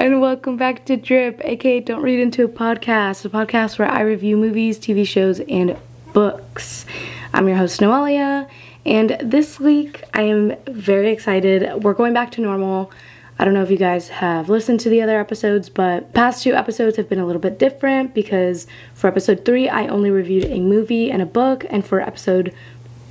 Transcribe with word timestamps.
and 0.00 0.18
welcome 0.18 0.56
back 0.56 0.86
to 0.86 0.96
Drip, 0.96 1.42
aka 1.44 1.78
Don't 1.78 2.00
Read 2.00 2.20
Into 2.20 2.42
a 2.42 2.48
Podcast, 2.48 3.26
a 3.26 3.28
podcast 3.28 3.78
where 3.78 3.86
I 3.86 4.00
review 4.00 4.38
movies, 4.38 4.78
TV 4.78 5.06
shows, 5.06 5.40
and 5.40 5.76
books. 6.14 6.86
I'm 7.34 7.46
your 7.46 7.58
host, 7.58 7.80
Noelia, 7.80 8.48
and 8.86 9.18
this 9.22 9.60
week 9.60 10.02
I 10.14 10.22
am 10.22 10.56
very 10.66 11.10
excited. 11.10 11.84
We're 11.84 11.92
going 11.92 12.14
back 12.14 12.30
to 12.32 12.40
normal. 12.40 12.90
I 13.38 13.44
don't 13.44 13.52
know 13.52 13.62
if 13.62 13.70
you 13.70 13.76
guys 13.76 14.08
have 14.08 14.48
listened 14.48 14.80
to 14.80 14.88
the 14.88 15.02
other 15.02 15.20
episodes, 15.20 15.68
but 15.68 16.14
past 16.14 16.44
two 16.44 16.54
episodes 16.54 16.96
have 16.96 17.10
been 17.10 17.20
a 17.20 17.26
little 17.26 17.42
bit 17.42 17.58
different 17.58 18.14
because 18.14 18.66
for 18.94 19.06
episode 19.06 19.44
three, 19.44 19.68
I 19.68 19.86
only 19.88 20.10
reviewed 20.10 20.46
a 20.46 20.60
movie 20.60 21.10
and 21.10 21.20
a 21.20 21.26
book, 21.26 21.66
and 21.68 21.86
for 21.86 22.00
episode 22.00 22.54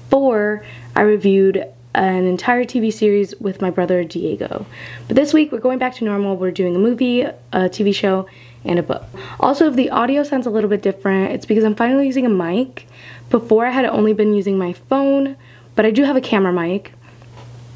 four, 0.09 0.65
I 0.95 1.01
reviewed 1.01 1.65
an 1.99 2.25
entire 2.25 2.63
TV 2.63 2.93
series 2.93 3.35
with 3.39 3.61
my 3.61 3.69
brother 3.69 4.03
Diego. 4.03 4.65
But 5.07 5.15
this 5.17 5.33
week 5.33 5.51
we're 5.51 5.59
going 5.59 5.79
back 5.79 5.95
to 5.95 6.05
normal. 6.05 6.37
We're 6.37 6.51
doing 6.51 6.75
a 6.75 6.79
movie, 6.79 7.21
a 7.23 7.35
TV 7.53 7.93
show, 7.93 8.25
and 8.63 8.79
a 8.79 8.83
book. 8.83 9.03
Also, 9.39 9.67
if 9.67 9.75
the 9.75 9.89
audio 9.89 10.23
sounds 10.23 10.45
a 10.45 10.49
little 10.49 10.69
bit 10.69 10.81
different, 10.81 11.33
it's 11.33 11.45
because 11.45 11.63
I'm 11.63 11.75
finally 11.75 12.05
using 12.05 12.25
a 12.25 12.29
mic. 12.29 12.87
Before 13.29 13.65
I 13.65 13.71
had 13.71 13.85
only 13.85 14.13
been 14.13 14.33
using 14.33 14.57
my 14.57 14.73
phone, 14.73 15.35
but 15.75 15.85
I 15.85 15.91
do 15.91 16.03
have 16.03 16.15
a 16.15 16.21
camera 16.21 16.53
mic. 16.53 16.93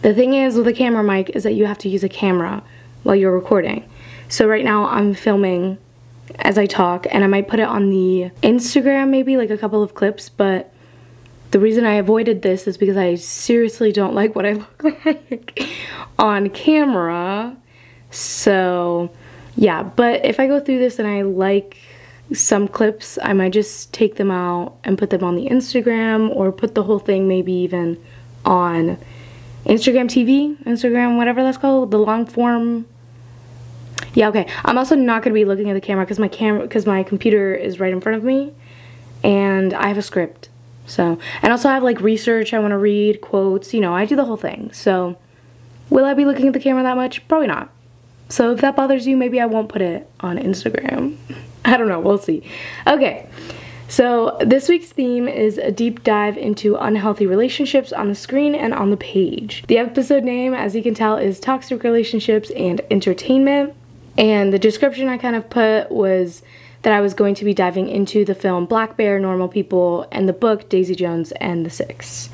The 0.01 0.13
thing 0.13 0.33
is 0.33 0.55
with 0.55 0.67
a 0.67 0.73
camera 0.73 1.03
mic 1.03 1.29
is 1.31 1.43
that 1.43 1.53
you 1.53 1.65
have 1.65 1.77
to 1.79 1.89
use 1.89 2.03
a 2.03 2.09
camera 2.09 2.63
while 3.03 3.15
you're 3.15 3.33
recording. 3.33 3.87
So 4.29 4.47
right 4.47 4.63
now 4.63 4.85
I'm 4.85 5.13
filming 5.13 5.77
as 6.39 6.57
I 6.57 6.65
talk 6.65 7.05
and 7.11 7.23
I 7.23 7.27
might 7.27 7.47
put 7.47 7.59
it 7.59 7.67
on 7.67 7.89
the 7.89 8.31
Instagram 8.41 9.09
maybe 9.09 9.37
like 9.37 9.49
a 9.49 9.57
couple 9.57 9.83
of 9.83 9.93
clips, 9.93 10.29
but 10.29 10.72
the 11.53 11.59
reason 11.59 11.85
I 11.85 11.93
avoided 11.93 12.41
this 12.41 12.67
is 12.67 12.77
because 12.77 12.97
I 12.97 13.13
seriously 13.13 13.91
don't 13.91 14.15
like 14.15 14.35
what 14.35 14.43
I 14.43 14.53
look 14.53 14.83
like 15.05 15.69
on 16.17 16.49
camera. 16.49 17.55
So, 18.09 19.11
yeah, 19.55 19.83
but 19.83 20.25
if 20.25 20.39
I 20.39 20.47
go 20.47 20.59
through 20.59 20.79
this 20.79 20.97
and 20.97 21.07
I 21.07 21.21
like 21.21 21.77
some 22.33 22.67
clips, 22.67 23.19
I 23.21 23.33
might 23.33 23.53
just 23.53 23.93
take 23.93 24.15
them 24.15 24.31
out 24.31 24.77
and 24.83 24.97
put 24.97 25.11
them 25.11 25.23
on 25.23 25.35
the 25.35 25.47
Instagram 25.47 26.35
or 26.35 26.51
put 26.51 26.73
the 26.73 26.81
whole 26.81 26.97
thing 26.97 27.27
maybe 27.27 27.53
even 27.53 28.03
on 28.43 28.97
Instagram 29.65 30.05
TV, 30.05 30.57
Instagram, 30.63 31.17
whatever 31.17 31.43
that's 31.43 31.59
called, 31.59 31.91
the 31.91 31.99
long 31.99 32.25
form. 32.25 32.87
Yeah, 34.15 34.29
okay. 34.29 34.47
I'm 34.65 34.79
also 34.79 34.95
not 34.95 35.21
going 35.21 35.35
to 35.35 35.39
be 35.39 35.45
looking 35.45 35.69
at 35.69 35.75
the 35.75 35.81
camera 35.81 36.03
because 36.03 36.17
my 36.17 36.27
camera 36.29 36.63
because 36.63 36.87
my 36.87 37.03
computer 37.03 37.53
is 37.53 37.79
right 37.79 37.93
in 37.93 38.01
front 38.01 38.17
of 38.17 38.23
me 38.23 38.53
and 39.23 39.71
I 39.75 39.89
have 39.89 39.99
a 39.99 40.01
script. 40.01 40.49
So, 40.85 41.17
and 41.41 41.51
also 41.51 41.69
I 41.69 41.73
have 41.73 41.83
like 41.83 42.01
research 42.01 42.53
I 42.53 42.59
want 42.59 42.71
to 42.71 42.77
read, 42.77 43.21
quotes, 43.21 43.73
you 43.73 43.81
know, 43.81 43.93
I 43.93 44.05
do 44.05 44.15
the 44.15 44.25
whole 44.25 44.37
thing. 44.37 44.71
So, 44.73 45.17
will 45.89 46.05
I 46.05 46.13
be 46.13 46.25
looking 46.25 46.47
at 46.47 46.53
the 46.53 46.59
camera 46.59 46.83
that 46.83 46.95
much? 46.95 47.25
Probably 47.27 47.47
not. 47.47 47.69
So, 48.29 48.51
if 48.51 48.61
that 48.61 48.75
bothers 48.75 49.07
you, 49.07 49.15
maybe 49.15 49.39
I 49.39 49.45
won't 49.45 49.69
put 49.69 49.81
it 49.81 50.09
on 50.19 50.37
Instagram. 50.37 51.17
I 51.65 51.77
don't 51.77 51.87
know, 51.87 51.99
we'll 51.99 52.17
see. 52.17 52.43
Okay. 52.85 53.27
So, 53.87 54.37
this 54.41 54.69
week's 54.69 54.91
theme 54.91 55.27
is 55.27 55.57
a 55.57 55.71
deep 55.71 56.03
dive 56.03 56.37
into 56.37 56.75
unhealthy 56.75 57.27
relationships 57.27 57.93
on 57.93 58.09
the 58.09 58.15
screen 58.15 58.55
and 58.55 58.73
on 58.73 58.89
the 58.89 58.97
page. 58.97 59.63
The 59.67 59.77
episode 59.77 60.23
name, 60.23 60.53
as 60.53 60.75
you 60.75 60.81
can 60.81 60.95
tell, 60.95 61.17
is 61.17 61.39
Toxic 61.39 61.83
Relationships 61.83 62.49
and 62.51 62.81
Entertainment. 62.89 63.75
And 64.17 64.51
the 64.51 64.59
description 64.59 65.07
I 65.07 65.17
kind 65.17 65.35
of 65.35 65.49
put 65.49 65.91
was 65.91 66.41
that 66.83 66.93
I 66.93 67.01
was 67.01 67.13
going 67.13 67.35
to 67.35 67.45
be 67.45 67.53
diving 67.53 67.89
into 67.89 68.23
the 68.23 68.35
film 68.35 68.65
Black 68.65 68.95
Bear, 68.95 69.19
Normal 69.19 69.47
People, 69.47 70.07
and 70.11 70.29
the 70.29 70.33
book 70.33 70.69
Daisy 70.69 70.95
Jones 70.95 71.31
and 71.33 71.65
the 71.65 71.69
Six. 71.69 72.29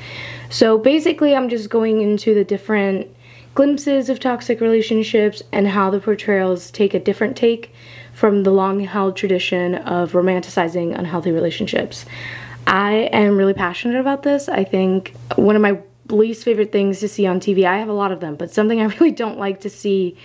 So 0.50 0.78
basically, 0.78 1.36
I'm 1.36 1.50
just 1.50 1.70
going 1.70 2.02
into 2.02 2.34
the 2.34 2.44
different 2.44 3.08
glimpses 3.56 4.10
of 4.10 4.20
toxic 4.20 4.62
relationships 4.62 5.44
and 5.52 5.68
how 5.68 5.90
the 5.90 6.00
portrayals 6.00 6.72
take 6.72 6.94
a 6.94 7.00
different 7.00 7.36
take 7.36 7.74
from 8.14 8.44
the 8.44 8.52
long 8.52 8.80
held 8.82 9.16
tradition 9.16 9.76
of 9.76 10.14
romanticizing 10.14 10.98
unhealthy 10.98 11.32
relationships. 11.32 12.06
I 12.66 13.10
am 13.12 13.38
really 13.38 13.54
passionate 13.54 14.00
about 14.00 14.24
this. 14.24 14.50
I 14.50 14.64
think 14.64 15.14
one 15.36 15.56
of 15.56 15.62
my 15.62 15.80
least 16.10 16.44
favorite 16.44 16.72
things 16.72 17.00
to 17.00 17.08
see 17.08 17.26
on 17.26 17.40
TV, 17.40 17.66
I 17.66 17.78
have 17.78 17.90
a 17.90 17.94
lot 17.94 18.12
of 18.12 18.20
them, 18.20 18.36
but 18.36 18.52
something 18.52 18.82
I 18.82 18.86
really 18.96 19.12
don't 19.12 19.38
like 19.38 19.62
to 19.62 19.70
see 19.70 20.18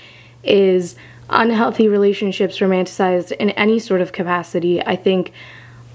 is 0.42 0.96
unhealthy 1.30 1.88
relationships 1.88 2.58
romanticized 2.58 3.32
in 3.32 3.50
any 3.50 3.78
sort 3.78 4.00
of 4.00 4.12
capacity. 4.12 4.82
I 4.82 4.96
think 4.96 5.32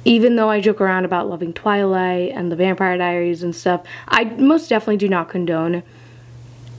even 0.06 0.36
though 0.36 0.50
I 0.50 0.62
joke 0.62 0.82
around 0.82 1.06
about 1.06 1.30
loving 1.30 1.54
Twilight 1.54 2.32
and 2.34 2.52
the 2.52 2.56
Vampire 2.56 2.98
Diaries 2.98 3.44
and 3.44 3.56
stuff, 3.56 3.84
I 4.08 4.24
most 4.24 4.70
definitely 4.70 4.98
do 4.98 5.10
not 5.10 5.30
condone 5.30 5.84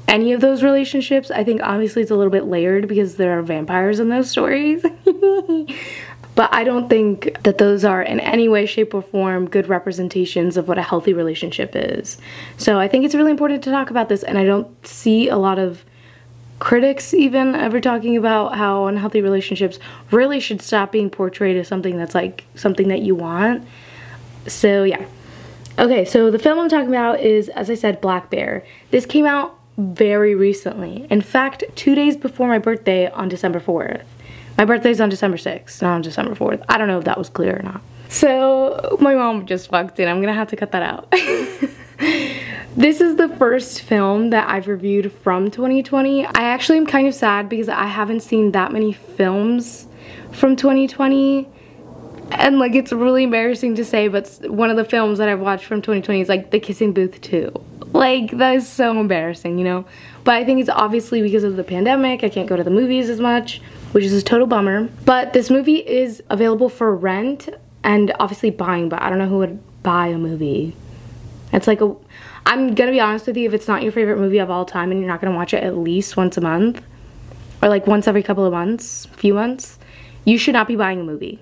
any 0.08 0.32
of 0.32 0.40
those 0.40 0.62
relationships. 0.62 1.30
I 1.30 1.44
think 1.44 1.62
obviously 1.62 2.02
it's 2.02 2.10
a 2.10 2.16
little 2.16 2.32
bit 2.32 2.46
layered 2.46 2.88
because 2.88 3.16
there 3.16 3.38
are 3.38 3.42
vampires 3.42 4.00
in 4.00 4.08
those 4.08 4.28
stories. 4.30 4.84
but 6.34 6.52
I 6.52 6.64
don't 6.64 6.88
think 6.88 7.42
that 7.42 7.58
those 7.58 7.84
are 7.84 8.02
in 8.02 8.18
any 8.18 8.48
way, 8.48 8.66
shape, 8.66 8.94
or 8.94 9.02
form 9.02 9.48
good 9.48 9.68
representations 9.68 10.56
of 10.56 10.66
what 10.66 10.78
a 10.78 10.82
healthy 10.82 11.12
relationship 11.12 11.72
is. 11.74 12.18
So 12.56 12.78
I 12.80 12.88
think 12.88 13.04
it's 13.04 13.14
really 13.14 13.30
important 13.30 13.62
to 13.64 13.70
talk 13.70 13.90
about 13.90 14.08
this, 14.08 14.22
and 14.22 14.38
I 14.38 14.44
don't 14.44 14.86
see 14.86 15.28
a 15.28 15.36
lot 15.36 15.58
of 15.58 15.84
critics 16.60 17.12
even 17.12 17.56
ever 17.56 17.80
talking 17.80 18.16
about 18.16 18.56
how 18.56 18.86
unhealthy 18.86 19.20
relationships 19.20 19.78
really 20.12 20.38
should 20.38 20.62
stop 20.62 20.92
being 20.92 21.10
portrayed 21.10 21.56
as 21.56 21.66
something 21.66 21.96
that's 21.96 22.14
like 22.14 22.44
something 22.54 22.88
that 22.88 23.00
you 23.00 23.16
want. 23.16 23.66
So 24.46 24.84
yeah. 24.84 25.04
Okay, 25.78 26.04
so 26.04 26.30
the 26.30 26.38
film 26.38 26.58
I'm 26.58 26.68
talking 26.68 26.88
about 26.88 27.20
is, 27.20 27.48
as 27.48 27.70
I 27.70 27.74
said, 27.74 28.00
Black 28.00 28.30
Bear. 28.30 28.64
This 28.90 29.06
came 29.06 29.24
out 29.24 29.58
very 29.78 30.34
recently. 30.34 31.06
In 31.10 31.22
fact, 31.22 31.64
two 31.74 31.94
days 31.94 32.16
before 32.16 32.48
my 32.48 32.58
birthday 32.58 33.10
on 33.10 33.28
December 33.28 33.60
4th. 33.60 34.04
My 34.58 34.66
birthday's 34.66 35.00
on 35.00 35.08
December 35.08 35.38
6th, 35.38 35.80
not 35.80 35.94
on 35.94 36.02
December 36.02 36.34
4th. 36.34 36.62
I 36.68 36.76
don't 36.76 36.88
know 36.88 36.98
if 36.98 37.04
that 37.04 37.16
was 37.16 37.30
clear 37.30 37.56
or 37.56 37.62
not. 37.62 37.80
So 38.10 38.98
my 39.00 39.14
mom 39.14 39.46
just 39.46 39.70
fucked 39.70 39.98
in. 40.00 40.08
I'm 40.08 40.20
gonna 40.20 40.34
have 40.34 40.48
to 40.48 40.56
cut 40.56 40.72
that 40.72 40.82
out. 40.82 41.14
This 42.80 43.02
is 43.02 43.16
the 43.16 43.28
first 43.28 43.82
film 43.82 44.30
that 44.30 44.48
I've 44.48 44.66
reviewed 44.66 45.12
from 45.12 45.50
2020. 45.50 46.24
I 46.24 46.30
actually 46.44 46.78
am 46.78 46.86
kind 46.86 47.06
of 47.06 47.14
sad 47.14 47.46
because 47.46 47.68
I 47.68 47.84
haven't 47.84 48.20
seen 48.20 48.52
that 48.52 48.72
many 48.72 48.94
films 48.94 49.86
from 50.32 50.56
2020 50.56 51.46
and 52.30 52.58
like 52.58 52.74
it's 52.74 52.90
really 52.90 53.24
embarrassing 53.24 53.74
to 53.74 53.84
say 53.84 54.08
but 54.08 54.26
one 54.46 54.70
of 54.70 54.78
the 54.78 54.86
films 54.86 55.18
that 55.18 55.28
I've 55.28 55.40
watched 55.40 55.66
from 55.66 55.82
2020 55.82 56.22
is 56.22 56.30
like 56.30 56.52
The 56.52 56.58
Kissing 56.58 56.94
Booth 56.94 57.20
2. 57.20 57.52
Like 57.92 58.30
that 58.38 58.54
is 58.54 58.66
so 58.66 58.98
embarrassing, 58.98 59.58
you 59.58 59.64
know? 59.64 59.84
But 60.24 60.36
I 60.36 60.46
think 60.46 60.60
it's 60.60 60.70
obviously 60.70 61.20
because 61.20 61.44
of 61.44 61.56
the 61.56 61.64
pandemic. 61.64 62.24
I 62.24 62.30
can't 62.30 62.48
go 62.48 62.56
to 62.56 62.64
the 62.64 62.70
movies 62.70 63.10
as 63.10 63.20
much, 63.20 63.60
which 63.92 64.04
is 64.04 64.14
a 64.14 64.22
total 64.22 64.46
bummer. 64.46 64.88
But 65.04 65.34
this 65.34 65.50
movie 65.50 65.86
is 65.86 66.22
available 66.30 66.70
for 66.70 66.96
rent 66.96 67.50
and 67.84 68.14
obviously 68.18 68.48
buying, 68.48 68.88
but 68.88 69.02
I 69.02 69.10
don't 69.10 69.18
know 69.18 69.28
who 69.28 69.36
would 69.36 69.82
buy 69.82 70.06
a 70.06 70.16
movie. 70.16 70.74
It's 71.52 71.66
like 71.66 71.82
a 71.82 71.94
I'm 72.50 72.74
gonna 72.74 72.90
be 72.90 72.98
honest 72.98 73.28
with 73.28 73.36
you, 73.36 73.46
if 73.46 73.54
it's 73.54 73.68
not 73.68 73.84
your 73.84 73.92
favorite 73.92 74.18
movie 74.18 74.38
of 74.38 74.50
all 74.50 74.64
time 74.64 74.90
and 74.90 74.98
you're 74.98 75.08
not 75.08 75.20
gonna 75.20 75.36
watch 75.36 75.54
it 75.54 75.62
at 75.62 75.76
least 75.76 76.16
once 76.16 76.36
a 76.36 76.40
month, 76.40 76.82
or 77.62 77.68
like 77.68 77.86
once 77.86 78.08
every 78.08 78.24
couple 78.24 78.44
of 78.44 78.52
months, 78.52 79.06
few 79.12 79.34
months, 79.34 79.78
you 80.24 80.36
should 80.36 80.54
not 80.54 80.66
be 80.66 80.74
buying 80.74 81.00
a 81.00 81.04
movie. 81.04 81.38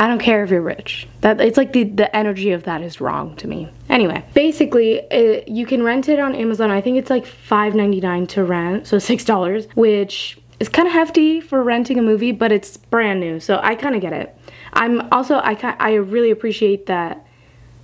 I 0.00 0.08
don't 0.08 0.18
care 0.18 0.42
if 0.42 0.50
you're 0.50 0.60
rich. 0.60 1.06
That 1.20 1.40
it's 1.40 1.56
like 1.56 1.72
the 1.72 1.84
the 1.84 2.14
energy 2.14 2.50
of 2.50 2.64
that 2.64 2.82
is 2.82 3.00
wrong 3.00 3.36
to 3.36 3.46
me. 3.46 3.70
Anyway, 3.88 4.24
basically, 4.34 4.94
it, 5.12 5.46
you 5.46 5.64
can 5.64 5.84
rent 5.84 6.08
it 6.08 6.18
on 6.18 6.34
Amazon. 6.34 6.72
I 6.72 6.80
think 6.80 6.98
it's 6.98 7.10
like 7.10 7.24
$5.99 7.24 8.28
to 8.30 8.42
rent, 8.42 8.88
so 8.88 8.98
six 8.98 9.24
dollars, 9.24 9.68
which 9.76 10.40
is 10.58 10.68
kind 10.68 10.88
of 10.88 10.92
hefty 10.92 11.40
for 11.40 11.62
renting 11.62 12.00
a 12.00 12.02
movie, 12.02 12.32
but 12.32 12.50
it's 12.50 12.76
brand 12.76 13.20
new, 13.20 13.38
so 13.38 13.60
I 13.62 13.76
kind 13.76 13.94
of 13.94 14.00
get 14.00 14.12
it. 14.12 14.36
I'm 14.72 15.08
also 15.12 15.36
I 15.36 15.56
I 15.78 15.92
really 15.92 16.32
appreciate 16.32 16.86
that 16.86 17.24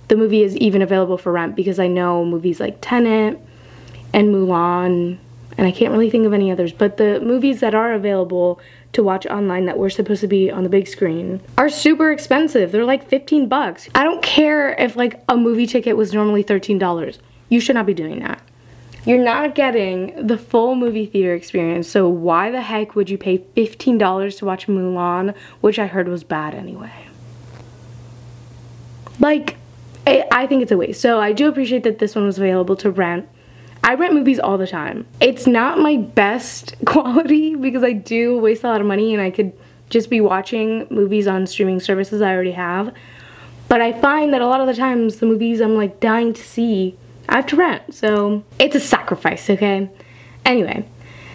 the 0.07 0.15
movie 0.15 0.43
is 0.43 0.55
even 0.57 0.81
available 0.81 1.17
for 1.17 1.31
rent 1.31 1.55
because 1.55 1.79
I 1.79 1.87
know 1.87 2.23
movies 2.23 2.59
like 2.59 2.77
Tenet 2.81 3.39
and 4.13 4.33
Mulan, 4.33 5.17
and 5.57 5.67
I 5.67 5.71
can't 5.71 5.91
really 5.91 6.09
think 6.09 6.25
of 6.25 6.33
any 6.33 6.51
others, 6.51 6.71
but 6.71 6.97
the 6.97 7.19
movies 7.19 7.59
that 7.59 7.75
are 7.75 7.93
available 7.93 8.59
to 8.93 9.03
watch 9.03 9.25
online 9.25 9.65
that 9.65 9.77
were 9.77 9.89
supposed 9.89 10.21
to 10.21 10.27
be 10.27 10.49
on 10.49 10.63
the 10.63 10.69
big 10.69 10.87
screen 10.87 11.41
are 11.57 11.69
super 11.69 12.11
expensive. 12.11 12.71
They're 12.71 12.85
like 12.85 13.07
15 13.09 13.47
bucks. 13.47 13.89
I 13.93 14.03
don't 14.03 14.23
care 14.23 14.73
if 14.73 14.95
like 14.95 15.21
a 15.27 15.35
movie 15.35 15.67
ticket 15.67 15.97
was 15.97 16.13
normally 16.13 16.43
$13. 16.43 17.17
You 17.49 17.59
should 17.59 17.75
not 17.75 17.85
be 17.85 17.93
doing 17.93 18.19
that. 18.19 18.41
You're 19.05 19.23
not 19.23 19.55
getting 19.55 20.27
the 20.27 20.37
full 20.37 20.75
movie 20.75 21.05
theater 21.05 21.33
experience, 21.33 21.87
so 21.87 22.09
why 22.09 22.51
the 22.51 22.61
heck 22.61 22.93
would 22.95 23.09
you 23.09 23.17
pay 23.17 23.37
$15 23.37 24.37
to 24.37 24.45
watch 24.45 24.67
Mulan, 24.67 25.33
which 25.61 25.79
I 25.79 25.87
heard 25.87 26.09
was 26.09 26.25
bad 26.25 26.53
anyway? 26.53 26.91
Like, 29.19 29.57
I 30.31 30.47
think 30.47 30.61
it's 30.61 30.71
a 30.71 30.77
waste. 30.77 31.01
So 31.01 31.19
I 31.19 31.33
do 31.33 31.47
appreciate 31.47 31.83
that 31.83 31.99
this 31.99 32.15
one 32.15 32.25
was 32.25 32.37
available 32.37 32.75
to 32.77 32.91
rent. 32.91 33.27
I 33.83 33.93
rent 33.95 34.13
movies 34.13 34.39
all 34.39 34.57
the 34.57 34.67
time. 34.67 35.05
It's 35.19 35.47
not 35.47 35.79
my 35.79 35.97
best 35.97 36.75
quality 36.85 37.55
because 37.55 37.83
I 37.83 37.93
do 37.93 38.37
waste 38.37 38.63
a 38.63 38.67
lot 38.67 38.81
of 38.81 38.87
money 38.87 39.13
and 39.13 39.21
I 39.21 39.31
could 39.31 39.53
just 39.89 40.09
be 40.09 40.19
watching 40.19 40.87
movies 40.89 41.27
on 41.27 41.47
streaming 41.47 41.79
services 41.79 42.21
I 42.21 42.33
already 42.33 42.51
have. 42.51 42.93
But 43.69 43.81
I 43.81 43.99
find 43.99 44.33
that 44.33 44.41
a 44.41 44.47
lot 44.47 44.61
of 44.61 44.67
the 44.67 44.73
times 44.73 45.17
the 45.17 45.25
movies 45.25 45.61
I'm 45.61 45.75
like 45.75 45.99
dying 45.99 46.33
to 46.33 46.41
see, 46.41 46.97
I 47.29 47.35
have 47.35 47.47
to 47.47 47.55
rent. 47.55 47.93
So 47.93 48.43
it's 48.59 48.75
a 48.75 48.79
sacrifice, 48.79 49.49
okay? 49.49 49.89
Anyway, 50.45 50.85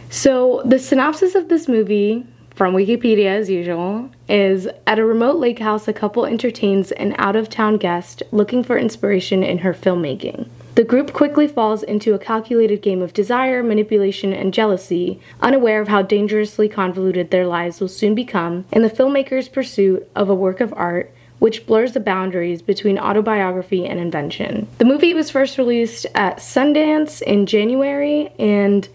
So, 0.08 0.62
the 0.64 0.78
synopsis 0.78 1.34
of 1.34 1.48
this 1.48 1.68
movie 1.68 2.26
from 2.54 2.74
Wikipedia, 2.74 3.26
as 3.26 3.48
usual, 3.48 4.10
is 4.28 4.68
at 4.86 4.98
a 4.98 5.04
remote 5.04 5.36
lake 5.36 5.58
house, 5.58 5.88
a 5.88 5.92
couple 5.92 6.26
entertains 6.26 6.92
an 6.92 7.14
out 7.18 7.36
of 7.36 7.48
town 7.48 7.76
guest 7.76 8.22
looking 8.30 8.62
for 8.62 8.76
inspiration 8.78 9.42
in 9.42 9.58
her 9.58 9.72
filmmaking. 9.72 10.48
The 10.74 10.84
group 10.84 11.12
quickly 11.12 11.46
falls 11.48 11.82
into 11.82 12.14
a 12.14 12.18
calculated 12.18 12.80
game 12.80 13.02
of 13.02 13.12
desire, 13.12 13.62
manipulation, 13.62 14.32
and 14.32 14.54
jealousy, 14.54 15.20
unaware 15.40 15.82
of 15.82 15.88
how 15.88 16.00
dangerously 16.00 16.68
convoluted 16.68 17.30
their 17.30 17.46
lives 17.46 17.78
will 17.80 17.88
soon 17.88 18.14
become 18.14 18.64
in 18.72 18.80
the 18.80 18.88
filmmaker's 18.88 19.48
pursuit 19.48 20.08
of 20.14 20.30
a 20.30 20.34
work 20.34 20.60
of 20.60 20.72
art 20.74 21.12
which 21.40 21.66
blurs 21.66 21.90
the 21.90 21.98
boundaries 21.98 22.62
between 22.62 22.96
autobiography 22.96 23.84
and 23.84 23.98
invention. 23.98 24.68
The 24.78 24.84
movie 24.84 25.12
was 25.12 25.28
first 25.28 25.58
released 25.58 26.06
at 26.14 26.38
Sundance 26.38 27.20
in 27.20 27.46
January, 27.46 28.32
and 28.38 28.88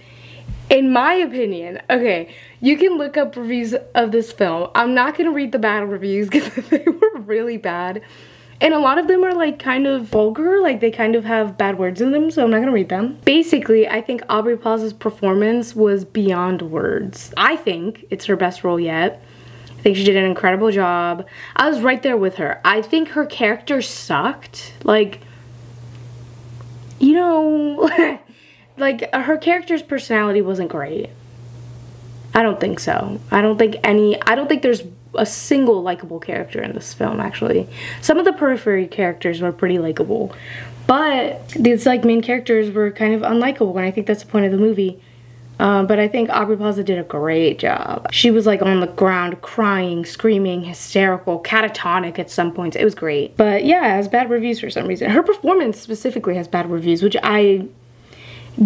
in 0.70 0.94
my 0.94 1.14
opinion, 1.14 1.82
okay, 1.90 2.34
you 2.60 2.78
can 2.78 2.98
look 2.98 3.18
up 3.18 3.36
reviews 3.36 3.76
of 3.94 4.12
this 4.12 4.32
film. 4.32 4.70
I'm 4.74 4.94
not 4.94 5.18
gonna 5.18 5.32
read 5.32 5.52
the 5.52 5.60
bad 5.60 5.90
reviews 5.90 6.30
because 6.32 6.68
they 6.70 6.84
were 6.86 7.20
really 7.20 7.58
bad. 7.58 8.02
And 8.60 8.74
a 8.74 8.80
lot 8.80 8.98
of 8.98 9.08
them 9.08 9.24
are 9.24 9.34
like 9.34 9.60
kind 9.60 9.86
of 9.86 10.06
vulgar, 10.06 10.60
like 10.60 10.80
they 10.80 10.90
kind 10.90 11.16
of 11.16 11.26
have 11.26 11.58
bad 11.58 11.78
words 11.78 12.02
in 12.02 12.12
them, 12.12 12.32
so 12.32 12.44
I'm 12.44 12.50
not 12.50 12.60
gonna 12.60 12.72
read 12.72 12.90
them. 12.90 13.20
Basically, 13.24 13.88
I 13.88 14.02
think 14.02 14.24
Aubrey 14.30 14.58
Plaza's 14.58 14.94
performance 14.94 15.76
was 15.76 16.06
beyond 16.06 16.64
words. 16.64 17.34
I 17.38 17.56
think 17.56 18.06
it's 18.10 18.26
her 18.26 18.36
best 18.36 18.64
role 18.64 18.80
yet. 18.80 19.22
I 19.78 19.82
think 19.82 19.96
she 19.96 20.04
did 20.04 20.16
an 20.16 20.26
incredible 20.26 20.72
job. 20.72 21.28
I 21.56 21.70
was 21.70 21.82
right 21.82 22.02
there 22.02 22.18
with 22.18 22.36
her. 22.36 22.60
I 22.66 22.82
think 22.82 23.10
her 23.10 23.28
character 23.28 23.80
sucked. 23.84 24.74
Like, 24.84 25.22
you 27.00 27.14
know, 27.14 28.20
like 28.78 29.14
her 29.14 29.38
character's 29.38 29.84
personality 29.84 30.42
wasn't 30.42 30.70
great. 30.70 31.12
I 32.38 32.44
don't 32.44 32.60
think 32.60 32.80
so. 32.80 33.20
I 33.32 33.42
don't 33.42 33.58
think 33.58 33.78
any, 33.84 34.22
I 34.22 34.36
don't 34.36 34.48
think 34.48 34.62
there's 34.62 34.84
a 35.16 35.26
single 35.26 35.82
likable 35.82 36.20
character 36.20 36.62
in 36.62 36.76
this 36.76 36.94
film 36.94 37.20
actually. 37.20 37.68
Some 38.00 38.20
of 38.20 38.26
the 38.26 38.34
periphery 38.34 38.86
characters 38.86 39.42
were 39.42 39.52
pretty 39.52 39.80
likable, 39.80 40.36
but 40.86 41.50
these 41.60 41.88
like 41.88 42.06
main 42.06 42.22
characters 42.22 42.70
were 42.70 42.92
kind 42.92 43.16
of 43.16 43.22
unlikable 43.24 43.76
and 43.76 43.88
I 43.88 43.90
think 43.90 44.06
that's 44.06 44.22
the 44.22 44.30
point 44.30 44.46
of 44.46 44.52
the 44.52 44.60
movie. 44.60 45.02
Uh, 45.60 45.82
but 45.82 45.98
I 45.98 46.08
think 46.08 46.30
Aubrey 46.30 46.56
Plaza 46.56 46.84
did 46.84 47.00
a 47.00 47.04
great 47.04 47.58
job. 47.58 48.14
She 48.14 48.30
was 48.30 48.46
like 48.46 48.62
on 48.62 48.82
the 48.82 48.86
ground 48.86 49.42
crying, 49.42 50.06
screaming, 50.06 50.64
hysterical, 50.64 51.42
catatonic 51.42 52.20
at 52.20 52.30
some 52.30 52.54
points. 52.54 52.76
It 52.76 52.84
was 52.84 52.94
great. 52.94 53.36
But 53.36 53.66
yeah, 53.66 53.80
it 53.80 53.96
has 53.96 54.08
bad 54.08 54.30
reviews 54.30 54.60
for 54.60 54.70
some 54.70 54.86
reason. 54.86 55.10
Her 55.10 55.24
performance 55.24 55.80
specifically 55.80 56.36
has 56.36 56.48
bad 56.48 56.70
reviews, 56.70 57.02
which 57.02 57.18
I 57.24 57.68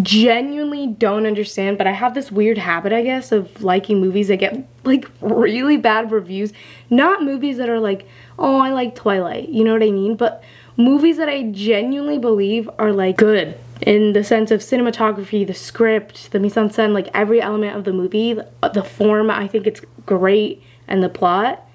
genuinely 0.02 0.88
don't 0.88 1.26
understand, 1.26 1.78
but 1.78 1.88
I 1.88 1.92
have 1.92 2.14
this 2.14 2.32
weird 2.32 2.58
habit, 2.58 2.94
I 2.94 3.04
guess, 3.04 3.32
of 3.32 3.62
liking 3.62 4.00
movies 4.00 4.30
that 4.30 4.38
get 4.38 4.66
like 4.84 5.10
really 5.20 5.78
bad 5.78 6.12
reviews. 6.12 6.54
Not 6.90 7.24
movies 7.24 7.58
that 7.58 7.70
are 7.70 7.80
like, 7.80 8.08
oh, 8.40 8.60
I 8.60 8.72
like 8.72 8.96
Twilight, 8.96 9.50
you 9.50 9.64
know 9.64 9.74
what 9.74 9.84
I 9.84 9.92
mean? 9.92 10.16
But 10.16 10.44
movies 10.78 11.18
that 11.18 11.30
I 11.30 11.44
genuinely 11.52 12.18
believe 12.18 12.70
are 12.80 12.94
like 12.94 13.18
good 13.18 13.58
in 13.82 14.14
the 14.14 14.24
sense 14.24 14.52
of 14.52 14.62
cinematography, 14.62 15.46
the 15.46 15.54
script, 15.54 16.32
the 16.32 16.40
mise 16.40 16.56
en 16.56 16.70
scène, 16.70 16.94
like 16.94 17.10
every 17.14 17.42
element 17.42 17.76
of 17.76 17.84
the 17.84 17.94
movie, 17.94 18.38
the 18.74 18.84
form, 18.84 19.30
I 19.30 19.48
think 19.48 19.68
it's 19.68 19.82
great, 20.06 20.64
and 20.88 21.02
the 21.04 21.10
plot. 21.10 21.68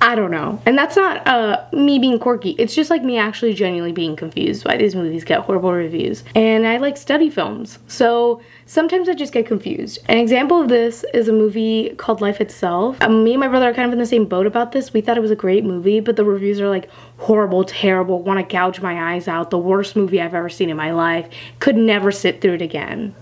I 0.00 0.14
don't 0.14 0.30
know. 0.30 0.62
And 0.64 0.78
that's 0.78 0.94
not 0.94 1.26
uh, 1.26 1.64
me 1.72 1.98
being 1.98 2.20
quirky. 2.20 2.50
It's 2.50 2.74
just 2.74 2.88
like 2.88 3.02
me 3.02 3.18
actually 3.18 3.52
genuinely 3.52 3.90
being 3.90 4.14
confused 4.14 4.64
why 4.64 4.76
these 4.76 4.94
movies 4.94 5.24
get 5.24 5.40
horrible 5.40 5.72
reviews. 5.72 6.22
And 6.36 6.66
I 6.66 6.76
like 6.76 6.96
study 6.96 7.30
films. 7.30 7.80
So 7.88 8.40
sometimes 8.66 9.08
I 9.08 9.14
just 9.14 9.32
get 9.32 9.46
confused. 9.46 9.98
An 10.06 10.18
example 10.18 10.60
of 10.60 10.68
this 10.68 11.04
is 11.12 11.26
a 11.26 11.32
movie 11.32 11.94
called 11.96 12.20
Life 12.20 12.40
Itself. 12.40 12.96
Um, 13.00 13.24
me 13.24 13.32
and 13.32 13.40
my 13.40 13.48
brother 13.48 13.70
are 13.70 13.74
kind 13.74 13.86
of 13.86 13.92
in 13.92 13.98
the 13.98 14.06
same 14.06 14.24
boat 14.24 14.46
about 14.46 14.70
this. 14.70 14.92
We 14.92 15.00
thought 15.00 15.16
it 15.16 15.22
was 15.22 15.32
a 15.32 15.36
great 15.36 15.64
movie, 15.64 15.98
but 15.98 16.14
the 16.14 16.24
reviews 16.24 16.60
are 16.60 16.68
like 16.68 16.88
horrible, 17.16 17.64
terrible, 17.64 18.22
want 18.22 18.38
to 18.38 18.52
gouge 18.52 18.80
my 18.80 19.14
eyes 19.14 19.26
out, 19.26 19.50
the 19.50 19.58
worst 19.58 19.96
movie 19.96 20.20
I've 20.20 20.34
ever 20.34 20.48
seen 20.48 20.70
in 20.70 20.76
my 20.76 20.92
life, 20.92 21.28
could 21.58 21.76
never 21.76 22.12
sit 22.12 22.40
through 22.40 22.54
it 22.54 22.62
again. 22.62 23.16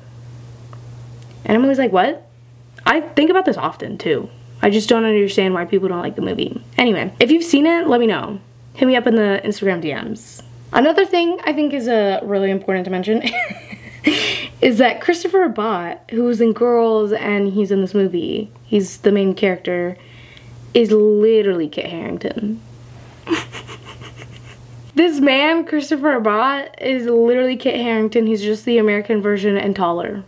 And 1.47 1.57
I'm 1.57 1.63
always 1.63 1.79
like, 1.79 1.93
what? 1.93 2.29
I 2.85 3.01
think 3.01 3.31
about 3.31 3.47
this 3.47 3.57
often 3.57 3.97
too. 3.97 4.29
I 4.63 4.71
just 4.71 4.89
don't 4.89 5.05
understand 5.05 5.55
why 5.55 5.65
people 5.65 5.89
don't 5.89 6.01
like 6.01 6.17
the 6.17 6.23
movie. 6.23 6.63
Anyway, 6.79 7.13
if 7.21 7.31
you've 7.31 7.45
seen 7.45 7.67
it, 7.67 7.89
let 7.89 8.01
me 8.01 8.07
know. 8.07 8.41
Hit 8.75 8.87
me 8.87 8.97
up 8.97 9.07
in 9.07 9.17
the 9.17 9.41
Instagram 9.45 9.83
DMs. 9.83 10.43
Another 10.73 11.07
thing 11.07 11.39
I 11.45 11.53
think 11.53 11.73
is 11.73 11.89
uh, 11.89 12.21
really 12.23 12.51
important 12.51 12.85
to 12.85 12.91
mention 12.91 13.23
is 14.61 14.79
that 14.79 15.01
Christopher 15.01 15.45
Abbott, 15.45 16.01
who's 16.11 16.41
in 16.41 16.53
Girls 16.53 17.13
and 17.13 17.53
he's 17.53 17.71
in 17.71 17.81
this 17.81 17.95
movie, 17.95 18.51
he's 18.65 18.99
the 18.99 19.13
main 19.13 19.35
character, 19.35 19.97
is 20.75 20.91
literally 20.91 21.69
Kit 21.69 21.87
Harington. 21.87 22.61
this 24.95 25.21
man, 25.21 25.65
Christopher 25.65 26.17
Abbott, 26.17 26.75
is 26.81 27.07
literally 27.07 27.57
Kit 27.57 27.77
Harington. 27.77 28.27
He's 28.27 28.43
just 28.43 28.65
the 28.65 28.79
American 28.79 29.23
version 29.23 29.57
and 29.57 29.75
taller. 29.75 30.25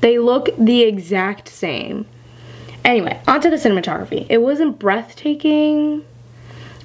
They 0.00 0.18
look 0.18 0.48
the 0.56 0.82
exact 0.82 1.48
same. 1.48 2.06
Anyway, 2.86 3.20
onto 3.26 3.50
the 3.50 3.56
cinematography. 3.56 4.26
It 4.28 4.38
wasn't 4.38 4.78
breathtaking 4.78 6.04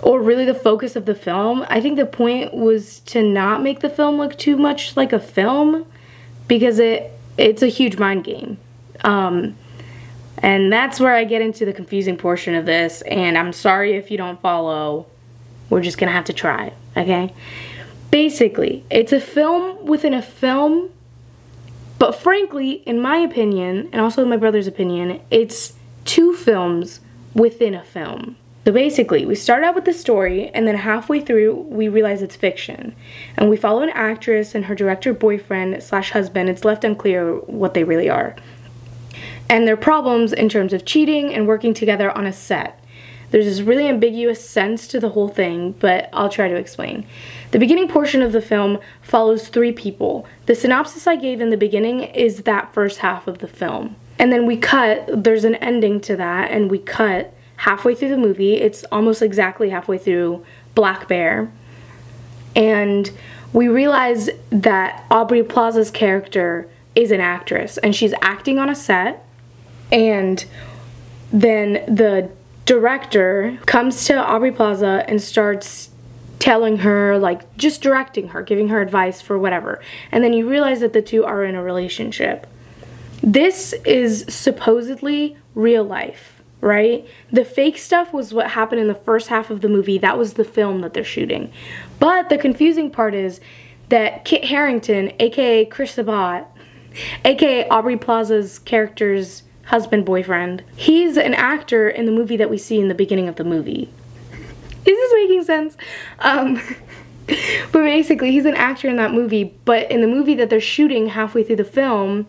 or 0.01 0.19
really 0.19 0.45
the 0.45 0.55
focus 0.55 0.95
of 0.95 1.05
the 1.05 1.13
film. 1.13 1.63
I 1.69 1.79
think 1.79 1.95
the 1.95 2.07
point 2.07 2.55
was 2.55 3.01
to 3.01 3.21
not 3.21 3.61
make 3.61 3.81
the 3.81 3.89
film 3.89 4.17
look 4.17 4.35
too 4.35 4.57
much 4.57 4.97
like 4.97 5.13
a 5.13 5.19
film 5.19 5.85
because 6.47 6.79
it 6.79 7.11
it's 7.37 7.61
a 7.61 7.67
huge 7.67 7.99
mind 7.99 8.23
game. 8.23 8.57
Um, 9.03 9.55
and 10.39 10.73
that's 10.73 10.99
where 10.99 11.13
I 11.13 11.23
get 11.23 11.43
into 11.43 11.65
the 11.65 11.73
confusing 11.73 12.17
portion 12.17 12.55
of 12.55 12.65
this 12.65 13.03
and 13.03 13.37
I'm 13.37 13.53
sorry 13.53 13.93
if 13.93 14.09
you 14.09 14.17
don't 14.17 14.41
follow. 14.41 15.05
We're 15.69 15.81
just 15.81 15.99
gonna 15.99 16.11
have 16.13 16.25
to 16.25 16.33
try, 16.33 16.73
okay? 16.97 17.31
Basically, 18.09 18.83
it's 18.89 19.13
a 19.13 19.21
film 19.21 19.85
within 19.85 20.15
a 20.15 20.21
film, 20.21 20.89
but 21.99 22.13
frankly, 22.13 22.81
in 22.87 22.99
my 22.99 23.17
opinion, 23.17 23.87
and 23.91 24.01
also 24.01 24.25
my 24.25 24.35
brother's 24.35 24.67
opinion, 24.67 25.21
it's 25.29 25.73
two 26.05 26.35
films 26.35 26.99
within 27.33 27.73
a 27.73 27.83
film. 27.83 28.35
So 28.65 28.71
basically, 28.71 29.25
we 29.25 29.33
start 29.33 29.63
out 29.63 29.73
with 29.73 29.85
the 29.85 29.93
story, 29.93 30.49
and 30.49 30.67
then 30.67 30.75
halfway 30.75 31.19
through, 31.19 31.55
we 31.67 31.89
realize 31.89 32.21
it's 32.21 32.35
fiction. 32.35 32.95
And 33.35 33.49
we 33.49 33.57
follow 33.57 33.81
an 33.81 33.89
actress 33.89 34.53
and 34.53 34.65
her 34.65 34.75
director 34.75 35.13
boyfriend 35.13 35.81
slash 35.81 36.11
husband. 36.11 36.47
It's 36.47 36.63
left 36.63 36.83
unclear 36.83 37.37
what 37.37 37.73
they 37.73 37.83
really 37.83 38.07
are. 38.07 38.35
And 39.49 39.67
their 39.67 39.77
problems 39.77 40.31
in 40.31 40.47
terms 40.47 40.73
of 40.73 40.85
cheating 40.85 41.33
and 41.33 41.47
working 41.47 41.73
together 41.73 42.15
on 42.15 42.27
a 42.27 42.33
set. 42.33 42.77
There's 43.31 43.45
this 43.45 43.61
really 43.61 43.87
ambiguous 43.87 44.47
sense 44.47 44.87
to 44.89 44.99
the 44.99 45.09
whole 45.09 45.29
thing, 45.29 45.71
but 45.79 46.09
I'll 46.13 46.29
try 46.29 46.47
to 46.47 46.55
explain. 46.55 47.07
The 47.51 47.59
beginning 47.59 47.87
portion 47.87 48.21
of 48.21 48.33
the 48.33 48.41
film 48.41 48.77
follows 49.01 49.47
three 49.47 49.71
people. 49.71 50.27
The 50.45 50.55
synopsis 50.55 51.07
I 51.07 51.15
gave 51.15 51.41
in 51.41 51.49
the 51.49 51.57
beginning 51.57 52.01
is 52.01 52.43
that 52.43 52.73
first 52.73 52.99
half 52.99 53.27
of 53.27 53.39
the 53.39 53.47
film. 53.47 53.95
And 54.21 54.31
then 54.31 54.45
we 54.45 54.55
cut, 54.55 55.23
there's 55.23 55.45
an 55.45 55.55
ending 55.55 55.99
to 56.01 56.15
that, 56.15 56.51
and 56.51 56.69
we 56.69 56.77
cut 56.77 57.33
halfway 57.57 57.95
through 57.95 58.09
the 58.09 58.17
movie. 58.17 58.53
It's 58.53 58.83
almost 58.91 59.23
exactly 59.23 59.71
halfway 59.71 59.97
through 59.97 60.45
Black 60.75 61.07
Bear. 61.07 61.51
And 62.55 63.11
we 63.51 63.67
realize 63.67 64.29
that 64.51 65.05
Aubrey 65.09 65.41
Plaza's 65.41 65.89
character 65.89 66.69
is 66.93 67.09
an 67.09 67.19
actress 67.19 67.77
and 67.79 67.95
she's 67.95 68.13
acting 68.21 68.59
on 68.59 68.69
a 68.69 68.75
set. 68.75 69.25
And 69.91 70.45
then 71.33 71.83
the 71.87 72.29
director 72.65 73.57
comes 73.65 74.05
to 74.05 74.15
Aubrey 74.15 74.51
Plaza 74.51 75.03
and 75.07 75.19
starts 75.19 75.89
telling 76.37 76.77
her, 76.77 77.17
like, 77.17 77.57
just 77.57 77.81
directing 77.81 78.29
her, 78.29 78.43
giving 78.43 78.67
her 78.67 78.81
advice 78.81 79.19
for 79.19 79.39
whatever. 79.39 79.81
And 80.11 80.23
then 80.23 80.33
you 80.33 80.47
realize 80.47 80.79
that 80.81 80.93
the 80.93 81.01
two 81.01 81.25
are 81.25 81.43
in 81.43 81.55
a 81.55 81.63
relationship. 81.63 82.45
This 83.23 83.73
is 83.85 84.25
supposedly 84.27 85.37
real 85.53 85.83
life, 85.83 86.41
right? 86.59 87.07
The 87.31 87.45
fake 87.45 87.77
stuff 87.77 88.13
was 88.13 88.33
what 88.33 88.51
happened 88.51 88.81
in 88.81 88.87
the 88.87 88.95
first 88.95 89.27
half 89.27 89.49
of 89.51 89.61
the 89.61 89.69
movie. 89.69 89.99
That 89.99 90.17
was 90.17 90.33
the 90.33 90.43
film 90.43 90.81
that 90.81 90.93
they're 90.93 91.03
shooting. 91.03 91.51
But 91.99 92.29
the 92.29 92.37
confusing 92.37 92.89
part 92.89 93.13
is 93.13 93.39
that 93.89 94.25
Kit 94.25 94.45
Harington, 94.45 95.13
aka 95.19 95.65
Chris 95.65 95.99
Abbott, 95.99 96.45
aka 97.23 97.67
Aubrey 97.69 97.97
Plaza's 97.97 98.57
character's 98.57 99.43
husband 99.65 100.03
boyfriend, 100.03 100.63
he's 100.75 101.15
an 101.15 101.35
actor 101.35 101.89
in 101.89 102.07
the 102.07 102.11
movie 102.11 102.37
that 102.37 102.49
we 102.49 102.57
see 102.57 102.79
in 102.79 102.87
the 102.87 102.95
beginning 102.95 103.27
of 103.27 103.35
the 103.35 103.43
movie. 103.43 103.91
Is 104.83 104.97
this 104.97 105.13
making 105.13 105.43
sense? 105.43 105.77
Um, 106.19 106.59
but 107.71 107.81
basically, 107.83 108.31
he's 108.31 108.45
an 108.45 108.55
actor 108.55 108.89
in 108.89 108.95
that 108.95 109.13
movie, 109.13 109.55
but 109.63 109.91
in 109.91 110.01
the 110.01 110.07
movie 110.07 110.33
that 110.35 110.49
they're 110.49 110.59
shooting 110.59 111.09
halfway 111.09 111.43
through 111.43 111.57
the 111.57 111.63
film, 111.63 112.25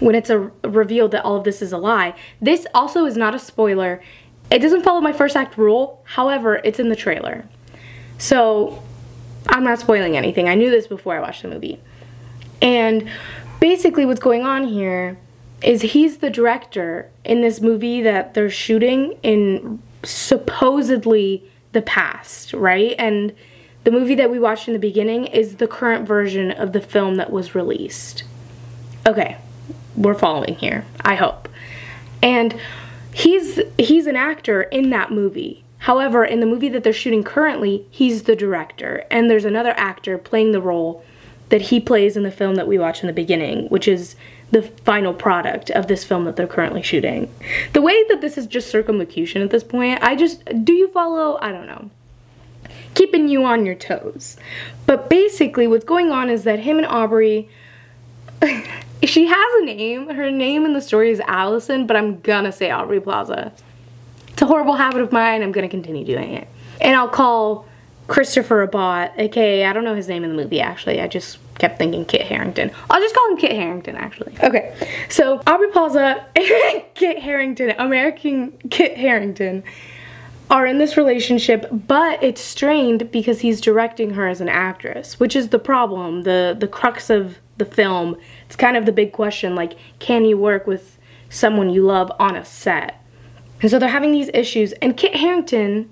when 0.00 0.14
it's 0.14 0.30
a 0.30 0.50
revealed 0.64 1.12
that 1.12 1.24
all 1.24 1.36
of 1.36 1.44
this 1.44 1.62
is 1.62 1.72
a 1.72 1.78
lie. 1.78 2.14
This 2.40 2.66
also 2.74 3.06
is 3.06 3.16
not 3.16 3.34
a 3.34 3.38
spoiler. 3.38 4.02
It 4.50 4.58
doesn't 4.58 4.82
follow 4.82 5.00
my 5.00 5.12
first 5.12 5.36
act 5.36 5.56
rule, 5.56 6.02
however, 6.04 6.60
it's 6.64 6.78
in 6.78 6.88
the 6.88 6.96
trailer. 6.96 7.44
So 8.18 8.82
I'm 9.48 9.64
not 9.64 9.78
spoiling 9.78 10.16
anything. 10.16 10.48
I 10.48 10.54
knew 10.54 10.70
this 10.70 10.86
before 10.86 11.16
I 11.16 11.20
watched 11.20 11.42
the 11.42 11.48
movie. 11.48 11.80
And 12.60 13.08
basically 13.60 14.06
what's 14.06 14.20
going 14.20 14.42
on 14.42 14.64
here 14.64 15.18
is 15.62 15.82
he's 15.82 16.18
the 16.18 16.30
director 16.30 17.10
in 17.24 17.40
this 17.40 17.60
movie 17.60 18.02
that 18.02 18.34
they're 18.34 18.50
shooting 18.50 19.18
in 19.22 19.82
supposedly 20.02 21.50
the 21.72 21.82
past, 21.82 22.52
right? 22.52 22.94
And 22.98 23.34
the 23.84 23.90
movie 23.90 24.14
that 24.14 24.30
we 24.30 24.38
watched 24.38 24.68
in 24.68 24.74
the 24.74 24.80
beginning 24.80 25.26
is 25.26 25.56
the 25.56 25.66
current 25.66 26.06
version 26.06 26.50
of 26.50 26.72
the 26.72 26.80
film 26.80 27.16
that 27.16 27.30
was 27.30 27.54
released. 27.54 28.24
Okay, 29.06 29.36
we're 29.96 30.14
following 30.14 30.54
here, 30.54 30.84
I 31.02 31.14
hope. 31.14 31.48
And 32.22 32.58
he's 33.12 33.60
he's 33.78 34.06
an 34.06 34.16
actor 34.16 34.62
in 34.62 34.90
that 34.90 35.10
movie. 35.10 35.64
However, 35.78 36.24
in 36.24 36.40
the 36.40 36.46
movie 36.46 36.70
that 36.70 36.82
they're 36.82 36.92
shooting 36.92 37.22
currently, 37.22 37.86
he's 37.90 38.22
the 38.22 38.34
director 38.34 39.04
and 39.10 39.28
there's 39.28 39.44
another 39.44 39.74
actor 39.76 40.16
playing 40.16 40.52
the 40.52 40.62
role 40.62 41.04
that 41.50 41.62
he 41.62 41.78
plays 41.78 42.16
in 42.16 42.22
the 42.22 42.30
film 42.30 42.54
that 42.54 42.66
we 42.66 42.78
watch 42.78 43.02
in 43.02 43.06
the 43.06 43.12
beginning, 43.12 43.66
which 43.68 43.86
is 43.86 44.16
the 44.50 44.62
final 44.62 45.12
product 45.12 45.70
of 45.70 45.88
this 45.88 46.04
film 46.04 46.24
that 46.24 46.36
they're 46.36 46.46
currently 46.46 46.82
shooting. 46.82 47.32
The 47.72 47.82
way 47.82 48.02
that 48.08 48.20
this 48.20 48.38
is 48.38 48.46
just 48.46 48.70
circumlocution 48.70 49.42
at 49.42 49.50
this 49.50 49.64
point, 49.64 50.02
I 50.02 50.16
just, 50.16 50.42
do 50.64 50.72
you 50.72 50.88
follow? 50.88 51.38
I 51.42 51.52
don't 51.52 51.66
know. 51.66 51.90
Keeping 52.94 53.28
you 53.28 53.44
on 53.44 53.66
your 53.66 53.74
toes. 53.74 54.36
But 54.86 55.10
basically, 55.10 55.66
what's 55.66 55.84
going 55.84 56.10
on 56.10 56.30
is 56.30 56.44
that 56.44 56.60
him 56.60 56.78
and 56.78 56.86
Aubrey, 56.86 57.48
she 59.04 59.26
has 59.26 59.62
a 59.62 59.64
name. 59.64 60.08
Her 60.08 60.30
name 60.30 60.64
in 60.64 60.72
the 60.72 60.80
story 60.80 61.10
is 61.10 61.20
Allison, 61.20 61.86
but 61.86 61.96
I'm 61.96 62.20
gonna 62.20 62.52
say 62.52 62.70
Aubrey 62.70 63.00
Plaza. 63.00 63.52
It's 64.28 64.42
a 64.42 64.46
horrible 64.46 64.74
habit 64.74 65.00
of 65.00 65.12
mine. 65.12 65.42
I'm 65.42 65.52
gonna 65.52 65.68
continue 65.68 66.04
doing 66.04 66.34
it. 66.34 66.48
And 66.80 66.96
I'll 66.96 67.08
call 67.08 67.66
Christopher 68.06 68.64
Abbott, 68.64 69.12
aka 69.16 69.64
I 69.64 69.72
don't 69.72 69.84
know 69.84 69.94
his 69.94 70.08
name 70.08 70.24
in 70.24 70.30
the 70.30 70.36
movie 70.36 70.60
actually. 70.60 71.00
I 71.00 71.08
just 71.08 71.38
kept 71.58 71.78
thinking 71.78 72.04
Kit 72.04 72.22
Harington. 72.22 72.70
I'll 72.90 73.00
just 73.00 73.14
call 73.14 73.30
him 73.30 73.36
Kit 73.36 73.52
Harington 73.52 73.96
actually. 73.96 74.34
Okay, 74.42 74.74
so 75.08 75.40
Aubrey 75.46 75.68
Plaza 75.68 76.26
and 76.36 76.82
Kit 76.94 77.18
Harington, 77.18 77.74
American 77.78 78.52
Kit 78.70 78.96
Harington, 78.96 79.62
are 80.50 80.66
in 80.66 80.78
this 80.78 80.96
relationship, 80.96 81.66
but 81.70 82.22
it's 82.22 82.40
strained 82.40 83.10
because 83.10 83.40
he's 83.40 83.60
directing 83.60 84.10
her 84.10 84.28
as 84.28 84.40
an 84.40 84.48
actress, 84.48 85.18
which 85.18 85.34
is 85.34 85.48
the 85.48 85.58
problem, 85.58 86.22
the 86.22 86.54
the 86.58 86.68
crux 86.68 87.08
of 87.08 87.38
the 87.58 87.64
film. 87.64 88.16
It's 88.46 88.56
kind 88.56 88.76
of 88.76 88.86
the 88.86 88.92
big 88.92 89.12
question, 89.12 89.54
like, 89.54 89.74
can 89.98 90.24
you 90.24 90.36
work 90.36 90.66
with 90.66 90.98
someone 91.28 91.70
you 91.70 91.82
love 91.84 92.10
on 92.18 92.36
a 92.36 92.44
set? 92.44 93.00
And 93.60 93.70
so 93.70 93.78
they're 93.78 93.88
having 93.88 94.12
these 94.12 94.30
issues, 94.34 94.72
and 94.74 94.96
Kit 94.96 95.16
Harington 95.16 95.88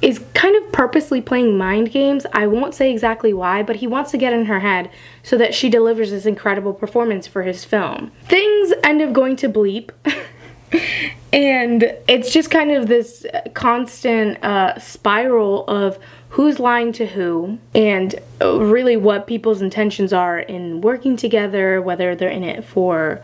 is 0.00 0.20
kind 0.34 0.56
of 0.56 0.70
purposely 0.70 1.20
playing 1.20 1.58
mind 1.58 1.90
games. 1.90 2.24
I 2.32 2.46
won't 2.46 2.74
say 2.74 2.90
exactly 2.90 3.32
why, 3.32 3.62
but 3.62 3.76
he 3.76 3.86
wants 3.86 4.10
to 4.12 4.18
get 4.18 4.32
in 4.32 4.44
her 4.44 4.60
head 4.60 4.90
so 5.22 5.36
that 5.38 5.54
she 5.54 5.68
delivers 5.68 6.10
this 6.10 6.24
incredible 6.24 6.72
performance 6.72 7.26
for 7.26 7.42
his 7.42 7.64
film. 7.64 8.12
Things 8.24 8.72
end 8.84 9.02
up 9.02 9.12
going 9.12 9.34
to 9.36 9.48
bleep. 9.48 9.90
and 11.32 11.96
it's 12.06 12.32
just 12.32 12.50
kind 12.50 12.70
of 12.70 12.86
this 12.86 13.26
constant 13.54 14.42
uh, 14.44 14.78
spiral 14.78 15.66
of 15.66 15.98
who's 16.30 16.60
lying 16.60 16.92
to 16.92 17.06
who 17.06 17.58
and 17.74 18.14
uh, 18.40 18.60
really 18.60 18.96
what 18.96 19.26
people's 19.26 19.62
intentions 19.62 20.12
are 20.12 20.38
in 20.38 20.80
working 20.80 21.16
together, 21.16 21.80
whether 21.80 22.14
they're 22.14 22.28
in 22.28 22.44
it 22.44 22.64
for 22.64 23.22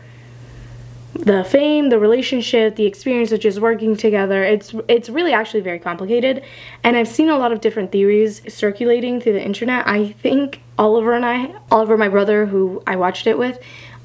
the 1.13 1.43
fame, 1.45 1.89
the 1.89 1.99
relationship, 1.99 2.75
the 2.75 2.85
experience 2.85 3.31
of 3.31 3.39
just 3.39 3.59
working 3.59 3.95
together. 3.95 4.43
It's 4.43 4.75
it's 4.89 5.09
really 5.09 5.31
actually 5.33 5.61
very 5.61 5.79
complicated. 5.79 6.43
And 6.83 6.97
I've 6.97 7.07
seen 7.07 7.29
a 7.29 7.37
lot 7.37 7.51
of 7.51 7.61
different 7.61 7.91
theories 7.91 8.41
circulating 8.53 9.21
through 9.21 9.33
the 9.33 9.43
internet. 9.43 9.87
I 9.87 10.11
think 10.11 10.61
Oliver 10.77 11.13
and 11.13 11.25
I, 11.25 11.55
Oliver 11.71 11.97
my 11.97 12.09
brother 12.09 12.47
who 12.47 12.83
I 12.85 12.97
watched 12.97 13.27
it 13.27 13.37
with, 13.37 13.59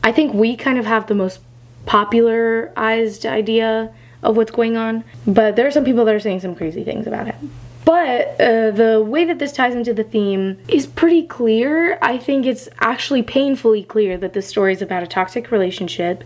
I 0.04 0.12
think 0.12 0.34
we 0.34 0.56
kind 0.56 0.78
of 0.78 0.86
have 0.86 1.08
the 1.08 1.14
most 1.14 1.40
popularized 1.84 3.26
idea 3.26 3.92
of 4.22 4.36
what's 4.36 4.50
going 4.52 4.76
on. 4.76 5.02
But 5.26 5.56
there 5.56 5.66
are 5.66 5.70
some 5.70 5.84
people 5.84 6.04
that 6.04 6.14
are 6.14 6.20
saying 6.20 6.40
some 6.40 6.54
crazy 6.54 6.84
things 6.84 7.06
about 7.06 7.26
it. 7.26 7.34
But 7.84 8.40
uh, 8.40 8.70
the 8.70 9.02
way 9.04 9.24
that 9.24 9.38
this 9.38 9.52
ties 9.52 9.74
into 9.74 9.92
the 9.94 10.04
theme 10.04 10.58
is 10.68 10.86
pretty 10.86 11.26
clear. 11.26 11.98
I 12.02 12.18
think 12.18 12.46
it's 12.46 12.68
actually 12.78 13.22
painfully 13.22 13.82
clear 13.82 14.16
that 14.18 14.32
this 14.32 14.46
story 14.46 14.72
is 14.72 14.82
about 14.82 15.02
a 15.02 15.06
toxic 15.06 15.50
relationship 15.50 16.24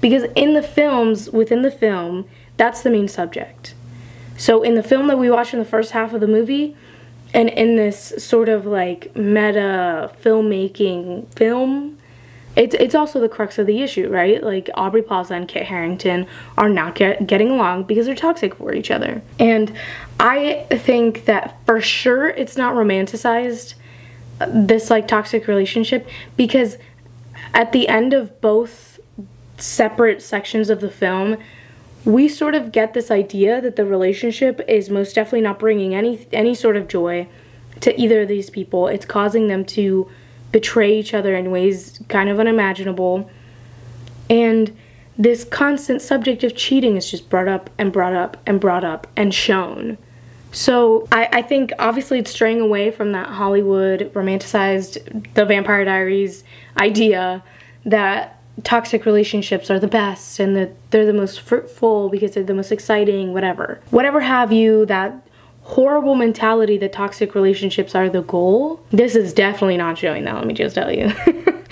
because 0.00 0.24
in 0.34 0.54
the 0.54 0.62
films, 0.62 1.28
within 1.30 1.62
the 1.62 1.70
film, 1.70 2.26
that's 2.56 2.82
the 2.82 2.90
main 2.90 3.08
subject. 3.08 3.74
So 4.36 4.62
in 4.62 4.74
the 4.74 4.82
film 4.82 5.06
that 5.08 5.18
we 5.18 5.30
watched 5.30 5.52
in 5.52 5.58
the 5.58 5.64
first 5.64 5.92
half 5.92 6.12
of 6.12 6.20
the 6.20 6.26
movie, 6.26 6.76
and 7.34 7.48
in 7.48 7.76
this 7.76 8.12
sort 8.18 8.48
of 8.48 8.66
like 8.66 9.14
meta 9.16 10.12
filmmaking 10.22 11.32
film, 11.34 11.98
it's 12.54 12.74
it's 12.74 12.94
also 12.94 13.18
the 13.18 13.28
crux 13.28 13.58
of 13.58 13.66
the 13.66 13.80
issue, 13.82 14.08
right? 14.08 14.42
Like 14.42 14.68
Aubrey 14.74 15.02
Plaza 15.02 15.34
and 15.34 15.48
Kit 15.48 15.64
Harington 15.64 16.26
are 16.58 16.68
not 16.68 16.94
get, 16.94 17.26
getting 17.26 17.50
along 17.50 17.84
because 17.84 18.06
they're 18.06 18.14
toxic 18.14 18.56
for 18.56 18.74
each 18.74 18.90
other. 18.90 19.22
And 19.38 19.72
I 20.20 20.66
think 20.70 21.24
that 21.24 21.56
for 21.64 21.80
sure 21.80 22.28
it's 22.28 22.56
not 22.56 22.74
romanticized 22.74 23.74
uh, 24.40 24.46
this 24.52 24.90
like 24.90 25.08
toxic 25.08 25.46
relationship 25.46 26.06
because 26.36 26.76
at 27.54 27.72
the 27.72 27.88
end 27.88 28.12
of 28.12 28.38
both 28.40 29.00
separate 29.56 30.20
sections 30.20 30.68
of 30.68 30.80
the 30.80 30.90
film, 30.90 31.38
we 32.04 32.28
sort 32.28 32.54
of 32.54 32.70
get 32.72 32.92
this 32.92 33.10
idea 33.10 33.60
that 33.60 33.76
the 33.76 33.86
relationship 33.86 34.60
is 34.68 34.90
most 34.90 35.14
definitely 35.14 35.40
not 35.40 35.58
bringing 35.58 35.94
any 35.94 36.26
any 36.32 36.54
sort 36.54 36.76
of 36.76 36.86
joy 36.86 37.26
to 37.80 37.98
either 37.98 38.22
of 38.22 38.28
these 38.28 38.50
people. 38.50 38.88
It's 38.88 39.06
causing 39.06 39.48
them 39.48 39.64
to 39.66 40.10
betray 40.52 40.98
each 40.98 41.14
other 41.14 41.34
in 41.34 41.50
ways 41.50 42.00
kind 42.08 42.28
of 42.28 42.38
unimaginable. 42.38 43.28
And 44.30 44.76
this 45.18 45.44
constant 45.44 46.00
subject 46.00 46.44
of 46.44 46.56
cheating 46.56 46.96
is 46.96 47.10
just 47.10 47.28
brought 47.28 47.48
up 47.48 47.70
and 47.78 47.92
brought 47.92 48.14
up 48.14 48.36
and 48.46 48.60
brought 48.60 48.84
up 48.84 49.06
and 49.16 49.34
shown. 49.34 49.98
So 50.52 51.08
I, 51.10 51.28
I 51.32 51.42
think 51.42 51.72
obviously 51.78 52.18
it's 52.18 52.30
straying 52.30 52.60
away 52.60 52.90
from 52.90 53.12
that 53.12 53.28
Hollywood 53.28 54.12
romanticized 54.12 55.34
the 55.34 55.46
Vampire 55.46 55.84
Diaries 55.84 56.44
idea 56.78 57.42
that 57.86 58.38
toxic 58.62 59.06
relationships 59.06 59.70
are 59.70 59.78
the 59.78 59.88
best 59.88 60.38
and 60.38 60.54
that 60.56 60.72
they're 60.90 61.06
the 61.06 61.14
most 61.14 61.40
fruitful 61.40 62.10
because 62.10 62.32
they're 62.32 62.44
the 62.44 62.54
most 62.54 62.70
exciting, 62.70 63.32
whatever. 63.32 63.80
Whatever 63.90 64.20
have 64.20 64.52
you, 64.52 64.84
that 64.86 65.26
horrible 65.62 66.14
mentality 66.14 66.76
that 66.78 66.92
toxic 66.92 67.34
relationships 67.34 67.94
are 67.94 68.08
the 68.08 68.22
goal, 68.22 68.80
this 68.90 69.14
is 69.14 69.32
definitely 69.32 69.76
not 69.76 69.96
showing 69.96 70.24
that, 70.24 70.34
let 70.34 70.46
me 70.46 70.54
just 70.54 70.74
tell 70.74 70.92
you. 70.92 71.12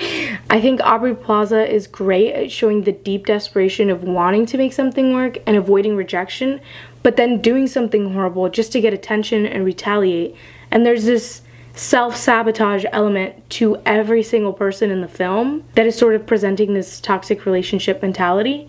I 0.50 0.60
think 0.60 0.80
Aubrey 0.80 1.14
Plaza 1.14 1.72
is 1.72 1.86
great 1.86 2.32
at 2.32 2.50
showing 2.50 2.82
the 2.82 2.92
deep 2.92 3.26
desperation 3.26 3.88
of 3.88 4.02
wanting 4.02 4.46
to 4.46 4.58
make 4.58 4.72
something 4.72 5.14
work 5.14 5.38
and 5.46 5.56
avoiding 5.56 5.94
rejection, 5.94 6.60
but 7.02 7.16
then 7.16 7.40
doing 7.40 7.66
something 7.68 8.12
horrible 8.12 8.48
just 8.48 8.72
to 8.72 8.80
get 8.80 8.92
attention 8.92 9.46
and 9.46 9.64
retaliate. 9.64 10.34
And 10.70 10.84
there's 10.84 11.04
this 11.04 11.42
self-sabotage 11.74 12.84
element 12.90 13.48
to 13.50 13.80
every 13.86 14.22
single 14.22 14.52
person 14.52 14.90
in 14.90 15.00
the 15.00 15.08
film 15.08 15.64
that 15.74 15.86
is 15.86 15.96
sort 15.96 16.14
of 16.14 16.26
presenting 16.26 16.74
this 16.74 17.00
toxic 17.00 17.46
relationship 17.46 18.02
mentality. 18.02 18.68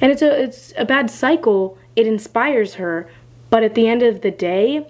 And 0.00 0.12
it's 0.12 0.22
a 0.22 0.42
it's 0.42 0.72
a 0.76 0.84
bad 0.84 1.10
cycle. 1.10 1.78
It 1.96 2.06
inspires 2.06 2.74
her, 2.74 3.08
but 3.54 3.62
at 3.62 3.76
the 3.76 3.86
end 3.86 4.02
of 4.02 4.22
the 4.22 4.32
day, 4.32 4.84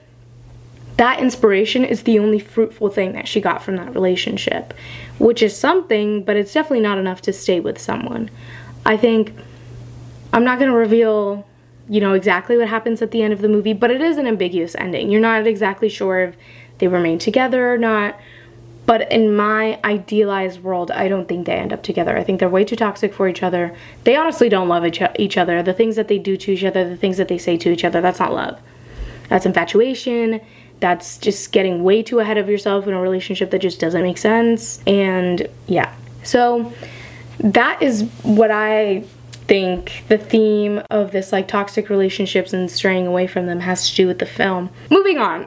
that 0.96 1.20
inspiration 1.20 1.84
is 1.84 2.04
the 2.04 2.18
only 2.18 2.38
fruitful 2.38 2.88
thing 2.88 3.12
that 3.12 3.28
she 3.28 3.38
got 3.38 3.62
from 3.62 3.76
that 3.76 3.92
relationship, 3.92 4.72
which 5.18 5.42
is 5.42 5.54
something, 5.54 6.24
but 6.24 6.34
it's 6.34 6.54
definitely 6.54 6.80
not 6.80 6.96
enough 6.96 7.20
to 7.20 7.30
stay 7.30 7.60
with 7.60 7.78
someone. 7.78 8.30
I 8.86 8.96
think 8.96 9.34
I'm 10.32 10.44
not 10.44 10.58
going 10.58 10.70
to 10.70 10.76
reveal, 10.78 11.46
you 11.90 12.00
know, 12.00 12.14
exactly 12.14 12.56
what 12.56 12.68
happens 12.68 13.02
at 13.02 13.10
the 13.10 13.20
end 13.20 13.34
of 13.34 13.42
the 13.42 13.50
movie, 13.50 13.74
but 13.74 13.90
it 13.90 14.00
is 14.00 14.16
an 14.16 14.26
ambiguous 14.26 14.74
ending. 14.76 15.10
You're 15.10 15.20
not 15.20 15.46
exactly 15.46 15.90
sure 15.90 16.20
if 16.20 16.36
they 16.78 16.88
remain 16.88 17.18
together 17.18 17.70
or 17.70 17.76
not. 17.76 18.18
But 18.86 19.10
in 19.10 19.34
my 19.34 19.80
idealized 19.82 20.62
world, 20.62 20.90
I 20.90 21.08
don't 21.08 21.26
think 21.26 21.46
they 21.46 21.54
end 21.54 21.72
up 21.72 21.82
together. 21.82 22.16
I 22.16 22.22
think 22.22 22.38
they're 22.38 22.48
way 22.48 22.64
too 22.64 22.76
toxic 22.76 23.14
for 23.14 23.28
each 23.28 23.42
other. 23.42 23.74
They 24.04 24.16
honestly 24.16 24.48
don't 24.48 24.68
love 24.68 24.84
each 24.84 25.36
other. 25.38 25.62
The 25.62 25.72
things 25.72 25.96
that 25.96 26.08
they 26.08 26.18
do 26.18 26.36
to 26.36 26.52
each 26.52 26.64
other, 26.64 26.88
the 26.88 26.96
things 26.96 27.16
that 27.16 27.28
they 27.28 27.38
say 27.38 27.56
to 27.56 27.70
each 27.70 27.84
other, 27.84 28.00
that's 28.00 28.20
not 28.20 28.34
love. 28.34 28.60
That's 29.28 29.46
infatuation. 29.46 30.40
That's 30.80 31.16
just 31.16 31.50
getting 31.52 31.82
way 31.82 32.02
too 32.02 32.18
ahead 32.20 32.36
of 32.36 32.48
yourself 32.48 32.86
in 32.86 32.92
a 32.92 33.00
relationship 33.00 33.50
that 33.52 33.60
just 33.60 33.80
doesn't 33.80 34.02
make 34.02 34.18
sense. 34.18 34.82
And 34.86 35.48
yeah. 35.66 35.94
So 36.22 36.72
that 37.38 37.80
is 37.82 38.02
what 38.22 38.50
I 38.50 39.04
think 39.46 40.04
the 40.08 40.18
theme 40.18 40.82
of 40.90 41.12
this 41.12 41.32
like 41.32 41.48
toxic 41.48 41.88
relationships 41.88 42.52
and 42.52 42.70
straying 42.70 43.06
away 43.06 43.26
from 43.26 43.46
them 43.46 43.60
has 43.60 43.88
to 43.90 43.96
do 43.96 44.06
with 44.06 44.18
the 44.18 44.26
film. 44.26 44.68
Moving 44.90 45.18
on. 45.18 45.46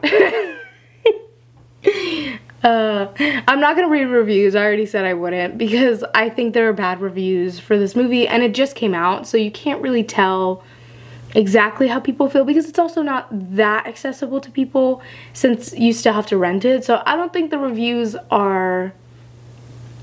Uh, 2.64 3.08
I'm 3.48 3.60
not 3.60 3.76
gonna 3.76 3.88
read 3.88 4.06
reviews, 4.06 4.56
I 4.56 4.64
already 4.64 4.86
said 4.86 5.06
I 5.06 5.14
wouldn't, 5.14 5.58
because 5.58 6.04
I 6.16 6.30
think 6.30 6.54
there 6.54 6.68
are 6.68 6.74
bad 6.74 7.02
reviews 7.02 7.60
for 7.60 7.78
this 7.78 7.96
movie, 7.96 8.28
and 8.28 8.42
it 8.42 8.54
just 8.54 8.76
came 8.76 8.96
out, 8.96 9.28
so 9.28 9.38
you 9.38 9.52
can't 9.52 9.82
really 9.82 10.04
tell 10.04 10.64
exactly 11.36 11.88
how 11.88 12.00
people 12.00 12.30
feel, 12.30 12.44
because 12.44 12.68
it's 12.68 12.80
also 12.80 13.04
not 13.04 13.28
that 13.32 13.86
accessible 13.86 14.42
to 14.42 14.50
people, 14.50 15.02
since 15.34 15.74
you 15.74 15.94
still 15.94 16.14
have 16.14 16.26
to 16.28 16.38
rent 16.38 16.66
it, 16.66 16.84
so 16.84 17.04
I 17.06 17.16
don't 17.16 17.32
think 17.32 17.52
the 17.52 17.60
reviews 17.60 18.16
are 18.32 18.92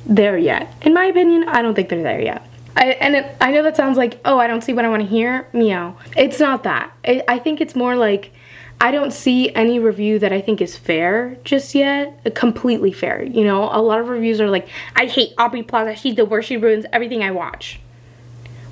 there 0.06 0.38
yet. 0.38 0.72
In 0.82 0.94
my 0.94 1.06
opinion, 1.06 1.48
I 1.48 1.60
don't 1.60 1.74
think 1.74 1.88
they're 1.88 2.02
there 2.02 2.20
yet. 2.20 2.46
I, 2.76 2.86
and 2.92 3.16
it, 3.16 3.36
I 3.40 3.50
know 3.52 3.62
that 3.62 3.76
sounds 3.76 3.96
like, 3.96 4.20
oh, 4.24 4.38
I 4.38 4.46
don't 4.46 4.62
see 4.62 4.72
what 4.72 4.84
I 4.84 4.88
want 4.88 5.02
to 5.02 5.08
hear. 5.08 5.48
Meow. 5.52 5.96
It's 6.16 6.40
not 6.40 6.64
that. 6.64 6.92
It, 7.04 7.24
I 7.28 7.38
think 7.38 7.60
it's 7.60 7.74
more 7.74 7.96
like 7.96 8.32
I 8.84 8.90
don't 8.90 9.14
see 9.14 9.50
any 9.54 9.78
review 9.78 10.18
that 10.18 10.30
I 10.30 10.42
think 10.42 10.60
is 10.60 10.76
fair 10.76 11.38
just 11.42 11.74
yet. 11.74 12.20
Uh, 12.26 12.30
completely 12.34 12.92
fair. 12.92 13.22
You 13.22 13.42
know, 13.42 13.70
a 13.72 13.80
lot 13.80 13.98
of 13.98 14.10
reviews 14.10 14.42
are 14.42 14.50
like, 14.50 14.68
I 14.94 15.06
hate 15.06 15.32
Aubrey 15.38 15.62
Plaza. 15.62 15.96
She's 15.96 16.16
the 16.16 16.26
worst. 16.26 16.48
She 16.48 16.58
ruins 16.58 16.84
everything 16.92 17.22
I 17.22 17.30
watch. 17.30 17.80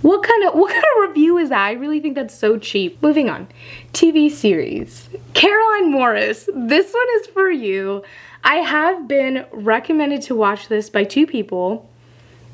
What 0.02 0.22
kind 0.22 0.44
of 0.44 0.54
what 0.60 0.70
kind 0.70 0.84
of 0.84 1.08
review 1.08 1.38
is 1.38 1.48
that? 1.48 1.62
I 1.62 1.72
really 1.72 1.98
think 1.98 2.14
that's 2.14 2.34
so 2.34 2.58
cheap. 2.58 3.02
Moving 3.02 3.30
on. 3.30 3.48
TV 3.94 4.30
series. 4.30 5.08
Caroline 5.32 5.90
Morris. 5.90 6.46
This 6.54 6.92
one 6.92 7.06
is 7.22 7.28
for 7.28 7.50
you. 7.50 8.02
I 8.44 8.56
have 8.56 9.08
been 9.08 9.46
recommended 9.50 10.20
to 10.22 10.34
watch 10.34 10.68
this 10.68 10.90
by 10.90 11.04
two 11.04 11.26
people, 11.26 11.88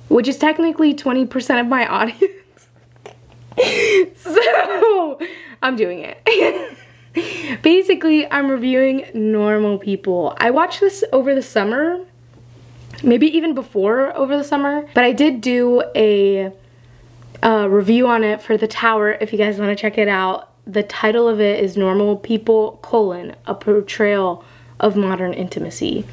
which 0.08 0.28
is 0.28 0.38
technically 0.38 0.94
20% 0.94 1.60
of 1.60 1.66
my 1.66 1.88
audience. 1.88 2.22
so, 4.16 5.18
I'm 5.60 5.74
doing 5.74 5.98
it. 5.98 6.76
Basically, 7.62 8.30
I'm 8.30 8.50
reviewing 8.50 9.06
normal 9.14 9.78
people. 9.78 10.36
I 10.38 10.50
watched 10.50 10.80
this 10.80 11.02
over 11.12 11.34
the 11.34 11.42
summer, 11.42 12.04
maybe 13.02 13.26
even 13.36 13.54
before 13.54 14.16
over 14.16 14.36
the 14.36 14.44
summer, 14.44 14.88
but 14.94 15.04
I 15.04 15.12
did 15.12 15.40
do 15.40 15.82
a, 15.94 16.52
a 17.42 17.68
review 17.68 18.06
on 18.06 18.24
it 18.24 18.42
for 18.42 18.56
The 18.56 18.68
Tower 18.68 19.12
if 19.12 19.32
you 19.32 19.38
guys 19.38 19.58
want 19.58 19.76
to 19.76 19.80
check 19.80 19.98
it 19.98 20.08
out. 20.08 20.50
The 20.66 20.82
title 20.82 21.28
of 21.28 21.40
it 21.40 21.64
is 21.64 21.76
Normal 21.76 22.16
People, 22.16 22.78
colon, 22.82 23.34
a 23.46 23.54
portrayal 23.54 24.44
of 24.78 24.96
modern 24.96 25.32
intimacy. 25.32 26.04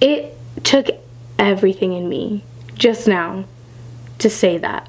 It 0.00 0.36
took 0.64 0.88
everything 1.38 1.92
in 1.92 2.08
me 2.08 2.44
just 2.74 3.06
now 3.06 3.44
to 4.18 4.28
say 4.28 4.58
that. 4.58 4.88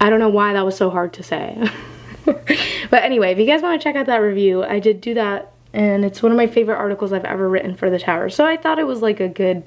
I 0.00 0.10
don't 0.10 0.20
know 0.20 0.28
why 0.28 0.52
that 0.52 0.64
was 0.64 0.76
so 0.76 0.90
hard 0.90 1.12
to 1.14 1.22
say. 1.22 1.70
but 2.90 3.02
anyway, 3.02 3.32
if 3.32 3.38
you 3.38 3.46
guys 3.46 3.62
want 3.62 3.80
to 3.80 3.84
check 3.84 3.96
out 3.96 4.06
that 4.06 4.18
review, 4.18 4.64
I 4.64 4.78
did 4.78 5.00
do 5.00 5.14
that 5.14 5.52
and 5.72 6.04
it's 6.04 6.22
one 6.22 6.32
of 6.32 6.36
my 6.36 6.46
favorite 6.46 6.76
articles 6.76 7.12
I've 7.12 7.24
ever 7.24 7.48
written 7.48 7.76
for 7.76 7.90
the 7.90 7.98
tower. 7.98 8.30
So 8.30 8.44
I 8.44 8.56
thought 8.56 8.78
it 8.78 8.86
was 8.86 9.02
like 9.02 9.20
a 9.20 9.28
good 9.28 9.64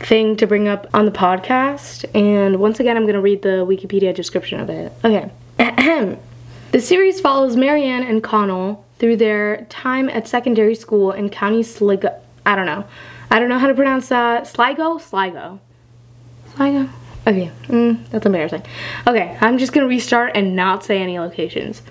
thing 0.00 0.36
to 0.36 0.46
bring 0.46 0.68
up 0.68 0.86
on 0.94 1.06
the 1.06 1.10
podcast. 1.10 2.04
And 2.14 2.60
once 2.60 2.78
again, 2.78 2.96
I'm 2.96 3.04
going 3.04 3.14
to 3.14 3.20
read 3.20 3.42
the 3.42 3.66
Wikipedia 3.66 4.14
description 4.14 4.60
of 4.60 4.70
it. 4.70 4.92
Okay. 5.04 5.30
the 6.72 6.80
series 6.80 7.20
follows 7.20 7.56
Marianne 7.56 8.04
and 8.04 8.22
Connell 8.22 8.84
through 8.98 9.16
their 9.16 9.64
time 9.70 10.08
at 10.08 10.28
secondary 10.28 10.74
school 10.74 11.12
in 11.12 11.30
County 11.30 11.62
Sligo. 11.62 12.14
I 12.44 12.54
don't 12.54 12.66
know. 12.66 12.84
I 13.30 13.38
don't 13.38 13.48
know 13.48 13.58
how 13.58 13.66
to 13.66 13.74
pronounce 13.74 14.08
that. 14.08 14.46
Sligo? 14.46 14.98
Sligo. 14.98 15.60
Sligo? 16.54 16.88
Okay, 17.28 17.50
mm, 17.64 18.08
that's 18.08 18.24
embarrassing. 18.24 18.62
Okay, 19.06 19.36
I'm 19.42 19.58
just 19.58 19.74
gonna 19.74 19.86
restart 19.86 20.32
and 20.34 20.56
not 20.56 20.82
say 20.82 21.02
any 21.02 21.18
locations. 21.18 21.82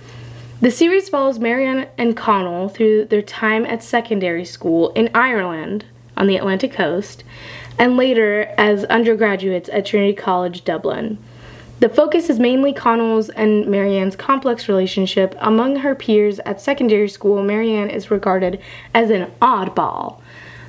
The 0.62 0.72
series 0.72 1.10
follows 1.10 1.38
Marianne 1.38 1.88
and 1.96 2.18
Connell 2.18 2.70
through 2.70 3.06
their 3.06 3.22
time 3.22 3.64
at 3.64 3.84
secondary 3.84 4.44
school 4.44 4.90
in 4.94 5.12
Ireland 5.14 5.86
on 6.18 6.26
the 6.26 6.38
Atlantic 6.38 6.72
coast, 6.72 7.24
and 7.78 7.98
later 7.98 8.52
as 8.58 8.84
undergraduates 8.86 9.70
at 9.72 9.86
Trinity 9.86 10.14
College 10.14 10.64
Dublin. 10.64 11.20
The 11.82 11.90
focus 11.90 12.32
is 12.32 12.40
mainly 12.40 12.74
Connell's 12.74 13.30
and 13.30 13.68
Marianne's 13.68 14.16
complex 14.16 14.68
relationship. 14.68 15.36
Among 15.38 15.76
her 15.76 15.94
peers 15.94 16.40
at 16.40 16.60
secondary 16.60 17.10
school, 17.10 17.44
Marianne 17.44 17.92
is 17.92 18.10
regarded 18.10 18.60
as 18.96 19.12
an 19.12 19.32
oddball, 19.40 20.20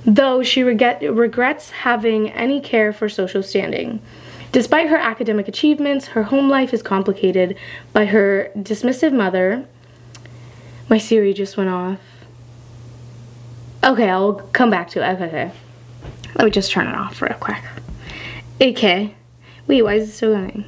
though 0.04 0.42
she 0.42 0.62
regrets 0.62 1.70
having 1.70 2.30
any 2.32 2.60
care 2.60 2.92
for 2.92 3.08
social 3.08 3.42
standing. 3.42 4.02
Despite 4.52 4.88
her 4.88 4.96
academic 4.96 5.48
achievements, 5.48 6.08
her 6.08 6.24
home 6.24 6.48
life 6.48 6.72
is 6.72 6.82
complicated 6.82 7.56
by 7.92 8.06
her 8.06 8.50
dismissive 8.56 9.12
mother. 9.12 9.66
My 10.88 10.98
Siri 10.98 11.34
just 11.34 11.56
went 11.56 11.68
off. 11.68 12.00
Okay, 13.84 14.08
I'll 14.08 14.34
come 14.52 14.70
back 14.70 14.88
to 14.90 15.06
it. 15.06 15.14
Okay, 15.14 15.24
okay. 15.26 15.52
Let 16.34 16.44
me 16.44 16.50
just 16.50 16.70
turn 16.70 16.86
it 16.86 16.94
off 16.94 17.20
real 17.20 17.34
quick. 17.34 17.62
Okay. 18.60 19.14
Wait, 19.66 19.82
why 19.82 19.94
is 19.94 20.08
it 20.08 20.12
still 20.12 20.34
going? 20.34 20.64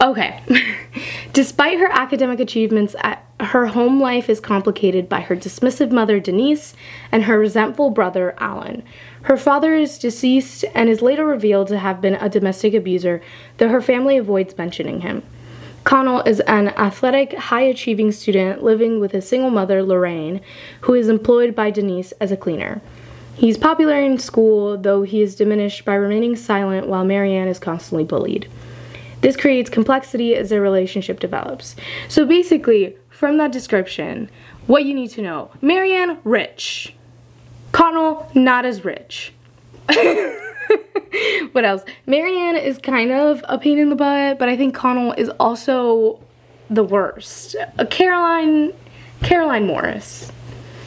Okay. 0.00 0.42
Despite 1.32 1.78
her 1.78 1.88
academic 1.90 2.40
achievements, 2.40 2.94
her 3.40 3.66
home 3.66 4.00
life 4.00 4.30
is 4.30 4.40
complicated 4.40 5.08
by 5.08 5.20
her 5.20 5.36
dismissive 5.36 5.90
mother, 5.90 6.20
Denise, 6.20 6.74
and 7.12 7.24
her 7.24 7.38
resentful 7.38 7.90
brother, 7.90 8.34
Alan. 8.38 8.82
Her 9.26 9.36
father 9.36 9.74
is 9.74 9.98
deceased 9.98 10.64
and 10.72 10.88
is 10.88 11.02
later 11.02 11.26
revealed 11.26 11.66
to 11.68 11.78
have 11.80 12.00
been 12.00 12.14
a 12.14 12.28
domestic 12.28 12.74
abuser, 12.74 13.20
though 13.56 13.70
her 13.70 13.82
family 13.82 14.16
avoids 14.16 14.56
mentioning 14.56 15.00
him. 15.00 15.24
Connell 15.82 16.20
is 16.20 16.38
an 16.40 16.68
athletic, 16.68 17.32
high 17.32 17.62
achieving 17.62 18.12
student 18.12 18.62
living 18.62 19.00
with 19.00 19.10
his 19.10 19.26
single 19.26 19.50
mother, 19.50 19.82
Lorraine, 19.82 20.40
who 20.82 20.94
is 20.94 21.08
employed 21.08 21.56
by 21.56 21.72
Denise 21.72 22.12
as 22.20 22.30
a 22.30 22.36
cleaner. 22.36 22.80
He's 23.34 23.58
popular 23.58 24.00
in 24.00 24.20
school, 24.20 24.78
though 24.78 25.02
he 25.02 25.22
is 25.22 25.34
diminished 25.34 25.84
by 25.84 25.96
remaining 25.96 26.36
silent 26.36 26.86
while 26.86 27.04
Marianne 27.04 27.48
is 27.48 27.58
constantly 27.58 28.04
bullied. 28.04 28.48
This 29.22 29.36
creates 29.36 29.68
complexity 29.68 30.36
as 30.36 30.50
their 30.50 30.62
relationship 30.62 31.18
develops. 31.18 31.74
So 32.08 32.24
basically, 32.24 32.96
from 33.10 33.38
that 33.38 33.50
description, 33.50 34.30
what 34.68 34.84
you 34.84 34.94
need 34.94 35.10
to 35.10 35.22
know 35.22 35.50
Marianne, 35.60 36.18
rich. 36.22 36.95
Connell, 37.76 38.26
not 38.32 38.64
as 38.64 38.86
rich. 38.86 39.34
what 41.52 41.62
else? 41.62 41.84
Marianne 42.06 42.56
is 42.56 42.78
kind 42.78 43.12
of 43.12 43.44
a 43.50 43.58
pain 43.58 43.78
in 43.78 43.90
the 43.90 43.94
butt, 43.94 44.38
but 44.38 44.48
I 44.48 44.56
think 44.56 44.74
Connell 44.74 45.12
is 45.12 45.28
also 45.38 46.18
the 46.70 46.82
worst. 46.82 47.54
Uh, 47.78 47.84
Caroline, 47.84 48.72
Caroline 49.22 49.66
Morris. 49.66 50.32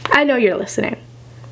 I 0.08 0.24
know 0.24 0.36
you're 0.36 0.58
listening. 0.58 0.98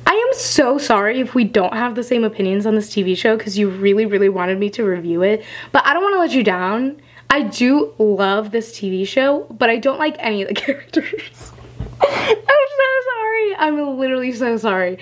I 0.04 0.12
am 0.12 0.36
so 0.36 0.76
sorry 0.76 1.20
if 1.20 1.36
we 1.36 1.44
don't 1.44 1.74
have 1.74 1.94
the 1.94 2.02
same 2.02 2.24
opinions 2.24 2.66
on 2.66 2.74
this 2.74 2.90
TV 2.90 3.16
show 3.16 3.36
because 3.36 3.56
you 3.56 3.70
really, 3.70 4.06
really 4.06 4.28
wanted 4.28 4.58
me 4.58 4.70
to 4.70 4.82
review 4.82 5.22
it, 5.22 5.44
but 5.70 5.86
I 5.86 5.94
don't 5.94 6.02
want 6.02 6.16
to 6.16 6.18
let 6.18 6.32
you 6.32 6.42
down. 6.42 7.00
I 7.30 7.42
do 7.42 7.94
love 7.98 8.50
this 8.50 8.76
TV 8.76 9.06
show, 9.06 9.46
but 9.56 9.70
I 9.70 9.76
don't 9.76 10.00
like 10.00 10.16
any 10.18 10.42
of 10.42 10.48
the 10.48 10.54
characters. 10.60 11.52
I'm 12.00 12.36
so 12.36 12.88
sorry. 13.14 13.54
I'm 13.56 13.98
literally 13.98 14.32
so 14.32 14.56
sorry. 14.56 14.98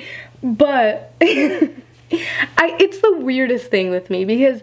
But 0.46 1.12
I 1.20 1.72
it's 2.78 3.00
the 3.00 3.16
weirdest 3.16 3.68
thing 3.68 3.90
with 3.90 4.10
me 4.10 4.24
because 4.24 4.62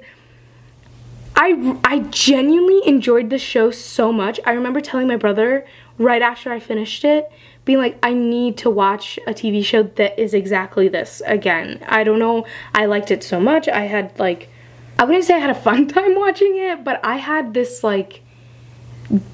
I 1.36 1.78
I 1.84 2.00
genuinely 2.00 2.88
enjoyed 2.88 3.30
the 3.30 3.38
show 3.38 3.70
so 3.70 4.14
much. 4.14 4.40
I 4.46 4.54
remember 4.54 4.80
telling 4.80 5.08
my 5.08 5.18
brother 5.18 5.66
right 5.98 6.22
after 6.22 6.52
I 6.54 6.60
finished 6.60 7.04
it, 7.04 7.30
being 7.66 7.80
like, 7.80 7.98
I 8.02 8.14
need 8.14 8.58
to 8.60 8.70
watch 8.70 9.20
a 9.28 9.34
TV 9.34 9.64
show 9.64 9.84
that 9.84 10.20
is 10.20 10.34
exactly 10.34 10.88
this 10.88 11.22
again. 11.26 11.84
I 11.88 12.04
don't 12.04 12.20
know, 12.20 12.46
I 12.74 12.86
liked 12.86 13.12
it 13.12 13.24
so 13.24 13.40
much. 13.40 13.68
I 13.68 13.82
had 13.82 14.18
like, 14.18 14.50
I 14.98 15.04
wouldn't 15.04 15.26
say 15.26 15.36
I 15.36 15.40
had 15.40 15.50
a 15.50 15.56
fun 15.56 15.88
time 15.90 16.16
watching 16.16 16.56
it, 16.56 16.84
but 16.84 17.04
I 17.04 17.18
had 17.18 17.54
this 17.54 17.84
like 17.84 18.22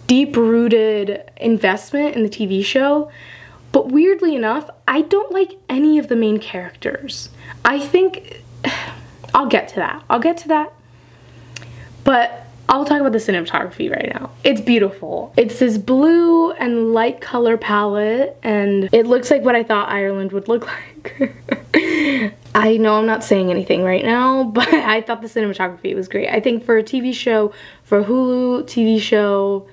deep 0.08 0.36
rooted 0.36 1.32
investment 1.38 2.16
in 2.16 2.24
the 2.24 2.30
TV 2.30 2.66
show 2.66 3.12
but 3.72 3.90
weirdly 3.90 4.36
enough, 4.36 4.70
I 4.88 5.02
don't 5.02 5.32
like 5.32 5.54
any 5.68 5.98
of 5.98 6.08
the 6.08 6.16
main 6.16 6.40
characters. 6.40 7.30
I 7.64 7.80
think 7.80 8.42
I'll 9.34 9.48
get 9.48 9.70
to 9.70 9.76
that. 9.76 10.04
I'll 10.10 10.20
get 10.20 10.38
to 10.38 10.48
that. 10.50 10.74
But 12.04 12.48
I'll 12.70 12.86
talk 12.86 13.00
about 13.00 13.14
the 13.14 13.20
cinematography 13.20 13.92
right 13.92 14.12
now. 14.14 14.30
It's 14.44 14.62
beautiful. 14.62 15.34
It's 15.36 15.58
this 15.58 15.78
blue 15.78 16.52
and 16.52 16.94
light 16.94 17.20
color 17.20 17.58
palette 17.58 18.38
and 18.44 18.90
it 18.92 19.08
looks 19.08 19.32
like 19.32 19.42
what 19.42 19.56
I 19.56 19.64
thought 19.64 19.90
Ireland 19.90 20.32
would 20.34 20.48
look 20.48 20.68
like. 20.96 21.36
I 22.56 22.78
know 22.78 22.96
I'm 22.96 23.06
not 23.06 23.24
saying 23.24 23.50
anything 23.50 23.84
right 23.84 24.06
now, 24.06 24.44
but 24.54 24.72
I 24.72 25.02
thought 25.02 25.22
the 25.22 25.28
cinematography 25.28 25.96
was 25.96 26.08
great. 26.08 26.30
I 26.30 26.40
think 26.40 26.64
for 26.64 26.78
a 26.78 26.84
TV 26.84 27.14
show, 27.14 27.54
for 27.84 28.00
a 28.00 28.04
Hulu 28.04 28.64
TV 28.64 29.02
show, 29.02 29.68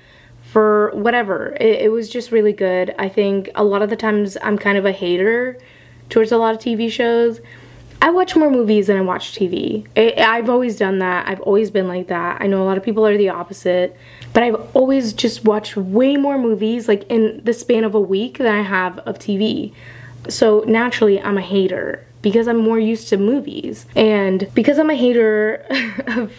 for 0.46 0.90
whatever. 0.94 1.56
It, 1.61 1.82
it, 1.82 1.92
was 1.92 2.09
just 2.09 2.30
really 2.30 2.52
good. 2.52 2.94
I 2.98 3.09
think 3.09 3.50
a 3.54 3.64
lot 3.64 3.82
of 3.82 3.90
the 3.90 3.96
times 3.96 4.37
I'm 4.42 4.56
kind 4.56 4.78
of 4.78 4.87
a 4.87 4.92
hater 4.92 5.59
towards 6.09 6.32
a 6.32 6.38
lot 6.38 6.54
of 6.54 6.61
TV 6.61 6.90
shows. 6.90 7.40
I 8.00 8.11
watch 8.11 8.37
more 8.37 8.50
movies 8.50 8.87
than 8.87 8.96
I 8.96 9.00
watch 9.00 9.32
TV. 9.32 9.87
I've 10.18 10.48
always 10.48 10.76
done 10.76 10.98
that. 11.00 11.28
I've 11.28 11.40
always 11.40 11.70
been 11.70 11.88
like 11.88 12.09
that. 12.09 12.40
I 12.40 12.46
know 12.46 12.62
a 12.62 12.66
lot 12.66 12.76
of 12.76 12.85
people 12.85 13.06
are 13.06 13.16
the 13.16 13.30
opposite, 13.30 13.96
but 14.32 14.42
I've 14.42 14.76
always 14.76 15.12
just 15.12 15.44
watched 15.44 15.76
way 15.76 16.16
more 16.16 16.38
movies 16.38 16.88
like 16.88 17.04
in 17.11 17.40
the 17.42 17.52
span 17.52 17.85
of 17.85 17.94
a 17.94 18.00
week 18.00 18.38
than 18.38 18.54
I 18.54 18.62
have 18.62 18.98
of 19.00 19.18
TV. 19.18 19.72
So 20.28 20.62
naturally, 20.66 21.20
I'm 21.20 21.38
a 21.38 21.42
hater 21.42 22.06
because 22.22 22.48
I'm 22.48 22.59
more 22.59 22.78
used 22.78 23.09
to 23.09 23.16
movies. 23.16 23.87
And 23.96 24.48
because 24.54 24.78
I'm 24.78 24.90
a 24.90 24.94
hater 24.94 25.64
of 26.06 26.32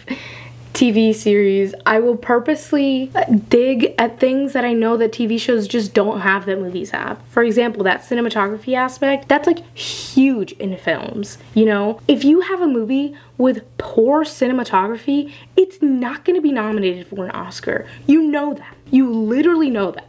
TV 0.74 1.14
series, 1.14 1.74
I 1.86 1.98
will 1.98 2.16
purposely 2.16 3.10
dig 3.48 3.94
at 3.98 4.20
things 4.20 4.52
that 4.52 4.64
I 4.64 4.72
know 4.72 4.96
that 4.96 5.12
TV 5.12 5.40
shows 5.40 5.66
just 5.66 5.92
don't 5.92 6.20
have 6.20 6.46
that 6.46 6.60
movies 6.60 6.90
have. 6.90 7.20
For 7.28 7.42
example, 7.42 7.82
that 7.84 8.02
cinematography 8.02 8.74
aspect, 8.74 9.28
that's 9.28 9.46
like 9.46 9.66
huge 9.76 10.52
in 10.52 10.76
films. 10.76 11.38
You 11.54 11.64
know, 11.64 12.00
if 12.06 12.24
you 12.24 12.42
have 12.42 12.60
a 12.60 12.66
movie 12.66 13.16
with 13.36 13.64
poor 13.78 14.24
cinematography, 14.24 15.32
it's 15.56 15.82
not 15.82 16.24
to 16.36 16.42
be 16.42 16.52
nominated 16.52 17.06
for 17.08 17.24
an 17.24 17.32
Oscar. 17.32 17.86
You 18.06 18.22
know 18.22 18.54
that. 18.54 18.76
You 18.90 19.10
literally 19.10 19.70
know 19.70 19.90
that. 19.90 20.08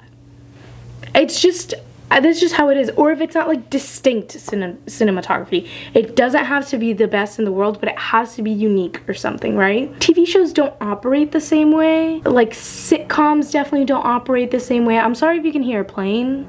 It's 1.15 1.41
just 1.41 1.73
uh, 1.73 1.77
Uh, 2.11 2.19
that's 2.19 2.39
just 2.39 2.55
how 2.55 2.69
it 2.69 2.77
is. 2.77 2.89
Or 2.97 3.11
if 3.11 3.21
it's 3.21 3.35
not 3.35 3.47
like 3.47 3.69
distinct 3.69 4.35
cine 4.35 4.77
cinematography, 4.85 5.67
it 5.93 6.15
doesn't 6.15 6.45
have 6.45 6.67
to 6.69 6.77
be 6.77 6.93
the 6.93 7.07
best 7.07 7.37
in 7.37 7.45
the 7.45 7.51
world, 7.51 7.79
but 7.79 7.89
it 7.89 7.99
has 7.99 8.35
to 8.35 8.41
be 8.41 8.51
unique 8.51 9.07
or 9.07 9.13
something, 9.13 9.55
right? 9.55 9.93
TV 9.99 10.27
shows 10.27 10.51
don't 10.51 10.73
operate 10.81 11.31
the 11.31 11.41
same 11.41 11.71
way. 11.71 12.21
Like 12.21 12.51
sitcoms 12.51 13.51
definitely 13.51 13.85
don't 13.85 14.05
operate 14.05 14.51
the 14.51 14.59
same 14.59 14.85
way. 14.85 14.97
I'm 14.97 15.15
sorry 15.15 15.37
if 15.37 15.45
you 15.45 15.51
can 15.51 15.63
hear 15.63 15.81
a 15.81 15.85
plane. 15.85 16.47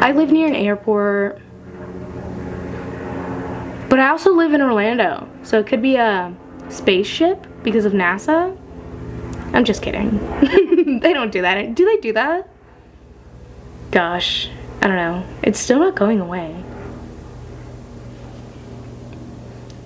I 0.00 0.12
live 0.12 0.30
near 0.30 0.48
an 0.48 0.54
airport. 0.54 1.40
But 3.88 4.00
I 4.00 4.08
also 4.08 4.32
live 4.32 4.52
in 4.52 4.60
Orlando, 4.60 5.28
so 5.44 5.60
it 5.60 5.66
could 5.66 5.80
be 5.80 5.94
a 5.94 6.34
spaceship 6.68 7.46
because 7.62 7.84
of 7.84 7.92
NASA. 7.92 8.56
I'm 9.56 9.64
just 9.64 9.80
kidding. 9.80 10.18
they 11.00 11.14
don't 11.14 11.32
do 11.32 11.40
that. 11.40 11.74
Do 11.74 11.86
they 11.86 11.96
do 11.96 12.12
that? 12.12 12.46
Gosh, 13.90 14.50
I 14.82 14.86
don't 14.86 14.96
know. 14.96 15.24
It's 15.42 15.58
still 15.58 15.78
not 15.78 15.94
going 15.94 16.20
away. 16.20 16.62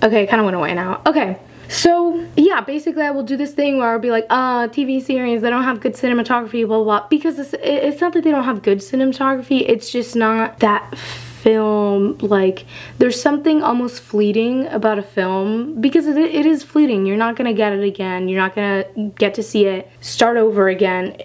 Okay, 0.03 0.27
kind 0.27 0.41
of 0.41 0.45
went 0.45 0.57
away 0.57 0.73
now. 0.73 1.01
Okay, 1.05 1.39
so 1.69 2.27
yeah, 2.35 2.59
basically 2.59 3.03
I 3.03 3.11
will 3.11 3.23
do 3.23 3.37
this 3.37 3.53
thing 3.53 3.77
where 3.77 3.91
I'll 3.91 3.99
be 3.99 4.11
like, 4.11 4.25
uh, 4.29 4.67
TV 4.67 5.01
series, 5.01 5.41
they 5.41 5.49
don't 5.49 5.63
have 5.63 5.79
good 5.79 5.93
cinematography, 5.93 6.67
blah, 6.67 6.83
blah, 6.83 6.99
blah. 6.99 7.07
Because 7.07 7.39
it's, 7.39 7.55
it's 7.63 8.01
not 8.01 8.11
that 8.11 8.25
they 8.25 8.31
don't 8.31 8.43
have 8.43 8.63
good 8.63 8.79
cinematography, 8.79 9.63
it's 9.65 9.89
just 9.89 10.17
not 10.17 10.59
that 10.59 10.93
film 11.41 12.17
like 12.19 12.65
there's 12.99 13.19
something 13.19 13.63
almost 13.63 14.01
fleeting 14.01 14.67
about 14.67 14.99
a 14.99 15.03
film 15.03 15.81
because 15.81 16.05
it, 16.05 16.17
it 16.17 16.45
is 16.45 16.63
fleeting. 16.63 17.05
You're 17.05 17.17
not 17.17 17.35
gonna 17.35 17.53
get 17.53 17.73
it 17.73 17.83
again. 17.83 18.29
You're 18.29 18.41
not 18.41 18.55
gonna 18.55 18.85
get 19.15 19.33
to 19.35 19.43
see 19.43 19.65
it 19.65 19.89
start 20.01 20.37
over 20.37 20.69
again. 20.69 21.17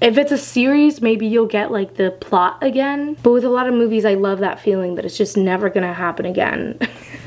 If 0.00 0.18
it's 0.18 0.32
a 0.32 0.38
series 0.38 1.02
maybe 1.02 1.26
you'll 1.26 1.46
get 1.46 1.72
like 1.72 1.96
the 1.96 2.10
plot 2.10 2.58
again. 2.62 3.16
But 3.22 3.32
with 3.32 3.44
a 3.44 3.48
lot 3.48 3.66
of 3.66 3.74
movies 3.74 4.04
I 4.04 4.14
love 4.14 4.38
that 4.38 4.60
feeling 4.60 4.94
that 4.94 5.04
it's 5.04 5.18
just 5.18 5.36
never 5.36 5.68
gonna 5.68 5.94
happen 5.94 6.26
again 6.26 6.78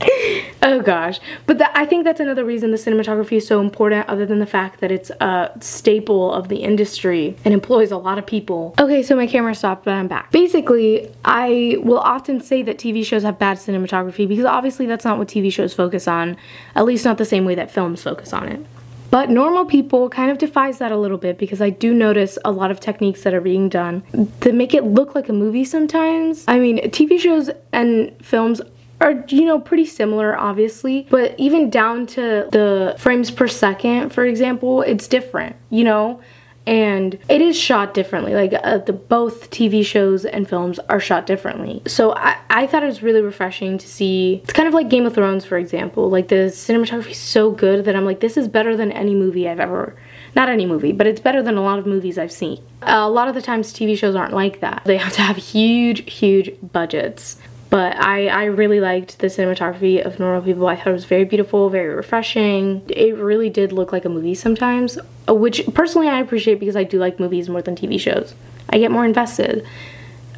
oh 0.62 0.80
gosh. 0.84 1.20
But 1.46 1.58
that, 1.58 1.72
i 1.74 1.84
think 1.84 2.04
that's 2.04 2.20
another 2.20 2.44
reason 2.44 2.70
the 2.70 2.76
cinematography 2.76 3.38
is 3.38 3.46
so 3.46 3.60
important 3.60 4.08
other 4.08 4.26
than 4.26 4.38
the 4.38 4.46
fact 4.46 4.80
that 4.80 4.92
it's 4.92 5.10
a 5.10 5.50
staple 5.60 6.32
of 6.32 6.48
the 6.48 6.56
industry 6.56 7.36
and 7.44 7.54
employs 7.54 7.90
a 7.90 7.96
lot 7.96 8.18
of 8.18 8.26
people. 8.26 8.74
Okay 8.78 9.02
so 9.02 9.16
my 9.16 9.26
camera 9.26 9.54
stopped 9.54 9.84
but 9.84 9.94
i'm 9.94 10.08
back. 10.08 10.30
Basically 10.30 11.10
i 11.24 11.76
will 11.80 11.98
often 11.98 12.40
say 12.40 12.62
that 12.62 12.78
tv 12.78 13.04
shows 13.04 13.22
have 13.22 13.38
bad 13.38 13.58
cinematography 13.58 14.28
because 14.28 14.44
obviously 14.44 14.86
that's 14.86 15.04
not 15.04 15.18
what 15.18 15.28
tv 15.28 15.52
shows 15.52 15.74
focus 15.74 16.06
on 16.06 16.36
at 16.74 16.84
least 16.84 17.04
not 17.04 17.18
the 17.18 17.24
same 17.24 17.44
way 17.44 17.54
that 17.54 17.70
films 17.70 18.02
focus 18.02 18.32
on 18.32 18.48
it. 18.48 18.64
But 19.10 19.30
normal 19.30 19.64
people 19.64 20.10
kind 20.10 20.30
of 20.30 20.38
defies 20.38 20.78
that 20.78 20.92
a 20.92 20.96
little 20.96 21.16
bit 21.16 21.38
because 21.38 21.62
I 21.62 21.70
do 21.70 21.94
notice 21.94 22.38
a 22.44 22.52
lot 22.52 22.70
of 22.70 22.78
techniques 22.78 23.22
that 23.22 23.32
are 23.32 23.40
being 23.40 23.68
done 23.68 24.02
to 24.42 24.52
make 24.52 24.74
it 24.74 24.84
look 24.84 25.14
like 25.14 25.28
a 25.28 25.32
movie 25.32 25.64
sometimes. 25.64 26.44
I 26.46 26.58
mean, 26.58 26.78
TV 26.90 27.18
shows 27.18 27.48
and 27.72 28.14
films 28.22 28.60
are, 29.00 29.24
you 29.28 29.44
know, 29.44 29.60
pretty 29.60 29.86
similar, 29.86 30.36
obviously, 30.36 31.06
but 31.10 31.34
even 31.38 31.70
down 31.70 32.06
to 32.08 32.48
the 32.50 32.96
frames 32.98 33.30
per 33.30 33.46
second, 33.46 34.10
for 34.10 34.24
example, 34.24 34.82
it's 34.82 35.06
different, 35.06 35.56
you 35.70 35.84
know? 35.84 36.20
and 36.68 37.18
it 37.30 37.40
is 37.40 37.58
shot 37.58 37.94
differently 37.94 38.34
like 38.34 38.52
uh, 38.62 38.76
the 38.76 38.92
both 38.92 39.50
tv 39.50 39.84
shows 39.84 40.26
and 40.26 40.46
films 40.46 40.78
are 40.90 41.00
shot 41.00 41.24
differently. 41.24 41.80
So 41.86 42.14
I, 42.14 42.36
I 42.50 42.66
thought 42.66 42.82
it 42.82 42.86
was 42.86 43.02
really 43.02 43.22
refreshing 43.22 43.78
to 43.78 43.88
see 43.88 44.42
it's 44.44 44.52
kind 44.52 44.68
of 44.68 44.74
like 44.74 44.90
game 44.90 45.06
of 45.06 45.14
thrones 45.14 45.46
for 45.46 45.56
example 45.56 46.10
like 46.10 46.28
the 46.28 46.52
cinematography 46.52 47.12
is 47.12 47.18
so 47.18 47.50
good 47.50 47.86
that 47.86 47.96
i'm 47.96 48.04
like 48.04 48.20
this 48.20 48.36
is 48.36 48.48
better 48.48 48.76
than 48.76 48.92
any 48.92 49.14
movie 49.14 49.48
i've 49.48 49.60
ever 49.60 49.96
not 50.36 50.50
any 50.50 50.66
movie 50.66 50.92
but 50.92 51.06
it's 51.06 51.20
better 51.20 51.42
than 51.42 51.56
a 51.56 51.62
lot 51.62 51.78
of 51.78 51.86
movies 51.86 52.18
i've 52.18 52.32
seen. 52.32 52.62
A 52.82 53.08
lot 53.08 53.28
of 53.28 53.34
the 53.34 53.42
times 53.42 53.72
tv 53.72 53.96
shows 53.96 54.14
aren't 54.14 54.34
like 54.34 54.60
that. 54.60 54.82
They 54.84 54.98
have 54.98 55.14
to 55.14 55.22
have 55.22 55.38
huge 55.38 56.12
huge 56.12 56.50
budgets 56.60 57.38
but 57.70 57.96
I, 57.96 58.28
I 58.28 58.44
really 58.44 58.80
liked 58.80 59.18
the 59.18 59.26
cinematography 59.26 60.04
of 60.04 60.18
Normal 60.18 60.42
People. 60.42 60.66
I 60.66 60.76
thought 60.76 60.88
it 60.88 60.92
was 60.92 61.04
very 61.04 61.24
beautiful, 61.24 61.68
very 61.68 61.94
refreshing. 61.94 62.82
It 62.88 63.16
really 63.16 63.50
did 63.50 63.72
look 63.72 63.92
like 63.92 64.04
a 64.04 64.08
movie 64.08 64.34
sometimes, 64.34 64.98
uh, 65.28 65.34
which 65.34 65.62
personally 65.74 66.08
I 66.08 66.20
appreciate 66.20 66.60
because 66.60 66.76
I 66.76 66.84
do 66.84 66.98
like 66.98 67.20
movies 67.20 67.48
more 67.48 67.60
than 67.60 67.76
TV 67.76 68.00
shows. 68.00 68.34
I 68.70 68.78
get 68.78 68.90
more 68.90 69.04
invested. 69.04 69.66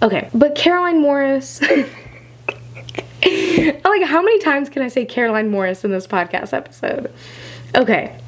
Okay, 0.02 0.28
but 0.34 0.54
Caroline 0.54 1.00
Morris. 1.00 1.60
like, 3.22 4.02
how 4.04 4.22
many 4.22 4.38
times 4.40 4.68
can 4.68 4.82
I 4.82 4.88
say 4.88 5.04
Caroline 5.04 5.50
Morris 5.50 5.84
in 5.84 5.90
this 5.90 6.06
podcast 6.06 6.52
episode? 6.52 7.12
Okay, 7.76 8.18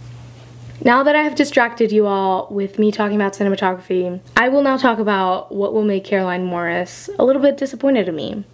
now 0.84 1.02
that 1.02 1.16
I 1.16 1.22
have 1.22 1.34
distracted 1.34 1.90
you 1.90 2.06
all 2.06 2.46
with 2.50 2.78
me 2.78 2.92
talking 2.92 3.16
about 3.16 3.32
cinematography, 3.32 4.20
I 4.36 4.48
will 4.48 4.62
now 4.62 4.76
talk 4.76 4.98
about 4.98 5.52
what 5.52 5.72
will 5.72 5.84
make 5.84 6.04
Caroline 6.04 6.44
Morris 6.44 7.08
a 7.18 7.24
little 7.24 7.42
bit 7.42 7.56
disappointed 7.56 8.08
in 8.08 8.16
me. 8.16 8.44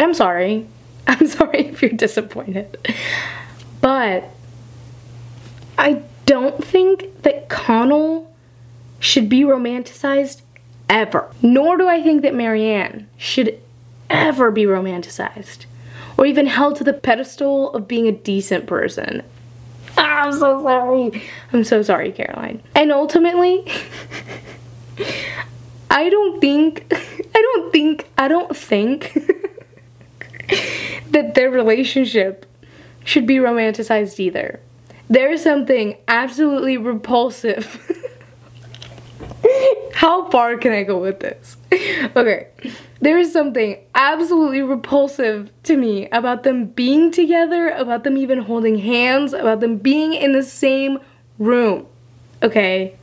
And 0.00 0.06
I'm 0.06 0.14
sorry. 0.14 0.66
I'm 1.06 1.26
sorry 1.26 1.66
if 1.66 1.82
you're 1.82 1.90
disappointed. 1.90 2.78
But 3.82 4.30
I 5.76 6.00
don't 6.24 6.64
think 6.64 7.20
that 7.20 7.50
Connell 7.50 8.34
should 8.98 9.28
be 9.28 9.42
romanticized 9.42 10.40
ever. 10.88 11.30
Nor 11.42 11.76
do 11.76 11.86
I 11.86 12.02
think 12.02 12.22
that 12.22 12.34
Marianne 12.34 13.08
should 13.18 13.60
ever 14.08 14.50
be 14.50 14.62
romanticized 14.64 15.66
or 16.16 16.24
even 16.24 16.46
held 16.46 16.76
to 16.76 16.84
the 16.84 16.94
pedestal 16.94 17.70
of 17.74 17.86
being 17.86 18.08
a 18.08 18.12
decent 18.12 18.66
person. 18.66 19.22
Ah, 19.98 20.22
I'm 20.22 20.32
so 20.32 20.62
sorry. 20.62 21.22
I'm 21.52 21.62
so 21.62 21.82
sorry, 21.82 22.10
Caroline. 22.10 22.62
And 22.74 22.90
ultimately, 22.90 23.70
I 25.90 26.08
don't 26.08 26.40
think, 26.40 26.86
I 26.90 27.42
don't 27.42 27.70
think, 27.70 28.08
I 28.16 28.28
don't 28.28 28.56
think 28.56 29.12
that 31.10 31.34
their 31.34 31.50
relationship 31.50 32.46
should 33.04 33.26
be 33.26 33.36
romanticized 33.36 34.18
either. 34.18 34.60
There's 35.08 35.42
something 35.42 35.96
absolutely 36.06 36.76
repulsive. 36.76 37.86
How 39.94 40.30
far 40.30 40.56
can 40.56 40.72
I 40.72 40.82
go 40.82 40.98
with 40.98 41.20
this? 41.20 41.56
Okay, 42.16 42.48
there 43.00 43.18
is 43.18 43.32
something 43.32 43.78
absolutely 43.94 44.62
repulsive 44.62 45.50
to 45.64 45.76
me 45.76 46.08
about 46.10 46.42
them 46.42 46.66
being 46.66 47.12
together, 47.12 47.68
about 47.68 48.04
them 48.04 48.16
even 48.16 48.40
holding 48.40 48.78
hands, 48.78 49.32
about 49.32 49.60
them 49.60 49.76
being 49.76 50.14
in 50.14 50.32
the 50.32 50.42
same 50.42 50.98
room. 51.38 51.86
Okay, 52.42 52.96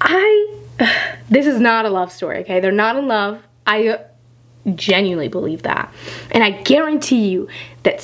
I. 0.00 0.58
This 1.30 1.46
is 1.46 1.58
not 1.58 1.86
a 1.86 1.88
love 1.88 2.12
story, 2.12 2.38
okay? 2.40 2.60
They're 2.60 2.72
not 2.72 2.96
in 2.96 3.08
love. 3.08 3.42
I 3.66 4.00
genuinely 4.74 5.28
believe 5.28 5.62
that. 5.62 5.92
And 6.30 6.44
I 6.44 6.50
guarantee 6.50 7.28
you 7.28 7.48
that 7.82 8.02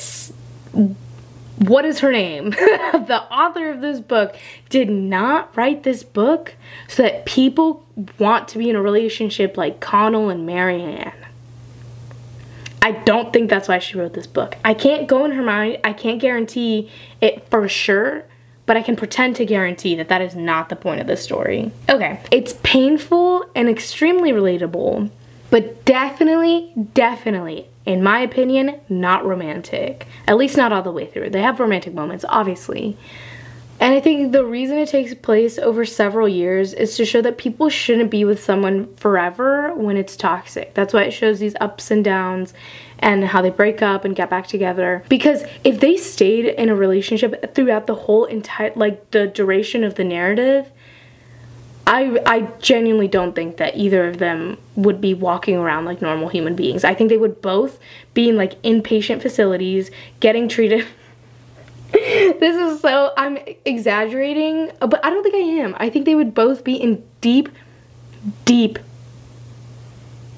what 1.59 1.85
is 1.85 1.99
her 1.99 2.11
name? 2.11 2.49
the 2.51 3.21
author 3.31 3.69
of 3.69 3.81
this 3.81 3.99
book 3.99 4.35
did 4.69 4.89
not 4.89 5.55
write 5.55 5.83
this 5.83 6.03
book 6.03 6.55
so 6.87 7.03
that 7.03 7.25
people 7.25 7.85
want 8.17 8.47
to 8.49 8.57
be 8.57 8.69
in 8.69 8.75
a 8.75 8.81
relationship 8.81 9.57
like 9.57 9.79
Connell 9.79 10.29
and 10.29 10.45
Marianne. 10.45 11.13
I 12.81 12.93
don't 12.93 13.33
think 13.33 13.49
that's 13.49 13.67
why 13.67 13.79
she 13.79 13.97
wrote 13.97 14.13
this 14.13 14.27
book. 14.27 14.55
I 14.63 14.73
can't 14.73 15.07
go 15.07 15.25
in 15.25 15.31
her 15.31 15.43
mind. 15.43 15.79
I 15.83 15.91
can't 15.91 16.21
guarantee 16.21 16.89
it 17.19 17.45
for 17.49 17.67
sure, 17.67 18.23
but 18.65 18.77
I 18.77 18.81
can 18.81 18.95
pretend 18.95 19.35
to 19.35 19.45
guarantee 19.45 19.95
that 19.95 20.07
that 20.07 20.21
is 20.21 20.33
not 20.33 20.69
the 20.69 20.77
point 20.77 21.01
of 21.01 21.07
the 21.07 21.17
story. 21.17 21.71
Okay, 21.89 22.21
it's 22.31 22.53
painful 22.63 23.45
and 23.53 23.67
extremely 23.67 24.31
relatable 24.31 25.11
but 25.49 25.85
definitely, 25.85 26.73
definitely, 26.93 27.67
in 27.85 28.03
my 28.03 28.19
opinion, 28.19 28.79
not 28.87 29.25
romantic. 29.25 30.07
At 30.27 30.37
least 30.37 30.57
not 30.57 30.71
all 30.71 30.83
the 30.83 30.91
way 30.91 31.05
through. 31.05 31.31
They 31.31 31.41
have 31.41 31.59
romantic 31.59 31.93
moments, 31.93 32.25
obviously. 32.29 32.97
And 33.79 33.93
I 33.93 34.01
think 34.01 34.33
the 34.33 34.45
reason 34.45 34.77
it 34.77 34.89
takes 34.89 35.13
place 35.13 35.57
over 35.57 35.85
several 35.85 36.27
years 36.27 36.73
is 36.73 36.97
to 36.97 37.05
show 37.05 37.21
that 37.21 37.37
people 37.37 37.69
shouldn't 37.69 38.11
be 38.11 38.25
with 38.25 38.43
someone 38.43 38.93
forever 38.95 39.73
when 39.73 39.95
it's 39.95 40.17
toxic. 40.17 40.73
That's 40.73 40.93
why 40.93 41.03
it 41.03 41.11
shows 41.11 41.39
these 41.39 41.55
ups 41.61 41.89
and 41.89 42.03
downs 42.03 42.53
and 42.99 43.23
how 43.23 43.41
they 43.41 43.49
break 43.49 43.81
up 43.81 44.03
and 44.03 44.15
get 44.15 44.29
back 44.29 44.47
together. 44.47 45.05
Because 45.07 45.43
if 45.63 45.79
they 45.79 45.95
stayed 45.95 46.45
in 46.45 46.67
a 46.67 46.75
relationship 46.75 47.55
throughout 47.55 47.87
the 47.87 47.95
whole 47.95 48.25
entire, 48.25 48.73
like 48.75 49.11
the 49.11 49.27
duration 49.27 49.85
of 49.85 49.95
the 49.95 50.03
narrative, 50.03 50.69
I, 51.91 52.21
I 52.27 52.41
genuinely 52.59 53.07
don't 53.07 53.33
think 53.33 53.57
that 53.57 53.75
either 53.75 54.07
of 54.07 54.19
them 54.19 54.59
would 54.75 55.01
be 55.01 55.15
walking 55.15 55.57
around 55.57 55.85
like 55.85 56.03
normal 56.03 56.29
human 56.29 56.55
beings. 56.55 56.83
I 56.83 56.93
think 56.93 57.09
they 57.09 57.17
would 57.17 57.41
both 57.41 57.79
be 58.13 58.29
in 58.29 58.37
like 58.37 58.61
inpatient 58.61 59.23
facilities 59.23 59.89
getting 60.19 60.47
treated 60.47 60.85
this 61.91 62.55
is 62.55 62.81
so, 62.81 63.11
I'm 63.17 63.39
exaggerating, 63.65 64.71
but 64.79 65.03
I 65.03 65.09
don't 65.09 65.23
think 65.23 65.33
I 65.33 65.63
am. 65.63 65.75
I 65.79 65.89
think 65.89 66.05
they 66.05 66.13
would 66.13 66.35
both 66.35 66.63
be 66.63 66.75
in 66.75 67.03
deep, 67.21 67.49
deep, 68.45 68.77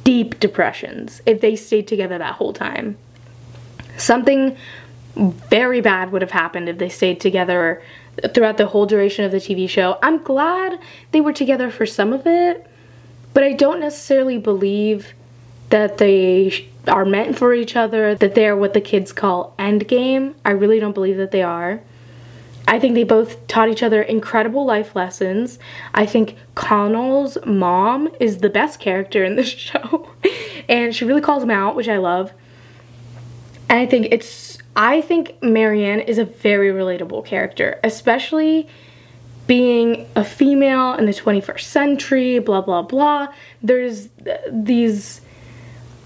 deep 0.06 0.40
depressions 0.40 1.22
if 1.26 1.42
they 1.42 1.58
stayed 1.58 1.90
together 1.90 2.18
that 2.18 2.36
whole 2.36 2.54
time. 2.54 2.98
Something 3.98 4.56
very 5.16 5.82
bad 5.82 6.12
would 6.12 6.22
have 6.22 6.32
happened 6.32 6.70
if 6.70 6.78
they 6.78 6.90
stayed 6.90 7.20
together 7.20 7.82
throughout 8.34 8.58
the 8.58 8.68
whole 8.68 8.86
duration 8.86 9.26
of 9.26 9.32
the 9.32 9.38
TV 9.38 9.70
show. 9.70 9.98
I'm 10.02 10.24
glad 10.24 10.80
they 11.12 11.22
were 11.22 11.34
together 11.34 11.70
for 11.70 11.86
some 11.86 12.14
of 12.14 12.26
it, 12.26 12.66
but 13.34 13.44
I 13.44 13.54
don't 13.54 13.80
necessarily 13.80 14.38
believe 14.38 15.14
that 15.70 15.98
they 15.98 16.70
are 16.88 17.06
meant 17.06 17.38
for 17.38 17.54
each 17.54 17.76
other, 17.76 18.16
that 18.16 18.36
they're 18.36 18.56
what 18.56 18.74
the 18.74 18.82
kids 18.82 19.14
call 19.14 19.54
endgame. 19.58 20.34
I 20.44 20.52
really 20.52 20.80
don't 20.80 20.94
believe 20.94 21.18
that 21.18 21.32
they 21.32 21.44
are. 21.44 21.82
I 22.68 22.80
think 22.80 22.94
they 22.94 23.04
both 23.04 23.48
taught 23.48 23.70
each 23.70 23.84
other 23.84 24.02
incredible 24.02 24.66
life 24.66 24.96
lessons. 24.96 25.60
I 25.94 26.06
think 26.06 26.38
Connell's 26.56 27.38
mom 27.46 28.10
is 28.20 28.38
the 28.38 28.50
best 28.50 28.80
character 28.80 29.24
in 29.24 29.36
this 29.36 29.48
show. 29.50 30.10
and 30.70 30.96
she 30.96 31.06
really 31.06 31.22
calls 31.22 31.44
him 31.44 31.52
out, 31.52 31.76
which 31.76 31.90
I 31.90 31.98
love. 31.98 32.32
And 33.70 33.80
I 33.80 33.86
think 33.86 34.08
it's 34.12 34.51
I 34.76 35.02
think 35.02 35.42
Marianne 35.42 36.00
is 36.00 36.18
a 36.18 36.26
very 36.26 36.70
relatable 36.70 37.26
character, 37.26 37.80
especially 37.84 38.68
being 39.48 40.08
a 40.16 40.24
female 40.24 40.94
in 40.94 41.06
the 41.06 41.12
21st 41.12 41.62
century, 41.62 42.40
blah 42.40 42.62
blah 42.62 42.82
blah. 42.82 43.28
There's 43.62 44.10
these 44.50 45.22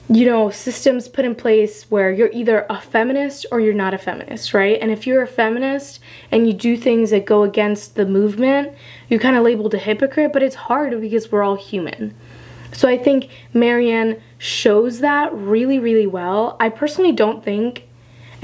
you 0.08 0.26
know, 0.26 0.52
systems 0.52 1.08
put 1.08 1.26
in 1.26 1.34
place 1.34 1.90
where 1.90 2.12
you're 2.12 2.32
either 2.32 2.66
a 2.70 2.80
feminist 2.80 3.46
or 3.52 3.60
you're 3.60 3.74
not 3.74 3.94
a 3.94 3.98
feminist, 3.98 4.54
right? 4.54 4.78
And 4.80 4.92
if 4.92 5.08
you're 5.08 5.24
a 5.24 5.28
feminist 5.28 6.00
and 6.32 6.46
you 6.46 6.54
do 6.54 6.78
things 6.78 7.10
that 7.10 7.26
go 7.26 7.44
against 7.44 7.96
the 7.96 8.06
movement, 8.06 8.74
you're 9.10 9.20
kind 9.20 9.36
of 9.36 9.44
labeled 9.44 9.74
a 9.74 9.80
hypocrite, 9.80 10.32
but 10.32 10.44
it's 10.44 10.56
hard 10.56 11.00
because 11.02 11.32
we're 11.32 11.42
all 11.42 11.56
human. 11.56 12.14
So 12.72 12.88
I 12.88 12.98
think 12.98 13.30
Marianne 13.54 14.22
shows 14.38 15.00
that 15.00 15.34
really, 15.34 15.80
really 15.80 16.08
well. 16.08 16.56
I 16.60 16.70
personally 16.70 17.12
don't 17.12 17.44
think, 17.44 17.85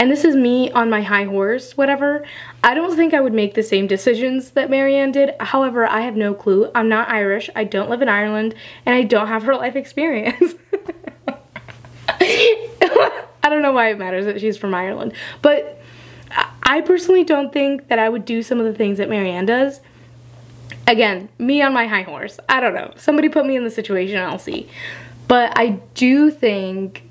and 0.01 0.09
this 0.09 0.25
is 0.25 0.35
me 0.35 0.71
on 0.71 0.89
my 0.89 1.03
high 1.03 1.25
horse, 1.25 1.77
whatever, 1.77 2.25
I 2.63 2.73
don't 2.73 2.95
think 2.95 3.13
I 3.13 3.21
would 3.21 3.33
make 3.33 3.53
the 3.53 3.61
same 3.61 3.85
decisions 3.85 4.49
that 4.51 4.67
Marianne 4.67 5.11
did. 5.11 5.35
However, 5.39 5.85
I 5.85 6.01
have 6.01 6.15
no 6.15 6.33
clue. 6.33 6.71
I'm 6.73 6.89
not 6.89 7.07
Irish, 7.09 7.51
I 7.55 7.65
don't 7.65 7.87
live 7.87 8.01
in 8.01 8.09
Ireland, 8.09 8.55
and 8.83 8.95
I 8.95 9.03
don't 9.03 9.27
have 9.27 9.43
her 9.43 9.55
life 9.55 9.75
experience. 9.75 10.55
I 12.09 12.69
don't 13.43 13.61
know 13.61 13.73
why 13.73 13.91
it 13.91 13.99
matters 13.99 14.25
that 14.25 14.41
she's 14.41 14.57
from 14.57 14.73
Ireland. 14.73 15.13
But 15.43 15.79
I 16.63 16.81
personally 16.81 17.23
don't 17.23 17.53
think 17.53 17.89
that 17.89 17.99
I 17.99 18.09
would 18.09 18.25
do 18.25 18.41
some 18.41 18.59
of 18.59 18.65
the 18.65 18.73
things 18.73 18.97
that 18.97 19.07
Marianne 19.07 19.45
does. 19.45 19.81
Again, 20.87 21.29
me 21.37 21.61
on 21.61 21.73
my 21.73 21.85
high 21.85 22.01
horse. 22.01 22.39
I 22.49 22.59
don't 22.59 22.73
know. 22.73 22.91
Somebody 22.95 23.29
put 23.29 23.45
me 23.45 23.55
in 23.55 23.63
the 23.63 23.69
situation, 23.69 24.17
I'll 24.17 24.39
see. 24.39 24.67
But 25.27 25.53
I 25.59 25.79
do 25.93 26.31
think, 26.31 27.03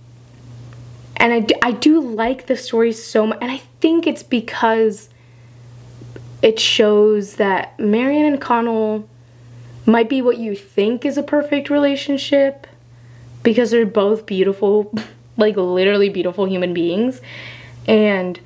and 1.20 1.32
I 1.32 1.40
do, 1.40 1.54
I 1.62 1.72
do 1.72 2.00
like 2.00 2.46
the 2.46 2.56
story 2.56 2.92
so 2.92 3.26
much, 3.26 3.38
and 3.40 3.50
I 3.50 3.58
think 3.80 4.06
it's 4.06 4.22
because 4.22 5.10
it 6.42 6.58
shows 6.58 7.36
that 7.36 7.78
Marianne 7.78 8.24
and 8.24 8.40
Connell 8.40 9.08
might 9.84 10.08
be 10.08 10.22
what 10.22 10.38
you 10.38 10.56
think 10.56 11.04
is 11.04 11.18
a 11.18 11.22
perfect 11.22 11.68
relationship 11.68 12.66
because 13.42 13.70
they're 13.70 13.86
both 13.86 14.24
beautiful, 14.24 14.92
like 15.36 15.56
literally 15.56 16.08
beautiful 16.08 16.46
human 16.46 16.72
beings. 16.72 17.20
And 17.86 18.40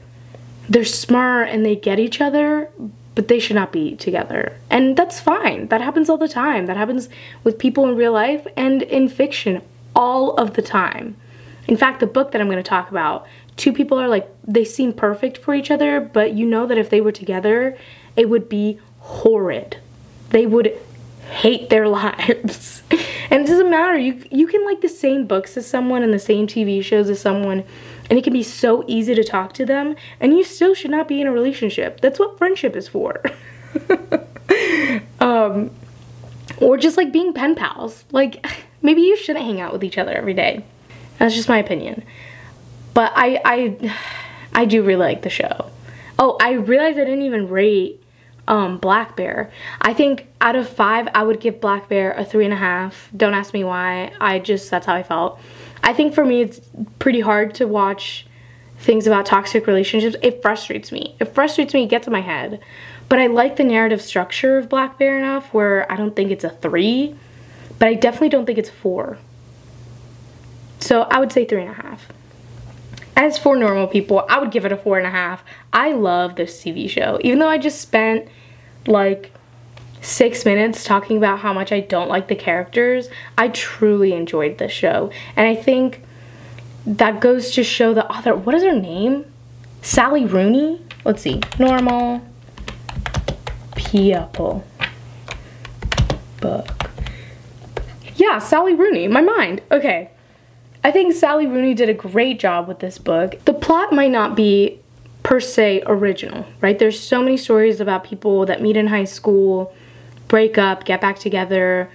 they're 0.69 0.85
smart 0.85 1.51
and 1.51 1.65
they 1.65 1.77
get 1.77 2.01
each 2.01 2.21
other, 2.21 2.71
but 3.15 3.29
they 3.29 3.39
should 3.39 3.57
not 3.57 3.73
be 3.73 3.95
together. 3.97 4.57
And 4.71 4.97
that's 4.97 5.21
fine. 5.21 5.69
That 5.69 5.81
happens 5.81 6.11
all 6.11 6.19
the 6.19 6.29
time. 6.29 6.67
That 6.67 6.77
happens 6.77 7.09
with 7.45 7.59
people 7.59 7.89
in 7.89 7.97
real 7.97 8.13
life 8.13 8.47
and 8.57 8.83
in 8.83 9.09
fiction 9.09 9.63
all 9.95 10.35
of 10.35 10.55
the 10.55 10.63
time. 10.63 11.17
In 11.67 11.77
fact, 11.77 12.01
the 12.01 12.07
book 12.07 12.33
that 12.33 12.41
I'm 12.41 12.49
going 12.49 12.63
to 12.63 12.69
talk 12.69 12.91
about, 12.91 13.27
two 13.57 13.73
people 13.73 13.99
are 13.99 14.09
like, 14.09 14.29
they 14.47 14.65
seem 14.65 14.93
perfect 14.93 15.39
for 15.39 15.55
each 15.55 15.71
other, 15.71 16.01
but 16.01 16.35
you 16.35 16.47
know 16.47 16.67
that 16.67 16.79
if 16.79 16.91
they 16.91 17.01
were 17.01 17.13
together, 17.13 17.77
it 18.17 18.29
would 18.29 18.49
be 18.49 18.79
horrid. 18.99 19.79
They 20.31 20.47
would 20.47 20.79
hate 21.31 21.71
their 21.71 21.89
lives. 22.01 22.83
and 23.31 23.43
it 23.43 23.47
doesn't 23.47 23.71
matter. 23.71 23.97
You 23.99 24.23
you 24.31 24.47
can 24.47 24.65
like 24.65 24.81
the 24.81 24.89
same 24.89 25.27
books 25.27 25.57
as 25.57 25.67
someone 25.67 26.03
and 26.03 26.13
the 26.13 26.19
same 26.19 26.47
TV 26.47 26.83
shows 26.83 27.09
as 27.11 27.21
someone 27.21 27.65
and 28.11 28.19
it 28.19 28.25
can 28.25 28.33
be 28.33 28.43
so 28.43 28.85
easy 28.87 29.15
to 29.15 29.25
talk 29.25 29.55
to 29.55 29.65
them 29.65 29.97
and 30.21 30.37
you 30.37 30.45
still 30.45 30.75
should 30.75 30.91
not 30.91 31.09
be 31.09 31.21
in 31.21 31.27
a 31.27 31.33
relationship. 31.33 32.01
That's 32.01 32.19
what 32.19 32.39
friendship 32.39 32.77
is 32.77 32.89
for. 32.89 33.23
um 35.21 35.71
or 36.59 36.77
just 36.77 36.97
like 36.97 37.13
being 37.13 37.33
pen 37.33 37.55
pals. 37.55 38.05
Like 38.13 38.47
maybe 38.83 39.03
you 39.03 39.17
shouldn't 39.17 39.45
hang 39.45 39.61
out 39.61 39.73
with 39.73 39.85
each 39.85 39.99
other 39.99 40.13
every 40.13 40.35
day. 40.35 40.65
That's 41.19 41.35
just 41.35 41.49
my 41.49 41.59
opinion. 41.59 42.05
But 42.93 43.13
I 43.15 43.41
I 43.45 43.97
I 44.53 44.65
do 44.65 44.83
really 44.83 45.01
like 45.01 45.23
the 45.23 45.31
show. 45.31 45.71
Oh, 46.19 46.37
I 46.41 46.53
realized 46.53 46.99
I 46.99 47.05
didn't 47.05 47.23
even 47.23 47.49
rate 47.49 48.01
um, 48.47 48.79
Black 48.79 49.17
Bear. 49.17 49.51
I 49.81 49.95
think 49.95 50.29
out 50.41 50.57
of 50.57 50.69
five, 50.69 51.09
I 51.15 51.23
would 51.23 51.41
give 51.41 51.61
Black 51.61 51.89
Bear 51.89 52.13
a 52.13 52.25
three 52.25 52.45
and 52.45 52.53
a 52.53 52.59
half. 52.59 53.09
Don't 53.17 53.35
ask 53.35 53.53
me 53.53 53.65
why. 53.65 54.13
I 54.21 54.39
just, 54.39 54.71
that's 54.71 54.87
how 54.87 54.95
I 54.95 55.03
felt. 55.03 55.41
I 55.83 55.93
think 55.93 56.15
for 56.15 56.25
me, 56.25 56.43
it's 56.43 56.61
pretty 56.99 57.21
hard 57.21 57.55
to 57.57 57.67
watch 57.67 58.27
things 58.79 59.07
about 59.07 59.27
toxic 59.27 59.67
relationships. 59.67 60.17
It 60.23 60.43
frustrates 60.43 60.93
me. 60.93 61.17
It 61.21 61.27
frustrates 61.27 61.75
me, 61.75 61.85
it 61.85 61.89
gets 61.89 62.07
in 62.07 62.13
my 62.13 62.21
head. 62.21 62.61
But 63.09 63.19
I 63.19 63.27
like 63.27 63.57
the 63.57 63.65
narrative 63.65 64.01
structure 64.01 64.59
of 64.59 64.69
Black 64.69 64.99
Bear 64.99 65.19
enough 65.19 65.53
where 65.53 65.91
I 65.91 65.97
don't 65.97 66.15
think 66.15 66.31
it's 66.31 66.45
a 66.45 66.51
three, 66.51 67.15
but 67.79 67.89
I 67.89 67.95
definitely 67.95 68.31
don't 68.31 68.47
think 68.47 68.59
it's 68.59 68.71
four. 68.71 69.19
So 70.85 71.05
I 71.11 71.19
would 71.19 71.33
say 71.33 71.47
three 71.47 71.63
and 71.63 71.71
a 71.71 71.83
half. 71.83 72.09
As 73.17 73.39
for 73.39 73.57
normal 73.57 73.87
people, 73.87 74.27
I 74.29 74.39
would 74.39 74.51
give 74.51 74.67
it 74.67 74.73
a 74.73 74.77
four 74.77 74.99
and 74.99 75.07
a 75.07 75.11
half. 75.11 75.43
I 75.73 75.93
love 75.93 76.37
this 76.37 76.63
TV 76.63 76.91
show. 76.91 77.19
Even 77.23 77.39
though 77.39 77.49
I 77.49 77.57
just 77.57 77.81
spent 77.81 78.29
like 78.87 79.33
six 80.03 80.45
minutes 80.45 80.85
talking 80.85 81.17
about 81.17 81.39
how 81.39 81.55
much 81.55 81.73
I 81.73 81.81
don't 81.81 82.11
like 82.11 82.29
the 82.29 82.35
characters, 82.35 83.09
I 83.39 83.49
truly 83.49 84.13
enjoyed 84.13 84.59
this 84.59 84.73
show. 84.73 85.11
And 85.37 85.49
I 85.49 85.55
think 85.55 86.03
that 86.85 87.19
goes 87.19 87.53
to 87.53 87.65
show 87.65 87.95
the 87.95 88.07
author, 88.13 88.37
what 88.37 88.55
is 88.55 88.63
her 88.63 88.79
name? 88.79 89.25
Sally 89.81 90.27
Rooney? 90.27 90.83
Let's 91.03 91.23
see, 91.23 91.41
normal 91.59 92.21
people 93.75 94.67
book. 96.43 96.69
Yeah, 98.17 98.39
Sally 98.39 98.75
Rooney, 98.75 99.09
my 99.09 99.23
mind. 99.23 99.63
Okay. 99.73 100.11
I 100.85 100.91
think 100.91 101.15
Sally 101.15 101.47
Rooney 101.47 101.73
did 101.73 101.89
a 101.89 101.95
great 101.95 102.39
job 102.39 102.69
with 102.69 102.81
this 102.81 102.99
book. 102.99 103.43
The 103.47 103.55
plot 103.55 103.91
might 103.91 104.11
not 104.11 104.37
be 104.37 104.79
per 105.23 105.41
se 105.41 105.83
original, 105.87 106.45
right? 106.61 106.79
There's 106.79 107.01
so 107.01 107.23
many 107.23 107.39
stories 107.39 107.81
about 107.81 108.05
people 108.05 108.45
that 108.45 108.61
meet 108.61 108.77
in 108.77 108.89
high 108.89 109.05
school, 109.05 109.75
break 110.29 110.59
up, 110.59 110.85
get 110.85 111.01
back 111.01 111.19
together, 111.19 111.91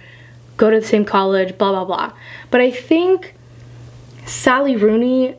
go 0.56 0.70
to 0.70 0.80
the 0.80 0.86
same 0.86 1.04
college, 1.04 1.56
blah, 1.56 1.70
blah, 1.70 1.84
blah. 1.84 2.12
But 2.50 2.60
I 2.60 2.72
think 2.72 3.36
Sally 4.26 4.74
Rooney 4.74 5.36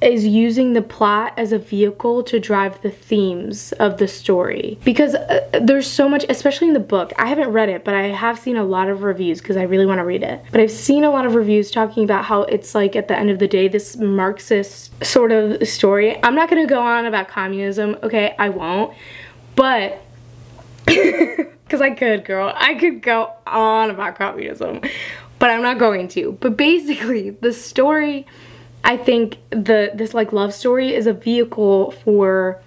is 0.00 0.26
using 0.26 0.72
the 0.72 0.82
plot 0.82 1.32
as 1.36 1.52
a 1.52 1.58
vehicle 1.58 2.22
to 2.24 2.38
drive 2.38 2.80
the 2.82 2.90
themes 2.90 3.72
of 3.72 3.98
the 3.98 4.08
story. 4.08 4.78
Because 4.84 5.14
uh, 5.14 5.48
there's 5.60 5.90
so 5.90 6.08
much 6.08 6.24
especially 6.28 6.68
in 6.68 6.74
the 6.74 6.80
book. 6.80 7.12
I 7.16 7.26
haven't 7.26 7.48
read 7.48 7.68
it 7.68 7.84
but 7.84 7.94
i 7.94 8.08
have 8.08 8.38
seen 8.38 8.56
a 8.56 8.64
lot 8.64 8.88
of 8.88 9.02
reviews 9.02 9.40
because 9.40 9.56
i 9.56 9.62
really 9.62 9.86
want 9.86 9.98
to 9.98 10.04
read 10.04 10.22
it. 10.22 10.42
But 10.50 10.60
i've 10.60 10.70
seen 10.70 11.04
a 11.04 11.10
lot 11.10 11.26
of 11.26 11.34
reviews 11.34 11.70
talking 11.70 12.04
about 12.04 12.24
how 12.24 12.42
it's 12.42 12.74
like 12.74 12.96
at 12.96 13.08
the 13.08 13.16
end 13.16 13.30
of 13.30 13.38
the 13.38 13.48
day 13.48 13.68
this 13.68 13.96
marxist 13.96 14.92
sort 15.04 15.32
of 15.32 15.66
story. 15.66 16.22
I'm 16.22 16.34
not 16.34 16.50
going 16.50 16.66
to 16.66 16.68
go 16.68 16.80
on 16.80 17.06
about 17.06 17.28
communism 17.28 17.96
okay? 18.02 18.34
I 18.38 18.50
won't. 18.50 18.94
But 19.56 20.02
because 20.84 21.80
i 21.80 21.90
could 21.90 22.24
girl. 22.24 22.52
I 22.54 22.74
could 22.74 23.00
go 23.00 23.32
on 23.46 23.90
about 23.90 24.16
communism 24.16 24.82
but 25.38 25.50
i'm 25.50 25.62
not 25.62 25.78
going 25.78 26.08
to. 26.08 26.32
But 26.40 26.56
basically 26.56 27.30
the 27.30 27.52
story 27.52 28.26
I 28.84 28.98
think 28.98 29.38
the 29.50 29.90
this 29.94 30.12
like 30.12 30.32
love 30.32 30.52
story 30.52 30.94
is 30.94 31.06
a 31.06 31.14
vehicle 31.14 31.90
for 31.90 32.60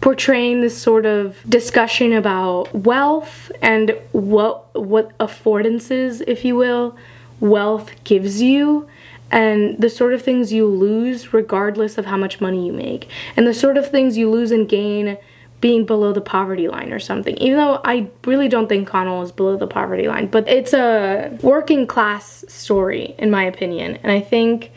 portraying 0.00 0.60
this 0.60 0.76
sort 0.76 1.06
of 1.06 1.38
discussion 1.48 2.12
about 2.12 2.74
wealth 2.74 3.50
and 3.62 3.96
what 4.12 4.78
what 4.78 5.16
affordances, 5.18 6.22
if 6.26 6.44
you 6.44 6.56
will, 6.56 6.96
wealth 7.40 7.92
gives 8.04 8.42
you 8.42 8.88
and 9.30 9.80
the 9.80 9.88
sort 9.88 10.12
of 10.12 10.22
things 10.22 10.52
you 10.52 10.66
lose 10.66 11.32
regardless 11.32 11.96
of 11.98 12.06
how 12.06 12.16
much 12.16 12.40
money 12.40 12.66
you 12.66 12.72
make 12.72 13.08
and 13.36 13.46
the 13.46 13.54
sort 13.54 13.76
of 13.76 13.90
things 13.90 14.18
you 14.18 14.30
lose 14.30 14.50
and 14.50 14.68
gain 14.68 15.16
being 15.60 15.86
below 15.86 16.12
the 16.12 16.20
poverty 16.20 16.68
line 16.68 16.92
or 16.92 16.98
something. 16.98 17.34
Even 17.38 17.56
though 17.56 17.80
I 17.84 18.08
really 18.26 18.48
don't 18.48 18.68
think 18.68 18.86
Connell 18.86 19.22
is 19.22 19.32
below 19.32 19.56
the 19.56 19.66
poverty 19.66 20.08
line 20.08 20.26
but 20.26 20.48
it's 20.48 20.74
a 20.74 21.38
working 21.42 21.86
class 21.86 22.44
story 22.48 23.14
in 23.18 23.30
my 23.30 23.44
opinion. 23.44 23.98
And 24.02 24.12
I 24.12 24.20
think 24.20 24.70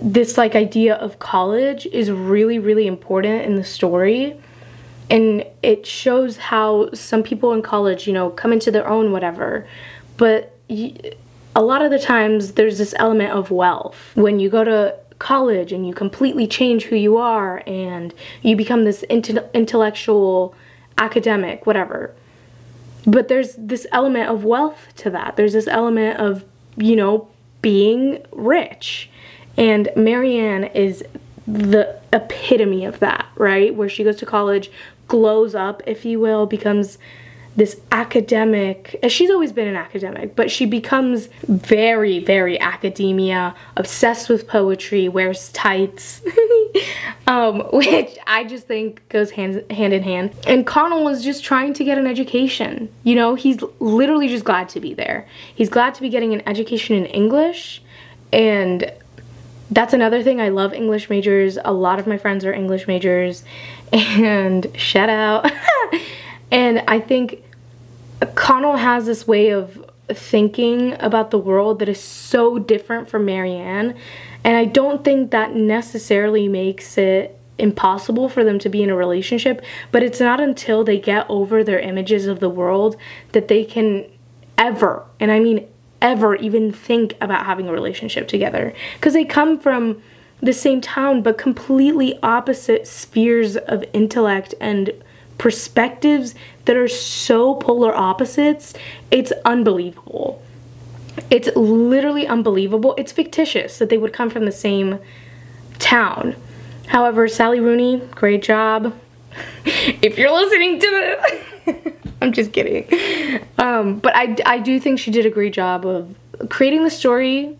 this 0.00 0.38
like 0.38 0.54
idea 0.54 0.94
of 0.94 1.18
college 1.18 1.86
is 1.86 2.10
really 2.10 2.58
really 2.58 2.86
important 2.86 3.44
in 3.44 3.56
the 3.56 3.64
story 3.64 4.40
and 5.10 5.44
it 5.62 5.86
shows 5.86 6.36
how 6.36 6.90
some 6.92 7.22
people 7.22 7.52
in 7.52 7.62
college, 7.62 8.06
you 8.06 8.12
know, 8.12 8.30
come 8.30 8.52
into 8.52 8.70
their 8.70 8.86
own 8.86 9.12
whatever. 9.12 9.66
But 10.16 10.54
a 10.68 11.62
lot 11.62 11.82
of 11.82 11.90
the 11.90 11.98
times 11.98 12.52
there's 12.52 12.78
this 12.78 12.94
element 12.98 13.32
of 13.32 13.50
wealth. 13.50 14.12
When 14.14 14.38
you 14.38 14.50
go 14.50 14.64
to 14.64 14.94
college 15.18 15.72
and 15.72 15.86
you 15.86 15.94
completely 15.94 16.46
change 16.46 16.84
who 16.84 16.96
you 16.96 17.16
are 17.16 17.62
and 17.66 18.12
you 18.42 18.54
become 18.54 18.84
this 18.84 19.02
intellectual 19.04 20.54
academic, 20.98 21.66
whatever. 21.66 22.14
But 23.06 23.28
there's 23.28 23.54
this 23.56 23.86
element 23.92 24.28
of 24.28 24.44
wealth 24.44 24.88
to 24.96 25.10
that. 25.10 25.36
There's 25.36 25.54
this 25.54 25.68
element 25.68 26.20
of, 26.20 26.44
you 26.76 26.96
know, 26.96 27.28
being 27.62 28.24
rich. 28.32 29.10
And 29.58 29.90
Marianne 29.96 30.64
is 30.64 31.04
the 31.46 32.00
epitome 32.12 32.84
of 32.84 33.00
that, 33.00 33.26
right? 33.36 33.74
Where 33.74 33.88
she 33.88 34.04
goes 34.04 34.16
to 34.16 34.26
college, 34.26 34.70
glows 35.08 35.54
up, 35.54 35.82
if 35.86 36.04
you 36.04 36.20
will, 36.20 36.46
becomes 36.46 36.96
this 37.58 37.80
academic, 37.90 38.96
she's 39.08 39.30
always 39.30 39.50
been 39.50 39.66
an 39.66 39.74
academic, 39.74 40.36
but 40.36 40.48
she 40.48 40.64
becomes 40.64 41.28
very, 41.48 42.20
very 42.20 42.58
academia, 42.60 43.52
obsessed 43.76 44.28
with 44.28 44.46
poetry, 44.46 45.08
wears 45.08 45.48
tights, 45.48 46.22
um, 47.26 47.62
which 47.72 48.16
I 48.28 48.44
just 48.44 48.68
think 48.68 49.02
goes 49.08 49.32
hand, 49.32 49.68
hand 49.72 49.92
in 49.92 50.04
hand. 50.04 50.36
And 50.46 50.64
Connell 50.64 51.02
was 51.02 51.24
just 51.24 51.42
trying 51.42 51.74
to 51.74 51.82
get 51.82 51.98
an 51.98 52.06
education. 52.06 52.88
You 53.02 53.16
know, 53.16 53.34
he's 53.34 53.60
literally 53.80 54.28
just 54.28 54.44
glad 54.44 54.68
to 54.68 54.80
be 54.80 54.94
there. 54.94 55.26
He's 55.52 55.68
glad 55.68 55.96
to 55.96 56.00
be 56.00 56.10
getting 56.10 56.32
an 56.32 56.46
education 56.46 56.94
in 56.94 57.06
English 57.06 57.82
and 58.32 58.92
that's 59.70 59.92
another 59.92 60.22
thing. 60.22 60.40
I 60.40 60.48
love 60.48 60.72
English 60.72 61.10
majors. 61.10 61.58
A 61.64 61.72
lot 61.72 61.98
of 61.98 62.06
my 62.06 62.18
friends 62.18 62.44
are 62.44 62.52
English 62.52 62.86
majors 62.86 63.44
and 63.92 64.66
shout 64.76 65.08
out. 65.08 65.50
and 66.50 66.82
I 66.88 67.00
think 67.00 67.44
Connell 68.34 68.76
has 68.76 69.06
this 69.06 69.26
way 69.26 69.50
of 69.50 69.84
thinking 70.08 70.94
about 71.00 71.30
the 71.30 71.38
world 71.38 71.80
that 71.80 71.88
is 71.88 72.00
so 72.00 72.58
different 72.58 73.08
from 73.08 73.24
Marianne. 73.24 73.94
And 74.42 74.56
I 74.56 74.64
don't 74.64 75.04
think 75.04 75.30
that 75.32 75.54
necessarily 75.54 76.48
makes 76.48 76.96
it 76.96 77.38
impossible 77.58 78.28
for 78.28 78.44
them 78.44 78.58
to 78.60 78.68
be 78.68 78.82
in 78.82 78.90
a 78.90 78.94
relationship, 78.94 79.62
but 79.90 80.02
it's 80.02 80.20
not 80.20 80.40
until 80.40 80.84
they 80.84 80.98
get 80.98 81.26
over 81.28 81.64
their 81.64 81.80
images 81.80 82.26
of 82.26 82.40
the 82.40 82.48
world 82.48 82.96
that 83.32 83.48
they 83.48 83.64
can 83.64 84.06
ever, 84.56 85.04
and 85.20 85.30
I 85.30 85.40
mean 85.40 85.66
ever, 86.00 86.36
even 86.36 86.72
think 86.72 87.14
about 87.20 87.46
having 87.46 87.68
a 87.68 87.72
relationship 87.72 88.28
together. 88.28 88.72
Because 88.94 89.14
they 89.14 89.24
come 89.24 89.58
from 89.58 90.02
the 90.40 90.52
same 90.52 90.80
town, 90.80 91.22
but 91.22 91.38
completely 91.38 92.18
opposite 92.22 92.86
spheres 92.86 93.56
of 93.56 93.84
intellect 93.92 94.54
and 94.60 94.92
perspectives 95.36 96.34
that 96.64 96.76
are 96.76 96.88
so 96.88 97.54
polar 97.54 97.94
opposites, 97.94 98.74
it's 99.10 99.32
unbelievable. 99.44 100.42
It's 101.30 101.48
literally 101.56 102.26
unbelievable. 102.26 102.94
It's 102.96 103.12
fictitious 103.12 103.78
that 103.78 103.88
they 103.88 103.98
would 103.98 104.12
come 104.12 104.30
from 104.30 104.44
the 104.44 104.52
same 104.52 104.98
town. 105.78 106.36
However, 106.88 107.28
Sally 107.28 107.60
Rooney, 107.60 107.98
great 108.12 108.42
job. 108.42 108.94
if 109.64 110.18
you're 110.18 110.32
listening 110.32 110.80
to 110.80 111.16
this, 111.66 111.94
I'm 112.22 112.32
just 112.32 112.52
kidding. 112.52 112.86
Um, 113.58 113.98
but 113.98 114.14
I, 114.16 114.36
I 114.44 114.58
do 114.58 114.80
think 114.80 114.98
she 114.98 115.10
did 115.10 115.26
a 115.26 115.30
great 115.30 115.52
job 115.52 115.86
of 115.86 116.14
creating 116.48 116.84
the 116.84 116.90
story 116.90 117.56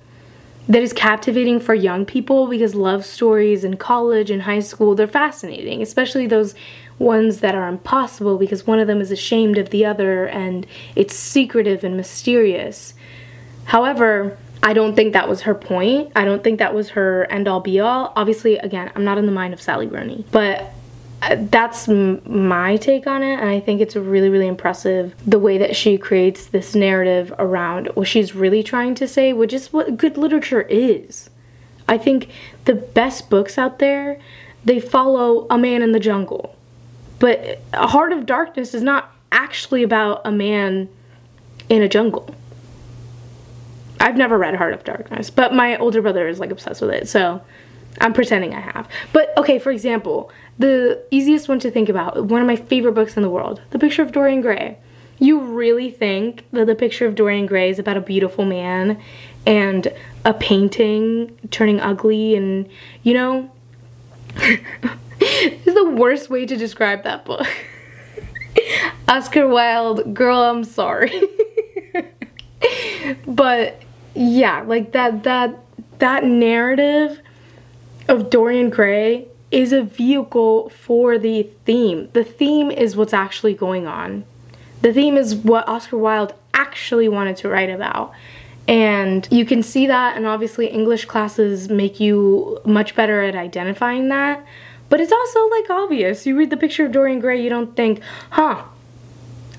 that 0.68 0.82
is 0.82 0.92
captivating 0.92 1.60
for 1.60 1.74
young 1.74 2.04
people 2.04 2.46
because 2.46 2.74
love 2.74 3.04
stories 3.04 3.64
in 3.64 3.76
college 3.76 4.30
and 4.30 4.42
high 4.42 4.60
school, 4.60 4.94
they're 4.94 5.06
fascinating, 5.06 5.80
especially 5.80 6.26
those 6.26 6.54
ones 6.98 7.40
that 7.40 7.54
are 7.54 7.68
impossible 7.68 8.36
because 8.36 8.66
one 8.66 8.78
of 8.78 8.86
them 8.86 9.00
is 9.00 9.10
ashamed 9.10 9.56
of 9.56 9.70
the 9.70 9.84
other 9.84 10.26
and 10.26 10.66
it's 10.94 11.14
secretive 11.14 11.84
and 11.84 11.96
mysterious. 11.96 12.94
However, 13.64 14.36
I 14.62 14.72
don't 14.72 14.94
think 14.94 15.12
that 15.12 15.28
was 15.28 15.42
her 15.42 15.54
point. 15.54 16.12
I 16.16 16.24
don't 16.24 16.42
think 16.42 16.58
that 16.58 16.74
was 16.74 16.90
her 16.90 17.26
end 17.30 17.48
all 17.48 17.60
be 17.60 17.80
all. 17.80 18.12
Obviously, 18.16 18.58
again, 18.58 18.90
I'm 18.94 19.04
not 19.04 19.16
in 19.16 19.26
the 19.26 19.32
mind 19.32 19.54
of 19.54 19.62
Sally 19.62 19.86
Rooney, 19.86 20.24
but 20.32 20.72
Uh, 21.20 21.36
that's 21.50 21.88
my 21.88 22.76
take 22.76 23.08
on 23.08 23.24
it 23.24 23.40
and 23.40 23.48
i 23.48 23.58
think 23.58 23.80
it's 23.80 23.96
really 23.96 24.28
really 24.28 24.46
impressive 24.46 25.16
the 25.26 25.38
way 25.38 25.58
that 25.58 25.74
she 25.74 25.98
creates 25.98 26.46
this 26.46 26.76
narrative 26.76 27.34
around 27.40 27.88
what 27.94 28.06
she's 28.06 28.36
really 28.36 28.62
trying 28.62 28.94
to 28.94 29.08
say 29.08 29.32
which 29.32 29.52
is 29.52 29.72
what 29.72 29.96
good 29.96 30.16
literature 30.16 30.62
is. 30.62 31.28
I 31.88 31.98
think 31.98 32.28
the 32.66 32.74
best 32.74 33.30
books 33.30 33.58
out 33.58 33.80
there 33.80 34.20
they 34.64 34.78
follow 34.78 35.46
a 35.50 35.56
man 35.56 35.82
in 35.82 35.92
the 35.92 36.00
jungle. 36.00 36.54
But 37.18 37.60
heart 37.74 38.12
of 38.12 38.26
darkness 38.26 38.74
is 38.74 38.82
not 38.82 39.12
actually 39.32 39.82
about 39.82 40.20
a 40.24 40.30
man 40.30 40.88
in 41.68 41.82
a 41.82 41.88
jungle. 41.88 42.34
I've 43.98 44.16
never 44.16 44.38
read 44.38 44.54
heart 44.54 44.74
of 44.74 44.84
darkness 44.84 45.30
but 45.30 45.52
my 45.52 45.76
older 45.78 46.00
brother 46.00 46.28
is 46.28 46.38
like 46.38 46.50
obsessed 46.52 46.80
with 46.80 46.90
it 46.90 47.08
so 47.08 47.42
I'm 48.00 48.12
pretending 48.12 48.54
I 48.54 48.60
have. 48.60 48.88
But 49.12 49.36
okay, 49.36 49.58
for 49.58 49.70
example, 49.70 50.30
the 50.58 51.02
easiest 51.10 51.48
one 51.48 51.60
to 51.60 51.70
think 51.70 51.88
about, 51.88 52.24
one 52.24 52.40
of 52.40 52.46
my 52.46 52.56
favorite 52.56 52.92
books 52.92 53.16
in 53.16 53.22
the 53.22 53.30
world, 53.30 53.62
The 53.70 53.78
Picture 53.78 54.02
of 54.02 54.12
Dorian 54.12 54.40
Gray. 54.40 54.78
You 55.20 55.40
really 55.40 55.90
think 55.90 56.44
that 56.52 56.66
The 56.66 56.74
Picture 56.74 57.06
of 57.06 57.14
Dorian 57.14 57.46
Gray 57.46 57.70
is 57.70 57.78
about 57.78 57.96
a 57.96 58.00
beautiful 58.00 58.44
man 58.44 59.00
and 59.46 59.92
a 60.24 60.34
painting 60.34 61.36
turning 61.50 61.80
ugly 61.80 62.34
and, 62.34 62.68
you 63.02 63.14
know, 63.14 63.50
this 64.34 65.66
is 65.66 65.74
the 65.74 65.90
worst 65.96 66.28
way 66.28 66.44
to 66.44 66.56
describe 66.56 67.04
that 67.04 67.24
book. 67.24 67.46
Oscar 69.08 69.48
Wilde, 69.48 70.14
girl, 70.14 70.38
I'm 70.38 70.64
sorry. 70.64 71.22
but 73.26 73.80
yeah, 74.14 74.62
like 74.62 74.92
that 74.92 75.22
that 75.22 75.58
that 75.98 76.24
narrative 76.24 77.20
of 78.08 78.30
Dorian 78.30 78.70
Gray 78.70 79.27
is 79.50 79.72
a 79.72 79.82
vehicle 79.82 80.68
for 80.70 81.18
the 81.18 81.48
theme. 81.64 82.08
The 82.12 82.24
theme 82.24 82.70
is 82.70 82.96
what's 82.96 83.14
actually 83.14 83.54
going 83.54 83.86
on. 83.86 84.24
The 84.82 84.92
theme 84.92 85.16
is 85.16 85.34
what 85.34 85.68
Oscar 85.68 85.98
Wilde 85.98 86.34
actually 86.54 87.08
wanted 87.08 87.36
to 87.38 87.48
write 87.48 87.70
about. 87.70 88.12
And 88.66 89.26
you 89.30 89.46
can 89.46 89.62
see 89.62 89.86
that, 89.86 90.16
and 90.16 90.26
obviously, 90.26 90.66
English 90.66 91.06
classes 91.06 91.70
make 91.70 91.98
you 91.98 92.60
much 92.66 92.94
better 92.94 93.22
at 93.22 93.34
identifying 93.34 94.08
that. 94.10 94.44
But 94.90 95.00
it's 95.00 95.12
also 95.12 95.48
like 95.48 95.70
obvious. 95.70 96.26
You 96.26 96.36
read 96.36 96.50
the 96.50 96.56
picture 96.56 96.84
of 96.84 96.92
Dorian 96.92 97.20
Gray, 97.20 97.42
you 97.42 97.48
don't 97.48 97.74
think, 97.74 98.00
huh, 98.30 98.64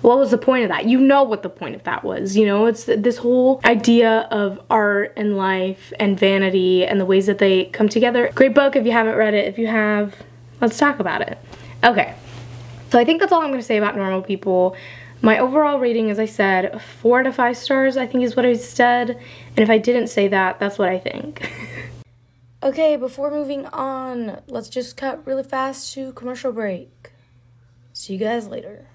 what 0.02 0.18
was 0.18 0.32
the 0.32 0.38
point 0.38 0.64
of 0.64 0.70
that? 0.70 0.86
You 0.86 1.00
know 1.00 1.24
what 1.24 1.44
the 1.44 1.50
point 1.50 1.76
of 1.76 1.84
that 1.84 2.04
was. 2.04 2.38
You 2.38 2.46
know, 2.46 2.66
it's 2.68 2.86
this 2.86 3.18
whole 3.18 3.60
idea 3.66 4.28
of 4.32 4.62
art 4.70 5.14
and 5.18 5.36
life 5.36 5.92
and 6.00 6.18
vanity 6.18 6.86
and 6.86 7.00
the 7.00 7.06
ways 7.06 7.26
that 7.26 7.38
they 7.38 7.66
come 7.66 7.90
together. 7.90 8.32
Great 8.34 8.56
book 8.56 8.76
if 8.76 8.86
you 8.86 8.92
haven't 8.92 9.16
read 9.16 9.34
it. 9.34 9.48
If 9.48 9.58
you 9.58 9.68
have, 9.68 10.16
let's 10.62 10.78
talk 10.78 11.00
about 11.00 11.22
it. 11.22 11.38
Okay, 11.84 12.16
so 12.92 13.00
I 13.00 13.06
think 13.06 13.20
that's 13.20 13.32
all 13.32 13.42
I'm 13.42 13.50
going 13.50 13.60
to 13.60 13.66
say 13.66 13.78
about 13.78 13.96
normal 13.96 14.22
people. 14.22 14.76
My 15.22 15.38
overall 15.40 15.80
rating, 15.80 16.10
as 16.10 16.18
I 16.18 16.26
said, 16.26 16.82
four 16.82 17.24
to 17.24 17.34
five 17.34 17.58
stars, 17.58 17.98
I 17.98 18.08
think 18.08 18.24
is 18.24 18.38
what 18.38 18.46
I 18.46 18.54
said. 18.54 19.10
And 19.10 19.60
if 19.60 19.70
I 19.70 19.78
didn't 19.78 20.08
say 20.08 20.30
that, 20.30 20.60
that's 20.60 20.78
what 20.78 20.88
I 20.88 20.98
think. 20.98 21.52
okay, 22.64 22.96
before 22.96 23.30
moving 23.30 23.66
on, 23.68 24.42
let's 24.48 24.70
just 24.70 24.96
cut 24.96 25.26
really 25.28 25.44
fast 25.44 25.94
to 25.96 26.14
commercial 26.14 26.54
break. 26.54 27.12
See 27.92 28.14
you 28.14 28.20
guys 28.20 28.48
later. 28.48 28.88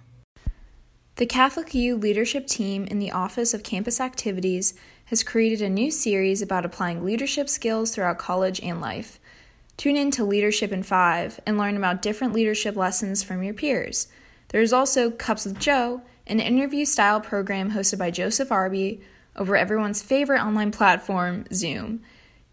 The 1.17 1.27
Catholic 1.27 1.75
U 1.75 1.95
leadership 1.95 2.49
team 2.49 2.87
in 2.87 2.99
the 2.99 3.13
Office 3.13 3.55
of 3.55 3.63
Campus 3.63 4.01
Activities 4.01 4.75
has 5.05 5.23
created 5.23 5.63
a 5.63 5.69
new 5.69 5.93
series 5.93 6.43
about 6.43 6.65
applying 6.65 7.05
leadership 7.05 7.49
skills 7.49 7.95
throughout 7.95 8.19
college 8.19 8.61
and 8.61 8.81
life. 8.81 9.21
Tune 9.77 9.95
in 9.95 10.11
to 10.11 10.25
Leadership 10.25 10.73
in 10.73 10.83
5 10.83 11.39
and 11.47 11.57
learn 11.57 11.77
about 11.77 12.03
different 12.03 12.33
leadership 12.33 12.75
lessons 12.75 13.23
from 13.23 13.45
your 13.45 13.55
peers. 13.55 14.09
There 14.49 14.61
is 14.61 14.73
also 14.73 15.09
Cups 15.09 15.45
with 15.45 15.61
Joe, 15.61 16.03
an 16.27 16.41
interview 16.41 16.85
style 16.85 17.21
program 17.21 17.71
hosted 17.71 18.01
by 18.01 18.11
Joseph 18.11 18.51
Arby 18.51 19.01
over 19.37 19.57
everyone's 19.57 20.03
favorite 20.03 20.43
online 20.43 20.73
platform, 20.73 21.45
Zoom. 21.53 22.03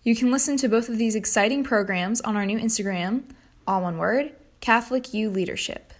You 0.04 0.16
can 0.16 0.32
listen 0.32 0.56
to 0.58 0.70
both 0.70 0.88
of 0.88 1.00
these 1.00 1.16
exciting 1.16 1.64
programs 1.64 2.22
on 2.22 2.38
our 2.38 2.46
new 2.46 2.60
Instagram, 2.60 3.24
all 3.66 3.82
one 3.82 3.98
word, 3.98 4.34
Catholic 4.60 5.16
U 5.16 5.32
Leadership. 5.32 5.91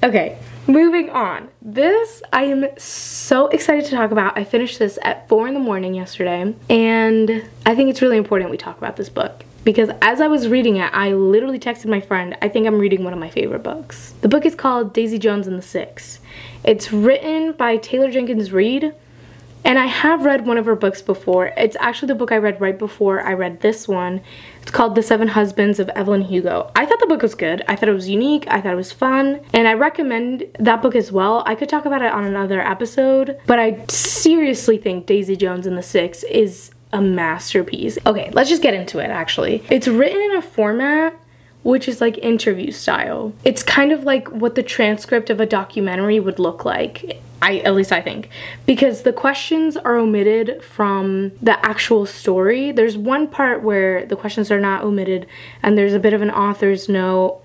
Okay, 0.00 0.38
moving 0.68 1.10
on. 1.10 1.48
This 1.60 2.22
I 2.32 2.44
am 2.44 2.66
so 2.78 3.48
excited 3.48 3.84
to 3.86 3.90
talk 3.90 4.12
about. 4.12 4.38
I 4.38 4.44
finished 4.44 4.78
this 4.78 4.96
at 5.02 5.28
4 5.28 5.48
in 5.48 5.54
the 5.54 5.60
morning 5.60 5.92
yesterday, 5.92 6.54
and 6.70 7.44
I 7.66 7.74
think 7.74 7.90
it's 7.90 8.00
really 8.00 8.16
important 8.16 8.52
we 8.52 8.58
talk 8.58 8.78
about 8.78 8.96
this 8.96 9.08
book 9.08 9.44
because 9.64 9.90
as 10.00 10.20
I 10.20 10.28
was 10.28 10.46
reading 10.46 10.76
it, 10.76 10.88
I 10.94 11.14
literally 11.14 11.58
texted 11.58 11.86
my 11.86 12.00
friend, 12.00 12.38
I 12.40 12.48
think 12.48 12.68
I'm 12.68 12.78
reading 12.78 13.02
one 13.02 13.12
of 13.12 13.18
my 13.18 13.28
favorite 13.28 13.64
books. 13.64 14.14
The 14.20 14.28
book 14.28 14.46
is 14.46 14.54
called 14.54 14.94
Daisy 14.94 15.18
Jones 15.18 15.48
and 15.48 15.58
the 15.58 15.62
Six. 15.62 16.20
It's 16.62 16.92
written 16.92 17.52
by 17.52 17.76
Taylor 17.76 18.10
Jenkins 18.10 18.52
Reid, 18.52 18.94
And 19.68 19.78
I 19.78 19.84
have 19.84 20.24
read 20.24 20.46
one 20.46 20.56
of 20.56 20.64
her 20.64 20.74
books 20.74 21.02
before. 21.02 21.48
It's 21.48 21.76
actually 21.78 22.08
the 22.08 22.14
book 22.14 22.32
I 22.32 22.38
read 22.38 22.58
right 22.58 22.78
before 22.78 23.20
I 23.20 23.34
read 23.34 23.60
this 23.60 23.86
one. 23.86 24.22
It's 24.62 24.70
called 24.70 24.94
The 24.94 25.02
Seven 25.02 25.28
Husbands 25.28 25.78
of 25.78 25.90
Evelyn 25.90 26.22
Hugo. 26.22 26.72
I 26.74 26.86
thought 26.86 27.00
the 27.00 27.06
book 27.06 27.20
was 27.20 27.34
good. 27.34 27.62
I 27.68 27.76
thought 27.76 27.90
it 27.90 27.92
was 27.92 28.08
unique. 28.08 28.46
I 28.48 28.62
thought 28.62 28.72
it 28.72 28.76
was 28.76 28.92
fun. 28.92 29.40
And 29.52 29.68
I 29.68 29.74
recommend 29.74 30.44
that 30.58 30.80
book 30.80 30.96
as 30.96 31.12
well. 31.12 31.42
I 31.44 31.54
could 31.54 31.68
talk 31.68 31.84
about 31.84 32.00
it 32.00 32.10
on 32.10 32.24
another 32.24 32.62
episode, 32.62 33.38
but 33.46 33.58
I 33.58 33.84
seriously 33.90 34.78
think 34.78 35.04
Daisy 35.04 35.36
Jones 35.36 35.66
and 35.66 35.76
the 35.76 35.82
Six 35.82 36.22
is 36.22 36.70
a 36.94 37.02
masterpiece. 37.02 37.98
Okay, 38.06 38.30
let's 38.32 38.48
just 38.48 38.62
get 38.62 38.72
into 38.72 39.00
it 39.00 39.10
actually. 39.10 39.62
It's 39.68 39.86
written 39.86 40.18
in 40.18 40.36
a 40.36 40.42
format 40.42 41.14
which 41.68 41.86
is 41.86 42.00
like 42.00 42.16
interview 42.18 42.72
style. 42.72 43.30
It's 43.44 43.62
kind 43.62 43.92
of 43.92 44.04
like 44.04 44.26
what 44.28 44.54
the 44.54 44.62
transcript 44.62 45.28
of 45.28 45.38
a 45.38 45.44
documentary 45.44 46.18
would 46.18 46.38
look 46.38 46.64
like. 46.64 47.20
I 47.42 47.58
at 47.58 47.74
least 47.74 47.92
I 47.92 48.00
think 48.00 48.30
because 48.64 49.02
the 49.02 49.12
questions 49.12 49.76
are 49.76 49.96
omitted 49.96 50.64
from 50.64 51.32
the 51.42 51.62
actual 51.64 52.06
story. 52.06 52.72
There's 52.72 52.96
one 52.96 53.28
part 53.28 53.62
where 53.62 54.06
the 54.06 54.16
questions 54.16 54.50
are 54.50 54.58
not 54.58 54.82
omitted 54.82 55.26
and 55.62 55.76
there's 55.76 55.92
a 55.92 55.98
bit 55.98 56.14
of 56.14 56.22
an 56.22 56.30
author's 56.30 56.88
note 56.88 57.42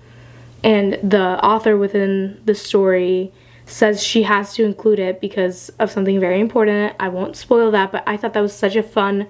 and 0.62 0.94
the 1.02 1.38
author 1.44 1.76
within 1.76 2.40
the 2.46 2.54
story 2.54 3.30
says 3.66 4.02
she 4.02 4.22
has 4.22 4.54
to 4.54 4.64
include 4.64 5.00
it 5.00 5.20
because 5.20 5.68
of 5.78 5.90
something 5.90 6.18
very 6.18 6.40
important. 6.40 6.96
I 6.98 7.10
won't 7.10 7.36
spoil 7.36 7.70
that, 7.72 7.92
but 7.92 8.02
I 8.06 8.16
thought 8.16 8.32
that 8.32 8.40
was 8.40 8.54
such 8.54 8.74
a 8.74 8.82
fun 8.82 9.26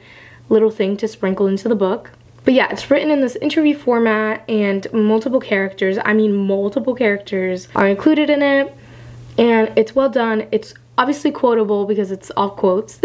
little 0.49 0.71
thing 0.71 0.97
to 0.99 1.09
sprinkle 1.09 1.49
into 1.49 1.69
the 1.69 1.75
book. 1.75 2.13
But 2.45 2.55
yeah, 2.55 2.69
it's 2.71 2.91
written 2.91 3.11
in 3.11 3.21
this 3.21 3.37
interview 3.37 3.77
format 3.77 4.49
and 4.49 4.87
multiple 4.93 5.41
characters, 5.41 5.99
I 6.05 6.13
mean 6.13 6.35
multiple 6.35 6.95
characters 6.95 7.69
are 7.75 7.89
included 7.89 8.31
in 8.31 8.43
it 8.43 8.75
and 9.39 9.73
it's 9.77 9.95
well 9.95 10.11
done. 10.11 10.47
It's 10.53 10.75
obviously 10.99 11.31
quotable 11.31 11.87
because 11.87 12.11
it's 12.11 12.31
all 12.37 12.51
quotes. 12.51 13.01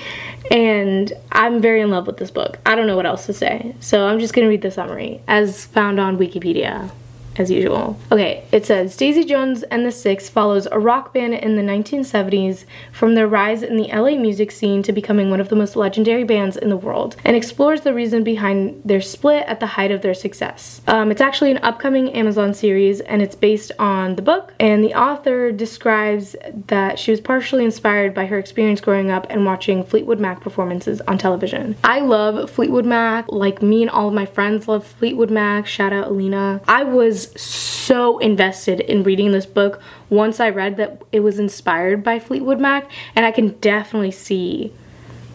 and 0.50 1.12
I'm 1.32 1.60
very 1.60 1.80
in 1.80 1.90
love 1.90 2.06
with 2.06 2.18
this 2.18 2.30
book. 2.30 2.58
I 2.66 2.74
don't 2.74 2.86
know 2.86 2.96
what 2.96 3.06
else 3.06 3.26
to 3.26 3.32
say. 3.32 3.74
So 3.80 4.06
I'm 4.06 4.18
just 4.18 4.34
going 4.34 4.44
to 4.44 4.50
read 4.50 4.62
the 4.62 4.70
summary 4.70 5.22
as 5.26 5.64
found 5.64 5.98
on 5.98 6.18
Wikipedia 6.18 6.90
as 7.36 7.50
usual. 7.50 7.98
Okay, 8.10 8.44
it 8.52 8.66
says 8.66 8.96
Daisy 8.96 9.24
Jones 9.24 9.62
and 9.64 9.86
the 9.86 9.92
Six 9.92 10.28
follows 10.28 10.66
a 10.70 10.78
rock 10.78 11.14
band 11.14 11.34
in 11.34 11.56
the 11.56 11.62
1970s 11.62 12.64
from 12.92 13.14
their 13.14 13.26
rise 13.26 13.62
in 13.62 13.76
the 13.76 13.88
LA 13.88 14.16
music 14.16 14.50
scene 14.50 14.82
to 14.82 14.92
becoming 14.92 15.30
one 15.30 15.40
of 15.40 15.48
the 15.48 15.56
most 15.56 15.76
legendary 15.76 16.24
bands 16.24 16.56
in 16.56 16.68
the 16.68 16.76
world 16.76 17.16
and 17.24 17.36
explores 17.36 17.82
the 17.82 17.94
reason 17.94 18.22
behind 18.24 18.82
their 18.84 19.00
split 19.00 19.44
at 19.46 19.60
the 19.60 19.66
height 19.66 19.90
of 19.90 20.02
their 20.02 20.14
success. 20.14 20.80
Um, 20.86 21.10
it's 21.10 21.20
actually 21.20 21.50
an 21.50 21.58
upcoming 21.58 22.12
Amazon 22.12 22.54
series 22.54 23.00
and 23.00 23.22
it's 23.22 23.34
based 23.34 23.72
on 23.78 24.16
the 24.16 24.22
book, 24.22 24.52
and 24.60 24.84
the 24.84 24.94
author 24.94 25.52
describes 25.52 26.36
that 26.66 26.98
she 26.98 27.10
was 27.10 27.20
partially 27.20 27.64
inspired 27.64 28.14
by 28.14 28.26
her 28.26 28.38
experience 28.38 28.80
growing 28.80 29.10
up 29.10 29.26
and 29.30 29.44
watching 29.44 29.84
Fleetwood 29.84 30.20
Mac 30.20 30.40
performances 30.40 31.00
on 31.02 31.18
television. 31.18 31.76
I 31.84 32.00
love 32.00 32.50
Fleetwood 32.50 32.86
Mac, 32.86 33.30
like 33.30 33.62
me 33.62 33.82
and 33.82 33.90
all 33.90 34.08
of 34.08 34.14
my 34.14 34.26
friends 34.26 34.68
love 34.68 34.86
Fleetwood 34.86 35.30
Mac. 35.30 35.66
Shout 35.66 35.92
out 35.92 36.08
Alina. 36.08 36.60
I 36.66 36.84
was 36.84 37.21
so 37.40 38.18
invested 38.18 38.80
in 38.80 39.02
reading 39.02 39.32
this 39.32 39.46
book 39.46 39.80
once 40.10 40.40
I 40.40 40.50
read 40.50 40.76
that 40.76 41.02
it 41.12 41.20
was 41.20 41.38
inspired 41.38 42.02
by 42.04 42.18
Fleetwood 42.18 42.60
Mac, 42.60 42.90
and 43.14 43.26
I 43.26 43.30
can 43.30 43.50
definitely 43.58 44.10
see 44.10 44.72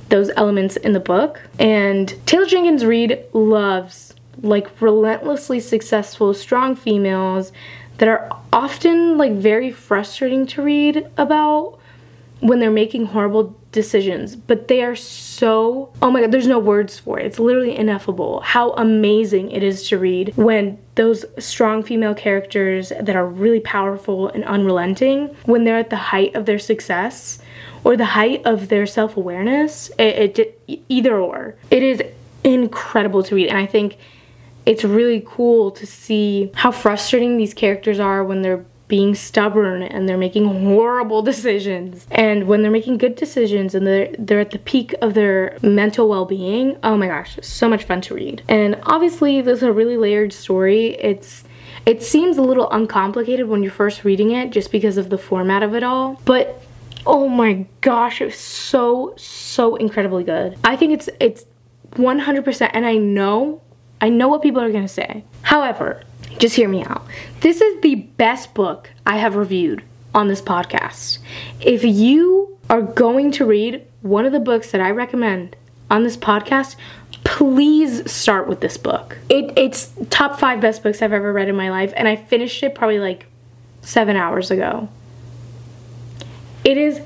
those 0.09 0.29
elements 0.37 0.77
in 0.77 0.93
the 0.93 0.99
book. 0.99 1.41
And 1.59 2.13
Taylor 2.25 2.45
Jenkins 2.45 2.85
Reid 2.85 3.23
loves 3.33 4.13
like 4.41 4.81
relentlessly 4.81 5.59
successful, 5.59 6.33
strong 6.33 6.75
females 6.75 7.51
that 7.97 8.07
are 8.07 8.29
often 8.53 9.17
like 9.17 9.33
very 9.33 9.71
frustrating 9.71 10.45
to 10.47 10.61
read 10.61 11.09
about 11.17 11.79
when 12.39 12.59
they're 12.59 12.71
making 12.71 13.07
horrible 13.07 13.55
decisions, 13.77 14.35
but 14.35 14.67
they 14.67 14.81
are 14.81 14.95
so, 14.95 15.93
oh 16.01 16.09
my 16.09 16.21
god, 16.21 16.31
there's 16.31 16.47
no 16.47 16.57
words 16.57 16.97
for 16.97 17.19
it. 17.19 17.27
It's 17.27 17.37
literally 17.37 17.75
ineffable 17.75 18.39
how 18.41 18.71
amazing 18.71 19.51
it 19.51 19.61
is 19.61 19.87
to 19.89 19.99
read 19.99 20.33
when 20.35 20.79
those 20.95 21.23
strong 21.37 21.83
female 21.83 22.15
characters 22.15 22.89
that 22.89 23.15
are 23.15 23.27
really 23.27 23.59
powerful 23.59 24.29
and 24.29 24.43
unrelenting, 24.45 25.27
when 25.45 25.63
they're 25.63 25.77
at 25.77 25.91
the 25.91 26.03
height 26.11 26.35
of 26.35 26.47
their 26.47 26.57
success 26.57 27.37
or 27.83 27.95
the 27.95 28.05
height 28.05 28.41
of 28.45 28.69
their 28.69 28.87
self 28.87 29.15
awareness, 29.15 29.91
it, 29.99 30.39
it, 30.39 30.83
either 30.89 31.15
or. 31.19 31.55
It 31.69 31.83
is 31.83 32.01
incredible 32.43 33.21
to 33.23 33.35
read, 33.35 33.49
and 33.49 33.59
I 33.59 33.67
think 33.67 33.97
it's 34.65 34.83
really 34.83 35.23
cool 35.23 35.69
to 35.69 35.85
see 35.85 36.51
how 36.55 36.71
frustrating 36.71 37.37
these 37.37 37.53
characters 37.53 37.99
are 37.99 38.23
when 38.23 38.41
they're 38.41 38.65
being 38.87 39.15
stubborn 39.15 39.83
and 39.83 40.07
they're 40.07 40.17
making 40.17 40.45
horrible 40.45 41.21
decisions. 41.31 42.07
And 42.11 42.47
when 42.47 42.61
they're 42.61 42.71
making 42.71 42.97
good 42.97 43.15
decisions 43.15 43.75
and 43.75 43.85
they're 43.85 44.13
they're 44.17 44.39
at 44.39 44.51
the 44.51 44.59
peak 44.59 44.93
of 45.01 45.13
their 45.13 45.57
mental 45.61 46.07
well-being, 46.07 46.77
oh 46.83 46.97
my 46.97 47.07
gosh, 47.07 47.37
so 47.41 47.67
much 47.67 47.83
fun 47.83 48.01
to 48.01 48.15
read. 48.15 48.43
And 48.47 48.79
obviously 48.83 49.41
this 49.41 49.57
is 49.57 49.63
a 49.63 49.73
really 49.73 49.97
layered 49.97 50.33
story. 50.33 50.95
It's 50.99 51.43
it 51.85 52.03
seems 52.03 52.37
a 52.37 52.41
little 52.41 52.69
uncomplicated 52.71 53.47
when 53.47 53.63
you're 53.63 53.71
first 53.71 54.03
reading 54.03 54.31
it 54.31 54.51
just 54.51 54.71
because 54.71 54.97
of 54.97 55.09
the 55.09 55.17
format 55.17 55.63
of 55.63 55.73
it 55.73 55.83
all. 55.83 56.19
But 56.25 56.61
oh 57.05 57.27
my 57.29 57.65
gosh, 57.81 58.21
it's 58.21 58.37
so 58.37 59.13
so 59.17 59.75
incredibly 59.75 60.23
good. 60.23 60.57
I 60.63 60.75
think 60.75 60.93
it's 60.93 61.09
it's 61.19 61.45
100% 61.91 62.69
and 62.73 62.85
I 62.85 62.97
know 62.97 63.61
I 63.99 64.09
know 64.09 64.27
what 64.27 64.41
people 64.41 64.61
are 64.61 64.71
to 64.71 64.87
say. 64.87 65.23
However, 65.41 66.03
just 66.37 66.55
hear 66.55 66.69
me 66.69 66.83
out. 66.83 67.05
This 67.41 67.61
is 67.61 67.81
the 67.81 67.95
best 67.95 68.53
book 68.53 68.91
I 69.05 69.17
have 69.17 69.35
reviewed 69.35 69.83
on 70.13 70.27
this 70.27 70.41
podcast. 70.41 71.19
If 71.61 71.83
you 71.83 72.57
are 72.69 72.81
going 72.81 73.31
to 73.33 73.45
read 73.45 73.85
one 74.01 74.25
of 74.25 74.31
the 74.31 74.39
books 74.39 74.71
that 74.71 74.81
I 74.81 74.91
recommend 74.91 75.55
on 75.89 76.03
this 76.03 76.17
podcast, 76.17 76.75
please 77.23 78.09
start 78.11 78.47
with 78.47 78.61
this 78.61 78.77
book. 78.77 79.17
It, 79.29 79.57
it's 79.57 79.93
top 80.09 80.39
five 80.39 80.61
best 80.61 80.83
books 80.83 81.01
I've 81.01 81.13
ever 81.13 81.31
read 81.33 81.49
in 81.49 81.55
my 81.55 81.69
life, 81.69 81.93
and 81.95 82.07
I 82.07 82.15
finished 82.15 82.61
it 82.63 82.75
probably 82.75 82.99
like 82.99 83.27
seven 83.81 84.15
hours 84.15 84.51
ago. 84.51 84.89
It 86.63 86.77
is 86.77 87.01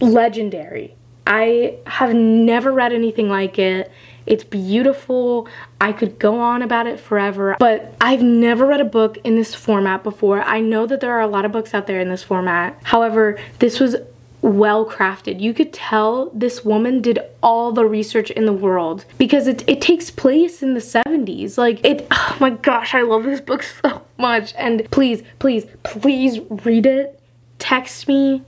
legendary. 0.00 0.94
I 1.26 1.78
have 1.86 2.14
never 2.14 2.72
read 2.72 2.92
anything 2.92 3.28
like 3.28 3.58
it. 3.58 3.90
It's 4.26 4.44
beautiful. 4.44 5.48
I 5.80 5.92
could 5.92 6.18
go 6.18 6.38
on 6.38 6.62
about 6.62 6.86
it 6.86 7.00
forever, 7.00 7.56
but 7.58 7.94
I've 8.00 8.22
never 8.22 8.66
read 8.66 8.80
a 8.80 8.84
book 8.84 9.18
in 9.24 9.36
this 9.36 9.54
format 9.54 10.02
before. 10.02 10.42
I 10.42 10.60
know 10.60 10.86
that 10.86 11.00
there 11.00 11.12
are 11.12 11.20
a 11.20 11.26
lot 11.26 11.44
of 11.44 11.52
books 11.52 11.74
out 11.74 11.86
there 11.86 12.00
in 12.00 12.08
this 12.08 12.22
format. 12.22 12.78
However, 12.84 13.38
this 13.58 13.80
was 13.80 13.96
well 14.42 14.84
crafted. 14.84 15.40
You 15.40 15.54
could 15.54 15.72
tell 15.72 16.30
this 16.30 16.64
woman 16.64 17.00
did 17.00 17.20
all 17.42 17.72
the 17.72 17.84
research 17.84 18.30
in 18.30 18.44
the 18.44 18.52
world 18.52 19.04
because 19.16 19.46
it, 19.46 19.64
it 19.68 19.80
takes 19.80 20.10
place 20.10 20.62
in 20.62 20.74
the 20.74 20.80
70s. 20.80 21.56
Like, 21.56 21.84
it, 21.84 22.06
oh 22.10 22.36
my 22.40 22.50
gosh, 22.50 22.94
I 22.94 23.02
love 23.02 23.22
this 23.22 23.40
book 23.40 23.62
so 23.62 24.02
much. 24.18 24.52
And 24.56 24.88
please, 24.90 25.22
please, 25.38 25.66
please 25.84 26.40
read 26.64 26.86
it. 26.86 27.20
Text 27.58 28.08
me. 28.08 28.42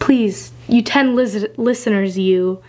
Please, 0.00 0.52
you 0.68 0.82
10 0.82 1.14
lis- 1.14 1.46
listeners, 1.56 2.18
you 2.18 2.62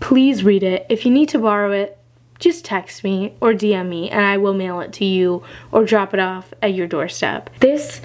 please 0.00 0.44
read 0.44 0.62
it. 0.62 0.86
If 0.88 1.04
you 1.04 1.10
need 1.10 1.28
to 1.30 1.38
borrow 1.38 1.72
it, 1.72 1.98
just 2.38 2.64
text 2.64 3.02
me 3.02 3.34
or 3.40 3.52
DM 3.52 3.88
me 3.88 4.10
and 4.10 4.24
I 4.24 4.36
will 4.36 4.54
mail 4.54 4.80
it 4.80 4.92
to 4.94 5.04
you 5.04 5.42
or 5.72 5.84
drop 5.84 6.14
it 6.14 6.20
off 6.20 6.52
at 6.62 6.74
your 6.74 6.86
doorstep. 6.86 7.50
This 7.60 8.00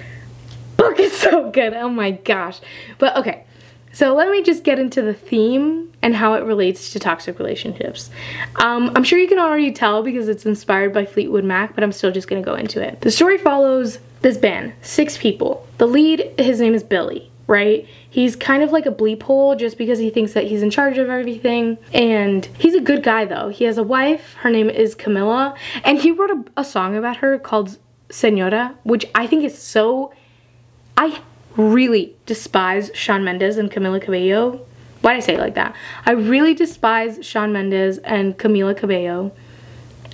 book 0.76 0.98
is 0.98 1.12
so 1.16 1.50
good. 1.50 1.72
Oh 1.74 1.88
my 1.88 2.12
gosh. 2.12 2.60
But 2.98 3.16
okay. 3.16 3.44
So 3.92 4.12
let 4.12 4.28
me 4.28 4.42
just 4.42 4.64
get 4.64 4.80
into 4.80 5.02
the 5.02 5.14
theme 5.14 5.92
and 6.02 6.16
how 6.16 6.34
it 6.34 6.42
relates 6.42 6.92
to 6.92 6.98
toxic 6.98 7.38
relationships. 7.38 8.10
Um, 8.56 8.90
I'm 8.96 9.04
sure 9.04 9.20
you 9.20 9.28
can 9.28 9.38
already 9.38 9.70
tell 9.70 10.02
because 10.02 10.28
it's 10.28 10.44
inspired 10.44 10.92
by 10.92 11.06
Fleetwood 11.06 11.44
Mac, 11.44 11.76
but 11.76 11.84
I'm 11.84 11.92
still 11.92 12.10
just 12.10 12.26
gonna 12.26 12.42
go 12.42 12.56
into 12.56 12.82
it. 12.82 13.02
The 13.02 13.12
story 13.12 13.38
follows 13.38 14.00
this 14.20 14.36
band, 14.36 14.72
six 14.82 15.16
people. 15.16 15.64
The 15.78 15.86
lead, 15.86 16.32
his 16.38 16.58
name 16.58 16.74
is 16.74 16.82
Billy 16.82 17.30
right? 17.46 17.86
He's 18.08 18.36
kind 18.36 18.62
of 18.62 18.72
like 18.72 18.86
a 18.86 18.90
bleep 18.90 19.22
hole 19.22 19.56
just 19.56 19.76
because 19.76 19.98
he 19.98 20.10
thinks 20.10 20.32
that 20.32 20.44
he's 20.44 20.62
in 20.62 20.70
charge 20.70 20.98
of 20.98 21.08
everything. 21.08 21.78
And 21.92 22.46
he's 22.58 22.74
a 22.74 22.80
good 22.80 23.02
guy 23.02 23.24
though. 23.24 23.48
He 23.48 23.64
has 23.64 23.78
a 23.78 23.82
wife, 23.82 24.34
her 24.40 24.50
name 24.50 24.70
is 24.70 24.94
Camila, 24.94 25.56
and 25.84 25.98
he 25.98 26.10
wrote 26.10 26.30
a, 26.30 26.44
a 26.60 26.64
song 26.64 26.96
about 26.96 27.18
her 27.18 27.38
called 27.38 27.78
Senora, 28.10 28.76
which 28.84 29.06
I 29.14 29.26
think 29.26 29.44
is 29.44 29.56
so. 29.56 30.12
I 30.96 31.20
really 31.56 32.16
despise 32.26 32.90
Shawn 32.94 33.24
Mendes 33.24 33.56
and 33.56 33.70
Camila 33.70 34.00
Cabello. 34.00 34.64
Why 35.00 35.14
did 35.14 35.22
I 35.22 35.26
say 35.26 35.34
it 35.34 35.40
like 35.40 35.54
that? 35.54 35.74
I 36.06 36.12
really 36.12 36.54
despise 36.54 37.18
Shawn 37.24 37.52
Mendes 37.52 37.98
and 37.98 38.38
Camila 38.38 38.76
Cabello. 38.76 39.32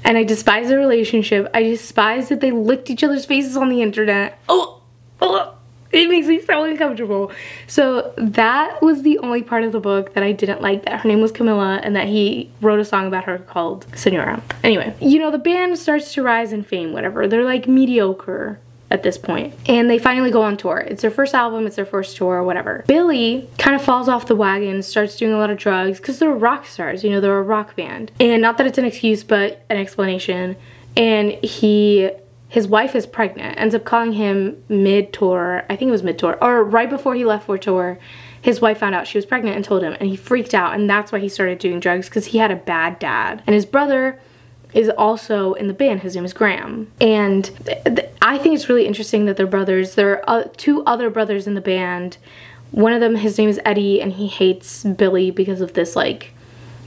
And 0.03 0.17
I 0.17 0.25
despise 0.25 0.69
their 0.69 0.79
relationship. 0.79 1.49
I 1.53 1.63
despise 1.63 2.31
that 2.31 2.41
they 2.41 2.51
licked 2.51 2.91
each 2.91 3.05
other's 3.05 3.27
faces 3.27 3.57
on 3.57 3.69
the 3.69 3.83
internet. 3.83 4.39
Oh, 4.49 4.83
oh 5.21 5.60
it 5.93 6.09
makes 6.09 6.27
me 6.27 6.41
so 6.41 6.65
uncomfortable. 6.65 7.33
So 7.67 8.13
that 8.17 8.81
was 8.81 9.03
the 9.03 9.19
only 9.19 9.43
part 9.43 9.65
of 9.65 9.73
the 9.73 9.81
book 9.81 10.15
that 10.15 10.23
I 10.23 10.33
didn't 10.33 10.63
like, 10.63 10.85
that 10.85 11.01
her 11.01 11.09
name 11.09 11.21
was 11.21 11.33
Camila 11.33 11.81
and 11.83 11.97
that 11.97 12.07
he 12.07 12.51
wrote 12.61 12.81
a 12.81 12.85
song 12.85 13.07
about 13.07 13.25
her 13.25 13.39
called 13.39 13.87
Senora. 13.95 14.43
Anyway, 14.63 14.95
you 15.01 15.19
know, 15.19 15.31
the 15.31 15.39
band 15.39 15.79
starts 15.79 16.15
to 16.15 16.23
rise 16.23 16.53
in 16.53 16.63
fame, 16.63 16.93
whatever. 16.93 17.27
They're 17.27 17.45
like 17.45 17.67
mediocre. 17.67 18.61
at 18.91 19.03
this 19.03 19.17
point. 19.17 19.55
And 19.67 19.89
they 19.89 19.99
finally 19.99 20.31
go 20.31 20.43
on 20.43 20.57
tour. 20.57 20.79
It's 20.79 21.03
their 21.03 21.11
first 21.11 21.35
album, 21.35 21.67
it's 21.67 21.77
their 21.77 21.87
first 21.87 22.17
tour, 22.17 22.43
whatever. 22.43 22.85
Billy 22.87 23.49
kind 23.59 23.77
of 23.77 23.83
falls 23.83 24.09
off 24.09 24.27
the 24.27 24.35
wagon, 24.35 24.83
starts 24.83 25.17
doing 25.17 25.33
a 25.33 25.39
lot 25.39 25.51
of 25.51 25.59
drugs 25.59 25.99
because 25.99 26.19
they're 26.19 26.33
rock 26.33 26.67
stars, 26.67 27.05
you 27.05 27.11
know, 27.11 27.21
they're 27.21 27.39
a 27.39 27.43
rock 27.43 27.77
band. 27.77 28.11
And 28.19 28.43
not 28.43 28.59
that 28.59 28.67
it's 28.67 28.79
an 28.79 28.85
excuse, 28.85 29.23
but 29.23 29.65
an 29.71 29.77
explanation. 29.77 30.57
And 30.97 31.33
he 31.33 32.11
his 32.51 32.67
wife 32.67 32.97
is 32.97 33.07
pregnant, 33.07 33.59
ends 33.59 33.77
up 33.77 33.85
calling 33.85 34.13
him 34.13 34.63
mid 34.69 35.13
tour, 35.13 35.65
I 35.71 35.77
think 35.77 35.89
it 35.89 35.93
was 35.93 36.03
mid 36.03 36.19
tour, 36.19 36.37
or 36.43 36.65
right 36.65 36.91
before 36.91 37.15
he 37.15 37.25
left 37.25 37.47
for 37.47 37.57
tour. 37.57 37.99
His 38.43 38.61
wife 38.61 38.79
found 38.79 38.95
out 38.95 39.07
she 39.07 39.19
was 39.19 39.25
pregnant 39.25 39.55
and 39.55 39.65
told 39.65 39.85
him, 39.85 39.97
and 40.01 40.09
he 40.09 40.17
freaked 40.17 40.53
out, 40.53 40.75
and 40.75 40.91
that's 40.91 41.13
why 41.13 41.21
he 41.21 41.29
started 41.29 41.61
doing 41.61 41.79
drugs 41.79 42.09
because 42.09 42.27
he 42.27 42.39
had 42.39 42.51
a 42.51 42.57
bad 42.57 42.99
dad. 42.99 43.43
And 43.47 43.55
his 43.55 43.65
brother 43.65 44.21
is 44.75 44.89
also 44.89 45.55
in 45.55 45.69
the 45.69 45.75
band. 45.75 46.01
His 46.01 46.17
name 46.17 46.25
is 46.25 46.33
Graham. 46.33 46.91
And 47.01 47.45
th- 47.67 47.85
th- 47.85 48.11
I 48.21 48.37
think 48.39 48.57
it's 48.57 48.69
really 48.69 48.87
interesting 48.87 49.27
that 49.27 49.37
they're 49.37 49.47
brothers. 49.47 49.95
There 49.95 50.29
are 50.29 50.41
uh, 50.41 50.49
two 50.57 50.83
other 50.85 51.09
brothers 51.09 51.47
in 51.47 51.55
the 51.55 51.61
band. 51.61 52.19
One 52.73 52.93
of 52.93 53.01
them, 53.01 53.15
his 53.15 53.39
name 53.39 53.49
is 53.49 53.61
Eddie, 53.65 54.01
and 54.01 54.13
he 54.13 54.27
hates 54.27 54.83
Billy 54.83 55.31
because 55.31 55.61
of 55.61 55.75
this, 55.75 55.95
like, 55.95 56.33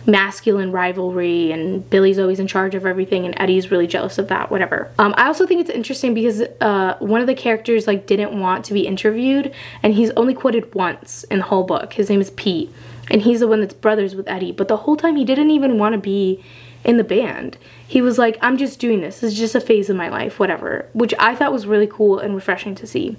masculine 0.05 0.71
rivalry 0.71 1.51
and 1.51 1.89
Billy's 1.89 2.19
always 2.19 2.39
in 2.39 2.47
charge 2.47 2.75
of 2.75 2.85
everything 2.85 3.25
and 3.25 3.33
Eddie's 3.39 3.71
really 3.71 3.87
jealous 3.87 4.17
of 4.17 4.27
that 4.27 4.51
whatever. 4.51 4.91
Um, 4.99 5.13
I 5.17 5.27
also 5.27 5.45
think 5.45 5.61
it's 5.61 5.69
interesting 5.69 6.13
because 6.13 6.41
uh, 6.61 6.95
one 6.99 7.21
of 7.21 7.27
the 7.27 7.35
characters 7.35 7.87
like 7.87 8.05
didn't 8.05 8.37
want 8.37 8.65
to 8.65 8.73
be 8.73 8.85
interviewed 8.85 9.53
and 9.81 9.93
he's 9.93 10.11
only 10.11 10.33
quoted 10.33 10.73
once 10.75 11.23
in 11.25 11.39
the 11.39 11.45
whole 11.45 11.63
book. 11.63 11.93
His 11.93 12.09
name 12.09 12.21
is 12.21 12.31
Pete 12.31 12.69
and 13.09 13.21
he's 13.21 13.39
the 13.39 13.47
one 13.47 13.61
that's 13.61 13.73
brothers 13.73 14.15
with 14.15 14.27
Eddie 14.27 14.51
but 14.51 14.67
the 14.67 14.77
whole 14.77 14.97
time 14.97 15.15
he 15.15 15.25
didn't 15.25 15.51
even 15.51 15.77
want 15.77 15.93
to 15.93 15.99
be 15.99 16.43
in 16.83 16.97
the 16.97 17.03
band 17.03 17.57
he 17.93 18.01
was 18.01 18.17
like 18.17 18.37
I'm 18.41 18.57
just 18.57 18.79
doing 18.79 19.01
this 19.01 19.19
this 19.19 19.33
is 19.33 19.37
just 19.37 19.53
a 19.53 19.61
phase 19.61 19.87
of 19.89 19.95
my 19.95 20.09
life 20.09 20.39
whatever 20.39 20.89
which 20.93 21.13
I 21.19 21.35
thought 21.35 21.53
was 21.53 21.67
really 21.67 21.87
cool 21.87 22.17
and 22.17 22.33
refreshing 22.33 22.73
to 22.75 22.87
see 22.87 23.17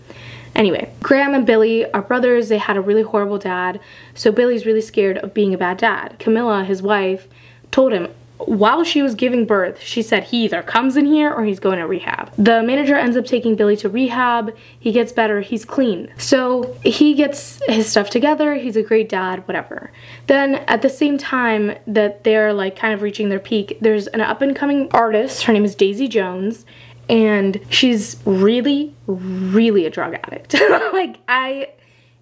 Anyway, 0.54 0.88
Graham 1.02 1.34
and 1.34 1.44
Billy 1.44 1.90
are 1.92 2.02
brothers. 2.02 2.48
They 2.48 2.58
had 2.58 2.76
a 2.76 2.80
really 2.80 3.02
horrible 3.02 3.38
dad, 3.38 3.80
so 4.14 4.30
Billy's 4.30 4.64
really 4.64 4.80
scared 4.80 5.18
of 5.18 5.34
being 5.34 5.52
a 5.52 5.58
bad 5.58 5.78
dad. 5.78 6.16
Camila, 6.20 6.64
his 6.64 6.80
wife, 6.80 7.26
told 7.72 7.92
him 7.92 8.08
while 8.46 8.84
she 8.84 9.02
was 9.02 9.14
giving 9.14 9.46
birth, 9.46 9.80
she 9.80 10.02
said 10.02 10.24
he 10.24 10.44
either 10.44 10.62
comes 10.62 10.96
in 10.96 11.06
here 11.06 11.32
or 11.32 11.44
he's 11.44 11.60
going 11.60 11.78
to 11.78 11.86
rehab. 11.86 12.32
The 12.36 12.62
manager 12.62 12.96
ends 12.96 13.16
up 13.16 13.26
taking 13.26 13.56
Billy 13.56 13.76
to 13.78 13.88
rehab. 13.88 14.56
He 14.78 14.92
gets 14.92 15.12
better, 15.12 15.40
he's 15.40 15.64
clean. 15.64 16.12
So 16.18 16.76
he 16.82 17.14
gets 17.14 17.60
his 17.66 17.90
stuff 17.90 18.10
together, 18.10 18.54
he's 18.54 18.76
a 18.76 18.82
great 18.82 19.08
dad, 19.08 19.46
whatever. 19.48 19.92
Then 20.26 20.56
at 20.66 20.82
the 20.82 20.88
same 20.88 21.18
time 21.18 21.76
that 21.86 22.24
they're 22.24 22.52
like 22.52 22.76
kind 22.76 22.94
of 22.94 23.02
reaching 23.02 23.28
their 23.28 23.40
peak, 23.40 23.78
there's 23.80 24.06
an 24.08 24.20
up 24.20 24.42
and 24.42 24.54
coming 24.54 24.88
artist. 24.92 25.44
Her 25.44 25.52
name 25.52 25.64
is 25.64 25.74
Daisy 25.74 26.08
Jones 26.08 26.64
and 27.08 27.60
she's 27.68 28.16
really 28.24 28.94
really 29.06 29.84
a 29.84 29.90
drug 29.90 30.14
addict 30.14 30.54
like 30.92 31.18
i 31.28 31.68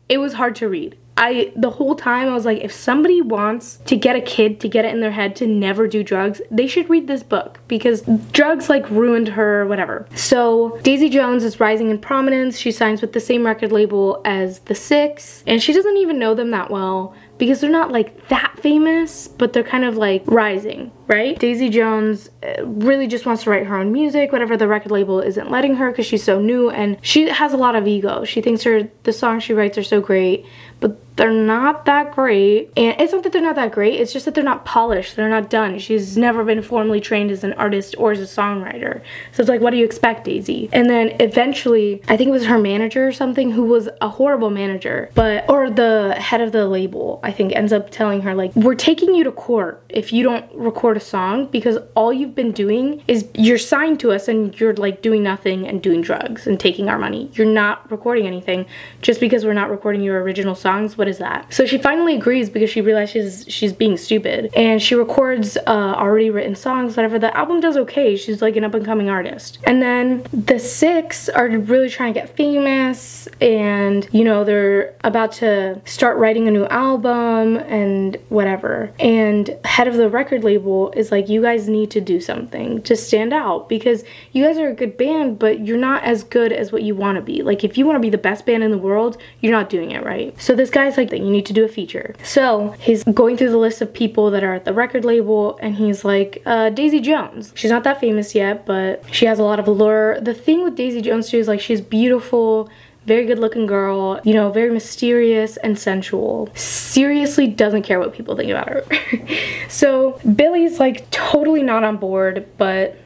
it 0.09 0.19
was 0.19 0.33
hard 0.35 0.57
to 0.57 0.69
read 0.69 0.97
I 1.17 1.53
the 1.57 1.71
whole 1.71 1.95
time 1.95 2.29
I 2.29 2.35
was 2.35 2.45
like 2.45 2.59
if 2.63 2.73
somebody 2.73 3.21
wants 3.21 3.77
to 3.87 3.97
get 3.97 4.17
a 4.17 4.21
kid 4.21 4.61
to 4.61 4.69
get 4.69 4.85
it 4.85 4.95
in 4.95 5.01
their 5.01 5.11
head 5.11 5.37
to 5.37 5.47
never 5.47 5.87
do 5.87 6.03
drugs, 6.03 6.41
they 6.51 6.67
should 6.67 6.89
read 6.89 7.07
this 7.07 7.23
book 7.23 7.61
because 7.69 8.03
drugs 8.33 8.69
like 8.69 8.89
ruined 8.91 9.29
her 9.29 9.67
whatever. 9.67 10.07
So 10.15 10.79
Daisy 10.83 11.09
Jones 11.09 11.45
is 11.45 11.61
rising 11.61 11.91
in 11.91 11.99
prominence. 11.99 12.59
She 12.59 12.73
signs 12.73 13.01
with 13.01 13.13
the 13.13 13.21
same 13.21 13.45
record 13.45 13.73
label 13.73 14.23
as 14.25 14.61
The 14.61 14.75
Six 14.75 15.45
and 15.47 15.63
she 15.63 15.73
doesn't 15.73 15.97
even 15.97 16.19
know 16.19 16.35
them 16.35 16.51
that 16.51 16.71
well 16.71 17.15
because 17.43 17.61
they're 17.61 17.71
not 17.71 17.91
like 17.91 18.29
that 18.29 18.57
famous, 18.61 19.27
but 19.27 19.53
they're 19.53 19.65
kind 19.65 19.85
of 19.85 19.97
like 19.97 20.23
rising, 20.27 20.93
right? 21.09 21.37
Daisy 21.41 21.71
Jones 21.71 22.31
uh, 22.43 22.65
really 22.65 23.09
just 23.09 23.27
wants 23.27 23.43
to 23.43 23.51
write 23.51 23.67
her 23.67 23.77
own 23.77 23.91
music, 23.91 24.31
whatever 24.31 24.57
the 24.57 24.69
record 24.69 24.93
label 24.93 25.21
isn't 25.21 25.51
letting 25.51 25.75
her 25.75 25.91
because 25.91 26.07
she's 26.07 26.23
so 26.23 26.41
new 26.41 26.71
and 26.71 26.99
she 27.03 27.29
has 27.29 27.53
a 27.53 27.57
lot 27.57 27.75
of 27.75 27.89
ego. 27.89 28.25
She 28.25 28.41
thinks 28.41 28.63
her 28.63 28.89
the 29.03 29.13
songs 29.13 29.43
she 29.43 29.55
writes 29.55 29.77
are 29.77 29.83
so 29.83 30.01
great, 30.01 30.47
but 30.83 31.12
they're 31.17 31.31
not 31.31 31.85
that 31.85 32.15
great. 32.15 32.73
And 32.77 33.01
it's 33.01 33.13
not 33.13 33.23
that 33.23 33.33
they're 33.33 33.43
not 33.43 33.57
that 33.57 33.73
great, 33.73 34.01
it's 34.01 34.13
just 34.13 34.25
that 34.25 34.35
they're 34.35 34.45
not 34.45 34.65
polished, 34.65 35.17
they're 35.17 35.29
not 35.29 35.51
done. 35.51 35.79
She's 35.79 36.17
never 36.17 36.45
been 36.45 36.63
formally 36.63 37.01
trained 37.01 37.31
as 37.31 37.45
an 37.45 37.53
artist 37.55 37.95
or 37.99 38.13
as 38.13 38.21
a 38.21 38.25
songwriter. 38.25 39.03
So 39.33 39.43
it's 39.43 39.49
like, 39.49 39.61
what 39.61 39.71
do 39.71 39.77
you 39.77 39.85
expect, 39.85 40.25
Daisy? 40.25 40.69
And 40.73 40.89
then 40.89 41.17
eventually, 41.21 42.03
I 42.09 42.17
think 42.17 42.29
it 42.29 42.33
was 42.33 42.47
her 42.47 42.59
manager 42.59 43.07
or 43.07 43.13
something 43.13 43.51
who 43.51 43.65
was 43.65 43.89
a 44.01 44.09
horrible 44.09 44.51
manager, 44.51 45.11
but, 45.15 45.49
or 45.49 45.71
the 45.71 46.15
head 46.19 46.41
of 46.41 46.53
the 46.53 46.67
label, 46.67 47.21
I 47.23 47.33
think, 47.33 47.55
ends 47.55 47.73
up 47.73 47.91
telling 47.91 48.23
her, 48.23 48.35
like, 48.35 48.55
we're 48.55 48.75
taking 48.75 49.15
you 49.15 49.25
to 49.25 49.33
court 49.33 49.83
if 49.89 50.13
you 50.13 50.23
don't 50.23 50.53
record 50.55 50.97
a 50.97 51.01
song 51.01 51.47
because 51.47 51.79
all 51.95 52.13
you've 52.13 52.35
been 52.35 52.53
doing 52.53 53.03
is 53.07 53.29
you're 53.35 53.59
signed 53.59 54.01
to 54.01 54.13
us 54.13 54.29
and 54.29 54.59
you're 54.59 54.75
like 54.75 55.03
doing 55.03 55.23
nothing 55.23 55.67
and 55.67 55.83
doing 55.83 56.01
drugs 56.01 56.47
and 56.47 56.59
taking 56.59 56.89
our 56.89 56.99
money. 56.99 57.31
You're 57.35 57.47
not 57.47 57.91
recording 57.91 58.27
anything 58.27 58.67
just 59.03 59.21
because 59.21 59.45
we're 59.45 59.53
not 59.53 59.71
recording 59.71 60.03
your 60.03 60.23
original 60.23 60.55
songs 60.55 60.97
what 61.03 61.09
is 61.09 61.19
that? 61.19 61.53
So 61.53 61.67
she 61.67 61.79
finally 61.79 62.15
agrees 62.15 62.49
because 62.49 62.71
she 62.71 62.81
realizes 62.81 63.45
she's 63.49 63.73
being 63.73 63.97
stupid. 63.97 64.53
And 64.55 64.81
she 64.81 64.95
records 64.95 65.57
uh, 65.57 65.95
already 65.97 66.31
written 66.31 66.55
songs, 66.55 66.97
whatever. 66.97 67.19
The 67.19 67.37
album 67.37 67.59
does 67.59 67.77
okay. 67.77 68.15
She's 68.15 68.41
like 68.41 68.55
an 68.55 68.63
up 68.63 68.75
and 68.75 68.85
coming 68.85 69.11
artist. 69.11 69.59
And 69.65 69.83
then 69.83 70.25
the 70.33 70.61
six 70.61 71.29
are 71.29 71.49
really 71.49 71.91
trying 71.91 72.15
to 72.15 72.21
get 72.21 72.37
famous 72.37 73.27
and, 73.41 74.09
you 74.13 74.23
know, 74.23 74.45
they're 74.45 74.95
about 75.03 75.33
to 75.33 75.81
start 75.87 76.19
writing 76.19 76.47
a 76.47 76.53
new 76.53 76.67
album 76.67 77.57
and 77.57 78.17
whatever. 78.29 78.95
And 79.01 79.59
head 79.65 79.89
of 79.89 79.95
the 79.95 80.09
record 80.09 80.45
label 80.45 80.93
is 80.93 81.11
like, 81.11 81.29
you 81.29 81.43
guys 81.43 81.69
need 81.69 81.91
to 81.91 82.01
do 82.01 82.21
something 82.21 82.81
to 82.83 82.95
stand 82.95 83.33
out 83.33 83.69
because 83.69 84.05
you 84.31 84.45
guys 84.45 84.57
are 84.57 84.69
a 84.69 84.75
good 84.75 84.97
band, 84.97 85.41
but 85.41 85.67
you're 85.67 85.77
not 85.79 86.05
as 86.05 86.23
good 86.23 86.53
as 86.53 86.71
what 86.71 86.85
you 86.85 86.95
want 86.95 87.17
to 87.17 87.23
be. 87.23 87.43
Like, 87.43 87.65
if 87.65 87.77
you 87.77 87.87
want 87.87 87.97
to 87.97 88.01
be 88.01 88.11
the 88.11 88.19
best 88.19 88.47
band 88.47 88.63
in 88.63 88.71
the 88.71 88.79
world, 88.79 89.17
you're 89.41 89.51
not 89.51 89.69
doing 89.69 89.91
it 89.91 90.05
right. 90.05 90.41
So 90.41 90.55
this 90.55 90.71
guy's 90.93 90.99
like, 90.99 91.11
that, 91.11 91.19
you 91.19 91.31
need 91.31 91.47
to 91.47 91.53
do 91.53 91.65
a 91.65 91.69
feature. 91.69 92.15
So 92.23 92.75
he's 92.81 93.05
going 93.05 93.37
through 93.37 93.51
the 93.51 93.59
list 93.59 93.81
of 93.81 93.93
people 93.93 94.31
that 94.31 94.45
are 94.45 94.55
at 94.55 94.65
the 94.65 94.73
record 94.73 95.05
label 95.05 95.59
and 95.61 95.75
he's 95.75 96.05
like, 96.05 96.43
uh, 96.47 96.71
Daisy 96.71 97.01
Jones. 97.01 97.53
She's 97.55 97.71
not 97.71 97.85
that 97.85 98.01
famous 98.01 98.35
yet, 98.35 98.67
but 98.67 99.05
she 99.13 99.27
has 99.27 99.39
a 99.39 99.43
lot 99.43 99.59
of 99.59 99.67
allure. 99.67 100.21
The 100.21 100.35
thing 100.35 100.65
with 100.65 100.77
Daisy 100.77 101.01
Jones 101.01 101.31
too 101.31 101.39
is 101.39 101.49
like 101.49 101.61
she's 101.61 101.81
beautiful, 101.81 102.71
very 103.07 103.27
good 103.27 103.39
looking 103.39 103.67
girl, 103.67 104.21
you 104.25 104.35
know, 104.35 104.51
very 104.51 104.71
mysterious 104.71 105.57
and 105.59 105.79
sensual. 105.79 106.51
Seriously 106.55 107.47
doesn't 107.47 107.83
care 107.83 107.99
what 107.99 108.13
people 108.13 108.37
think 108.37 108.51
about 108.51 108.69
her. 108.69 108.85
so 109.69 110.21
Billy's 110.37 110.79
like 110.79 111.11
totally 111.11 111.63
not 111.63 111.85
on 111.85 111.97
board, 111.97 112.47
but 112.59 112.97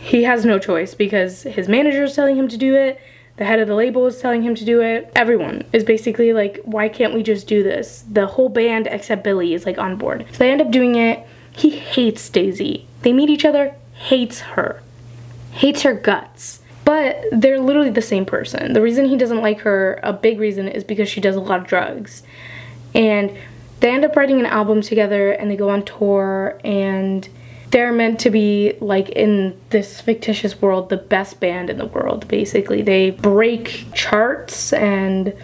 he 0.00 0.24
has 0.24 0.44
no 0.44 0.58
choice 0.58 0.94
because 0.94 1.42
his 1.42 1.68
manager 1.68 2.04
is 2.04 2.14
telling 2.14 2.36
him 2.36 2.48
to 2.48 2.56
do 2.56 2.74
it 2.74 2.98
the 3.40 3.46
head 3.46 3.58
of 3.58 3.68
the 3.68 3.74
label 3.74 4.06
is 4.06 4.18
telling 4.18 4.42
him 4.42 4.54
to 4.54 4.66
do 4.66 4.82
it. 4.82 5.10
Everyone 5.16 5.64
is 5.72 5.82
basically 5.82 6.34
like, 6.34 6.60
why 6.64 6.90
can't 6.90 7.14
we 7.14 7.22
just 7.22 7.46
do 7.46 7.62
this? 7.62 8.04
The 8.06 8.26
whole 8.26 8.50
band 8.50 8.86
except 8.86 9.24
Billy 9.24 9.54
is 9.54 9.64
like 9.64 9.78
on 9.78 9.96
board. 9.96 10.26
So 10.32 10.38
they 10.40 10.50
end 10.50 10.60
up 10.60 10.70
doing 10.70 10.94
it. 10.96 11.26
He 11.50 11.70
hates 11.70 12.28
Daisy. 12.28 12.86
They 13.00 13.14
meet 13.14 13.30
each 13.30 13.46
other, 13.46 13.74
hates 13.94 14.40
her, 14.40 14.82
hates 15.52 15.80
her 15.82 15.94
guts. 15.94 16.60
But 16.84 17.24
they're 17.32 17.58
literally 17.58 17.88
the 17.88 18.02
same 18.02 18.26
person. 18.26 18.74
The 18.74 18.82
reason 18.82 19.06
he 19.06 19.16
doesn't 19.16 19.40
like 19.40 19.60
her, 19.60 19.98
a 20.02 20.12
big 20.12 20.38
reason, 20.38 20.68
is 20.68 20.84
because 20.84 21.08
she 21.08 21.22
does 21.22 21.34
a 21.34 21.40
lot 21.40 21.60
of 21.60 21.66
drugs. 21.66 22.22
And 22.94 23.34
they 23.80 23.90
end 23.90 24.04
up 24.04 24.16
writing 24.16 24.38
an 24.38 24.46
album 24.46 24.82
together 24.82 25.30
and 25.30 25.50
they 25.50 25.56
go 25.56 25.70
on 25.70 25.86
tour 25.86 26.60
and 26.62 27.26
they're 27.70 27.92
meant 27.92 28.18
to 28.20 28.30
be 28.30 28.76
like 28.80 29.10
in 29.10 29.58
this 29.70 30.00
fictitious 30.00 30.60
world 30.60 30.88
the 30.88 30.96
best 30.96 31.40
band 31.40 31.70
in 31.70 31.78
the 31.78 31.86
world 31.86 32.26
basically. 32.28 32.82
They 32.82 33.10
break 33.10 33.86
charts 33.94 34.72
and 34.72 35.34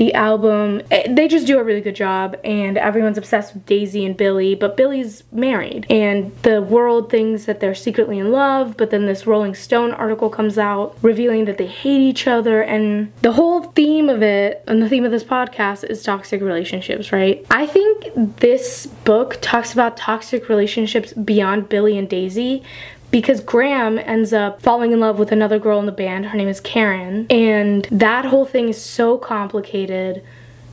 the 0.00 0.14
album 0.14 0.80
eh, 0.90 1.12
they 1.12 1.28
just 1.28 1.46
do 1.46 1.58
a 1.58 1.62
really 1.62 1.82
good 1.82 1.94
job 1.94 2.34
and 2.42 2.78
everyone's 2.78 3.18
obsessed 3.18 3.52
with 3.52 3.66
daisy 3.66 4.06
and 4.06 4.16
billy 4.16 4.54
but 4.54 4.74
billy's 4.74 5.24
married. 5.30 5.86
And 5.90 6.34
the 6.42 6.62
world 6.62 7.10
thinks 7.10 7.44
that 7.44 7.60
they're 7.60 7.74
secretly 7.74 8.18
in 8.18 8.32
love 8.32 8.78
but 8.78 8.90
then 8.90 9.04
this 9.04 9.26
rolling 9.26 9.54
stone 9.54 9.92
article 9.92 10.30
comes 10.30 10.56
out 10.56 10.96
revealing 11.02 11.44
that 11.44 11.58
they 11.58 11.66
hate 11.66 12.00
each 12.00 12.26
other 12.26 12.62
and 12.62 13.12
the 13.20 13.32
whole 13.32 13.64
theme 13.64 14.08
of 14.08 14.22
it 14.22 14.64
and 14.66 14.82
the 14.82 14.88
theme 14.88 15.04
of 15.04 15.10
this 15.10 15.22
podcast 15.22 15.84
is 15.84 16.02
toxic 16.02 16.40
relationships 16.40 17.12
right? 17.12 17.44
I 17.50 17.66
think 17.66 18.38
this 18.38 18.86
book 19.04 19.36
talks 19.42 19.74
about 19.74 19.98
toxic 19.98 20.48
relationships 20.48 21.12
beyond 21.12 21.68
billy 21.68 21.98
and 21.98 22.08
daisy 22.08 22.62
because 23.10 23.40
Graham 23.40 23.98
ends 23.98 24.32
up 24.32 24.62
falling 24.62 24.92
in 24.92 25.00
love 25.00 25.18
with 25.18 25.32
another 25.32 25.58
girl 25.58 25.78
in 25.80 25.86
the 25.86 25.92
band. 25.92 26.26
Her 26.26 26.36
name 26.36 26.48
is 26.48 26.60
Karen. 26.60 27.26
And 27.28 27.86
that 27.90 28.24
whole 28.24 28.46
thing 28.46 28.68
is 28.68 28.80
so 28.80 29.18
complicated, 29.18 30.22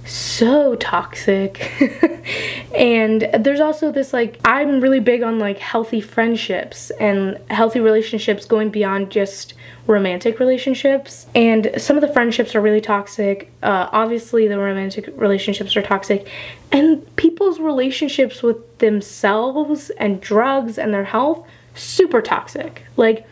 so 0.05 0.75
toxic. 0.75 1.71
and 2.75 3.27
there's 3.39 3.59
also 3.59 3.91
this 3.91 4.13
like, 4.13 4.39
I'm 4.45 4.81
really 4.81 4.99
big 4.99 5.23
on 5.23 5.39
like 5.39 5.57
healthy 5.57 5.99
friendships 5.99 6.91
and 6.91 7.39
healthy 7.49 7.79
relationships 7.79 8.45
going 8.45 8.69
beyond 8.69 9.09
just 9.09 9.55
romantic 9.87 10.39
relationships. 10.39 11.25
And 11.33 11.71
some 11.77 11.97
of 11.97 12.01
the 12.01 12.13
friendships 12.13 12.53
are 12.53 12.61
really 12.61 12.81
toxic. 12.81 13.51
Uh, 13.63 13.89
obviously, 13.91 14.47
the 14.47 14.59
romantic 14.59 15.09
relationships 15.15 15.75
are 15.75 15.81
toxic. 15.81 16.27
And 16.71 17.15
people's 17.15 17.59
relationships 17.59 18.43
with 18.43 18.77
themselves 18.77 19.89
and 19.91 20.21
drugs 20.21 20.77
and 20.77 20.93
their 20.93 21.05
health 21.05 21.47
super 21.77 22.21
toxic, 22.21 22.83
like 22.95 23.25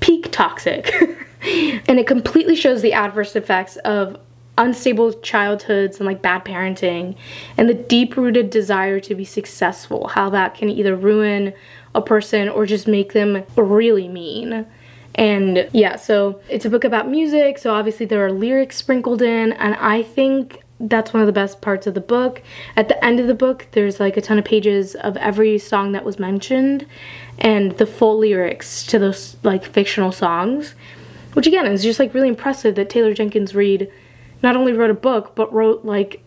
peak 0.00 0.30
toxic. 0.32 0.92
and 1.42 1.98
it 1.98 2.06
completely 2.06 2.56
shows 2.56 2.82
the 2.82 2.92
adverse 2.92 3.36
effects 3.36 3.76
of 3.78 4.18
unstable 4.58 5.12
childhoods 5.20 5.98
and 5.98 6.06
like 6.06 6.22
bad 6.22 6.44
parenting 6.44 7.14
and 7.58 7.68
the 7.68 7.74
deep 7.74 8.16
rooted 8.16 8.50
desire 8.50 9.00
to 9.00 9.14
be 9.14 9.24
successful, 9.24 10.08
how 10.08 10.30
that 10.30 10.54
can 10.54 10.68
either 10.68 10.96
ruin 10.96 11.52
a 11.94 12.00
person 12.00 12.48
or 12.48 12.66
just 12.66 12.86
make 12.86 13.12
them 13.12 13.44
really 13.56 14.08
mean. 14.08 14.66
And 15.14 15.68
yeah, 15.72 15.96
so 15.96 16.40
it's 16.48 16.64
a 16.64 16.70
book 16.70 16.84
about 16.84 17.08
music, 17.08 17.58
so 17.58 17.72
obviously 17.72 18.04
there 18.06 18.24
are 18.24 18.32
lyrics 18.32 18.76
sprinkled 18.76 19.22
in, 19.22 19.52
and 19.54 19.74
I 19.76 20.02
think 20.02 20.62
that's 20.78 21.12
one 21.12 21.22
of 21.22 21.26
the 21.26 21.32
best 21.32 21.60
parts 21.60 21.86
of 21.86 21.94
the 21.94 22.00
book. 22.00 22.42
At 22.76 22.88
the 22.88 23.02
end 23.04 23.18
of 23.18 23.26
the 23.26 23.34
book, 23.34 23.66
there's 23.72 23.98
like 23.98 24.16
a 24.16 24.20
ton 24.20 24.38
of 24.38 24.44
pages 24.44 24.94
of 24.94 25.16
every 25.16 25.58
song 25.58 25.92
that 25.92 26.04
was 26.04 26.18
mentioned 26.18 26.86
and 27.38 27.72
the 27.72 27.86
full 27.86 28.18
lyrics 28.18 28.84
to 28.86 28.98
those 28.98 29.36
like 29.42 29.64
fictional 29.64 30.12
songs, 30.12 30.74
which 31.32 31.46
again 31.46 31.66
is 31.66 31.82
just 31.82 31.98
like 31.98 32.14
really 32.14 32.28
impressive 32.28 32.74
that 32.74 32.90
Taylor 32.90 33.14
Jenkins 33.14 33.54
Reid 33.54 33.90
not 34.42 34.56
only 34.56 34.72
wrote 34.72 34.90
a 34.90 34.94
book 34.94 35.34
but 35.34 35.52
wrote 35.52 35.84
like 35.84 36.22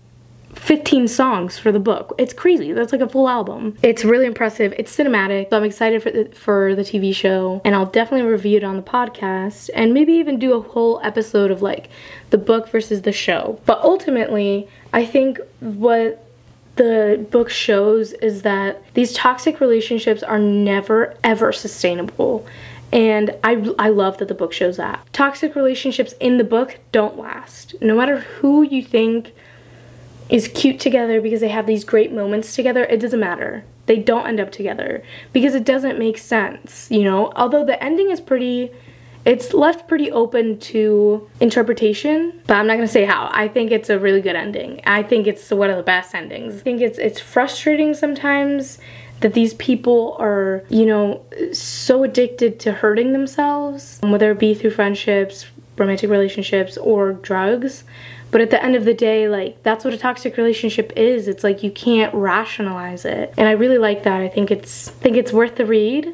15 0.55 1.07
songs 1.07 1.57
for 1.57 1.71
the 1.71 1.79
book. 1.79 2.13
It's 2.17 2.33
crazy. 2.33 2.71
That's 2.73 2.91
like 2.91 3.01
a 3.01 3.09
full 3.09 3.29
album. 3.29 3.77
It's 3.81 4.03
really 4.03 4.25
impressive. 4.25 4.73
It's 4.77 4.95
cinematic. 4.95 5.49
So 5.49 5.57
I'm 5.57 5.63
excited 5.63 6.01
for 6.01 6.11
the, 6.11 6.25
for 6.25 6.75
the 6.75 6.81
TV 6.81 7.13
show 7.13 7.61
and 7.63 7.75
I'll 7.75 7.85
definitely 7.85 8.29
review 8.29 8.57
it 8.57 8.63
on 8.63 8.75
the 8.75 8.81
podcast 8.81 9.69
and 9.73 9.93
maybe 9.93 10.13
even 10.13 10.39
do 10.39 10.53
a 10.53 10.61
whole 10.61 10.99
episode 11.03 11.51
of 11.51 11.61
like 11.61 11.89
the 12.29 12.37
book 12.37 12.69
versus 12.69 13.03
the 13.03 13.11
show. 13.11 13.59
But 13.65 13.79
ultimately, 13.81 14.67
I 14.91 15.05
think 15.05 15.39
what 15.59 16.25
the 16.75 17.27
book 17.29 17.49
shows 17.49 18.13
is 18.13 18.43
that 18.43 18.81
these 18.93 19.13
toxic 19.13 19.59
relationships 19.59 20.23
are 20.23 20.39
never 20.39 21.15
ever 21.23 21.51
sustainable. 21.51 22.47
And 22.91 23.35
I, 23.43 23.71
I 23.77 23.89
love 23.89 24.17
that 24.17 24.29
the 24.29 24.33
book 24.33 24.53
shows 24.53 24.77
that. 24.77 25.05
Toxic 25.13 25.55
relationships 25.55 26.13
in 26.19 26.37
the 26.37 26.43
book 26.43 26.79
don't 26.91 27.19
last. 27.19 27.75
No 27.81 27.95
matter 27.95 28.19
who 28.19 28.63
you 28.63 28.83
think 28.83 29.33
is 30.29 30.47
cute 30.47 30.79
together 30.79 31.19
because 31.21 31.41
they 31.41 31.49
have 31.49 31.65
these 31.65 31.83
great 31.83 32.11
moments 32.11 32.55
together, 32.55 32.83
it 32.83 32.99
doesn't 32.99 33.19
matter. 33.19 33.63
They 33.87 33.97
don't 33.97 34.27
end 34.27 34.39
up 34.39 34.51
together 34.51 35.03
because 35.33 35.55
it 35.55 35.65
doesn't 35.65 35.97
make 35.97 36.17
sense, 36.17 36.87
you 36.91 37.03
know? 37.03 37.31
Although 37.35 37.65
the 37.65 37.83
ending 37.83 38.11
is 38.11 38.21
pretty 38.21 38.71
it's 39.25 39.53
left 39.53 39.87
pretty 39.87 40.09
open 40.11 40.59
to 40.59 41.29
interpretation, 41.39 42.41
but 42.47 42.55
I'm 42.55 42.67
not 42.67 42.75
gonna 42.75 42.87
say 42.87 43.05
how. 43.05 43.29
I 43.33 43.47
think 43.47 43.71
it's 43.71 43.89
a 43.89 43.99
really 43.99 44.21
good 44.21 44.35
ending. 44.35 44.81
I 44.85 45.03
think 45.03 45.27
it's 45.27 45.51
one 45.51 45.69
of 45.69 45.77
the 45.77 45.83
best 45.83 46.15
endings. 46.15 46.55
I 46.55 46.59
think 46.59 46.81
it's 46.81 46.97
it's 46.97 47.19
frustrating 47.19 47.93
sometimes 47.93 48.79
that 49.19 49.33
these 49.33 49.53
people 49.55 50.15
are, 50.19 50.63
you 50.69 50.85
know, 50.85 51.21
so 51.51 52.03
addicted 52.03 52.59
to 52.61 52.71
hurting 52.71 53.11
themselves, 53.11 53.99
whether 54.01 54.31
it 54.31 54.39
be 54.39 54.53
through 54.53 54.71
friendships, 54.71 55.45
romantic 55.77 56.09
relationships, 56.09 56.77
or 56.77 57.13
drugs. 57.13 57.83
But 58.31 58.41
at 58.41 58.51
the 58.51 58.63
end 58.63 58.75
of 58.75 58.85
the 58.85 58.93
day, 58.93 59.27
like 59.27 59.63
that's 59.63 59.83
what 59.83 59.93
a 59.93 59.97
toxic 59.97 60.37
relationship 60.37 60.93
is. 60.95 61.27
It's 61.27 61.43
like 61.43 61.63
you 61.63 61.71
can't 61.71 62.13
rationalize 62.13 63.05
it. 63.05 63.33
And 63.37 63.47
I 63.47 63.53
really 63.53 63.77
like 63.77 64.03
that. 64.03 64.21
I 64.21 64.27
think 64.27 64.51
it's 64.51 64.89
think 64.89 65.17
it's 65.17 65.33
worth 65.33 65.55
the 65.55 65.65
read. 65.65 66.13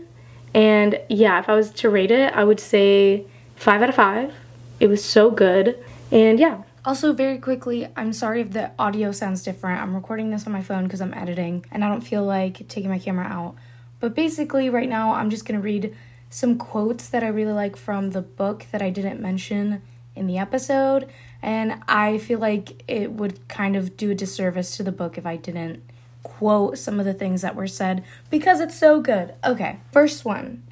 And 0.53 1.01
yeah, 1.09 1.39
if 1.39 1.49
I 1.49 1.55
was 1.55 1.71
to 1.71 1.89
rate 1.89 2.11
it, 2.11 2.33
I 2.33 2.45
would 2.45 2.61
say 2.61 3.25
5 3.57 3.81
out 3.81 3.89
of 3.89 3.95
5. 3.95 4.33
It 4.79 4.87
was 4.87 5.03
so 5.03 5.29
good. 5.29 5.83
And 6.11 6.39
yeah. 6.39 6.63
Also, 6.85 7.13
very 7.13 7.39
quickly, 7.39 7.87
I'm 7.97 8.13
sorry 8.13 8.41
if 8.41 8.51
the 8.51 8.71
audio 8.77 9.11
sounds 9.11 9.43
different. 9.43 9.81
I'm 9.81 9.95
recording 9.95 10.29
this 10.29 10.45
on 10.45 10.53
my 10.53 10.61
phone 10.61 10.83
because 10.83 11.01
I'm 11.01 11.15
editing 11.15 11.65
and 11.71 11.83
I 11.83 11.89
don't 11.89 12.01
feel 12.01 12.23
like 12.23 12.67
taking 12.67 12.91
my 12.91 12.99
camera 12.99 13.25
out. 13.25 13.55
But 13.99 14.13
basically, 14.13 14.69
right 14.69 14.87
now, 14.87 15.15
I'm 15.15 15.31
just 15.31 15.45
going 15.45 15.59
to 15.59 15.63
read 15.63 15.95
some 16.29 16.57
quotes 16.57 17.09
that 17.09 17.23
I 17.23 17.27
really 17.27 17.53
like 17.53 17.75
from 17.75 18.11
the 18.11 18.21
book 18.21 18.67
that 18.71 18.83
I 18.83 18.91
didn't 18.91 19.19
mention 19.19 19.81
in 20.15 20.27
the 20.27 20.37
episode. 20.37 21.09
And 21.45 21.83
I 21.87 22.17
feel 22.17 22.39
like 22.39 22.83
it 22.87 23.11
would 23.11 23.47
kind 23.47 23.75
of 23.75 23.95
do 23.95 24.09
a 24.09 24.15
disservice 24.15 24.75
to 24.77 24.83
the 24.83 24.91
book 24.91 25.15
if 25.15 25.27
I 25.27 25.35
didn't 25.35 25.83
quote 26.23 26.79
some 26.79 26.99
of 26.99 27.05
the 27.05 27.13
things 27.13 27.43
that 27.43 27.55
were 27.55 27.67
said 27.67 28.03
because 28.31 28.59
it's 28.59 28.75
so 28.75 28.99
good. 28.99 29.35
Okay, 29.43 29.79
first 29.91 30.25
one. 30.25 30.63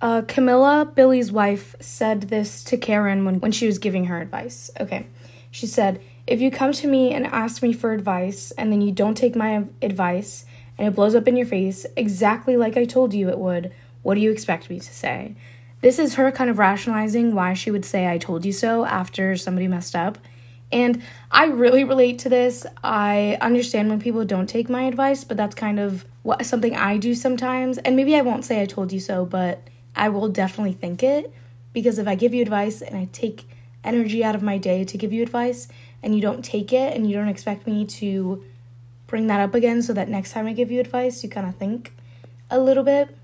Uh, 0.00 0.22
Camila, 0.22 0.92
Billy's 0.92 1.30
wife, 1.30 1.76
said 1.78 2.22
this 2.22 2.64
to 2.64 2.76
Karen 2.76 3.24
when, 3.24 3.38
when 3.38 3.52
she 3.52 3.68
was 3.68 3.78
giving 3.78 4.06
her 4.06 4.20
advice. 4.20 4.68
Okay, 4.80 5.06
she 5.52 5.68
said, 5.68 6.02
If 6.26 6.40
you 6.40 6.50
come 6.50 6.72
to 6.72 6.88
me 6.88 7.14
and 7.14 7.24
ask 7.28 7.62
me 7.62 7.72
for 7.72 7.92
advice 7.92 8.50
and 8.58 8.72
then 8.72 8.80
you 8.80 8.90
don't 8.90 9.16
take 9.16 9.36
my 9.36 9.66
advice 9.80 10.44
and 10.76 10.88
it 10.88 10.96
blows 10.96 11.14
up 11.14 11.28
in 11.28 11.36
your 11.36 11.46
face 11.46 11.86
exactly 11.94 12.56
like 12.56 12.76
I 12.76 12.84
told 12.84 13.14
you 13.14 13.28
it 13.28 13.38
would, 13.38 13.72
what 14.02 14.16
do 14.16 14.20
you 14.20 14.32
expect 14.32 14.70
me 14.70 14.80
to 14.80 14.92
say? 14.92 15.36
This 15.86 16.00
is 16.00 16.16
her 16.16 16.32
kind 16.32 16.50
of 16.50 16.58
rationalizing 16.58 17.32
why 17.32 17.54
she 17.54 17.70
would 17.70 17.84
say, 17.84 18.10
I 18.10 18.18
told 18.18 18.44
you 18.44 18.50
so 18.50 18.84
after 18.84 19.36
somebody 19.36 19.68
messed 19.68 19.94
up. 19.94 20.18
And 20.72 21.00
I 21.30 21.44
really 21.44 21.84
relate 21.84 22.18
to 22.18 22.28
this. 22.28 22.66
I 22.82 23.38
understand 23.40 23.88
when 23.88 24.00
people 24.00 24.24
don't 24.24 24.48
take 24.48 24.68
my 24.68 24.82
advice, 24.82 25.22
but 25.22 25.36
that's 25.36 25.54
kind 25.54 25.78
of 25.78 26.04
what 26.24 26.44
something 26.44 26.74
I 26.74 26.96
do 26.96 27.14
sometimes. 27.14 27.78
And 27.78 27.94
maybe 27.94 28.16
I 28.16 28.22
won't 28.22 28.44
say 28.44 28.60
I 28.60 28.66
told 28.66 28.90
you 28.90 28.98
so, 28.98 29.24
but 29.24 29.62
I 29.94 30.08
will 30.08 30.28
definitely 30.28 30.72
think 30.72 31.04
it 31.04 31.32
because 31.72 32.00
if 32.00 32.08
I 32.08 32.16
give 32.16 32.34
you 32.34 32.42
advice 32.42 32.82
and 32.82 32.96
I 32.96 33.08
take 33.12 33.48
energy 33.84 34.24
out 34.24 34.34
of 34.34 34.42
my 34.42 34.58
day 34.58 34.82
to 34.82 34.98
give 34.98 35.12
you 35.12 35.22
advice 35.22 35.68
and 36.02 36.16
you 36.16 36.20
don't 36.20 36.44
take 36.44 36.72
it 36.72 36.96
and 36.96 37.08
you 37.08 37.14
don't 37.14 37.28
expect 37.28 37.64
me 37.64 37.86
to 37.86 38.44
bring 39.06 39.28
that 39.28 39.38
up 39.38 39.54
again 39.54 39.82
so 39.82 39.92
that 39.92 40.08
next 40.08 40.32
time 40.32 40.48
I 40.48 40.52
give 40.52 40.72
you 40.72 40.80
advice, 40.80 41.22
you 41.22 41.30
kind 41.30 41.46
of 41.46 41.54
think 41.54 41.94
a 42.50 42.58
little 42.58 42.82
bit. 42.82 43.16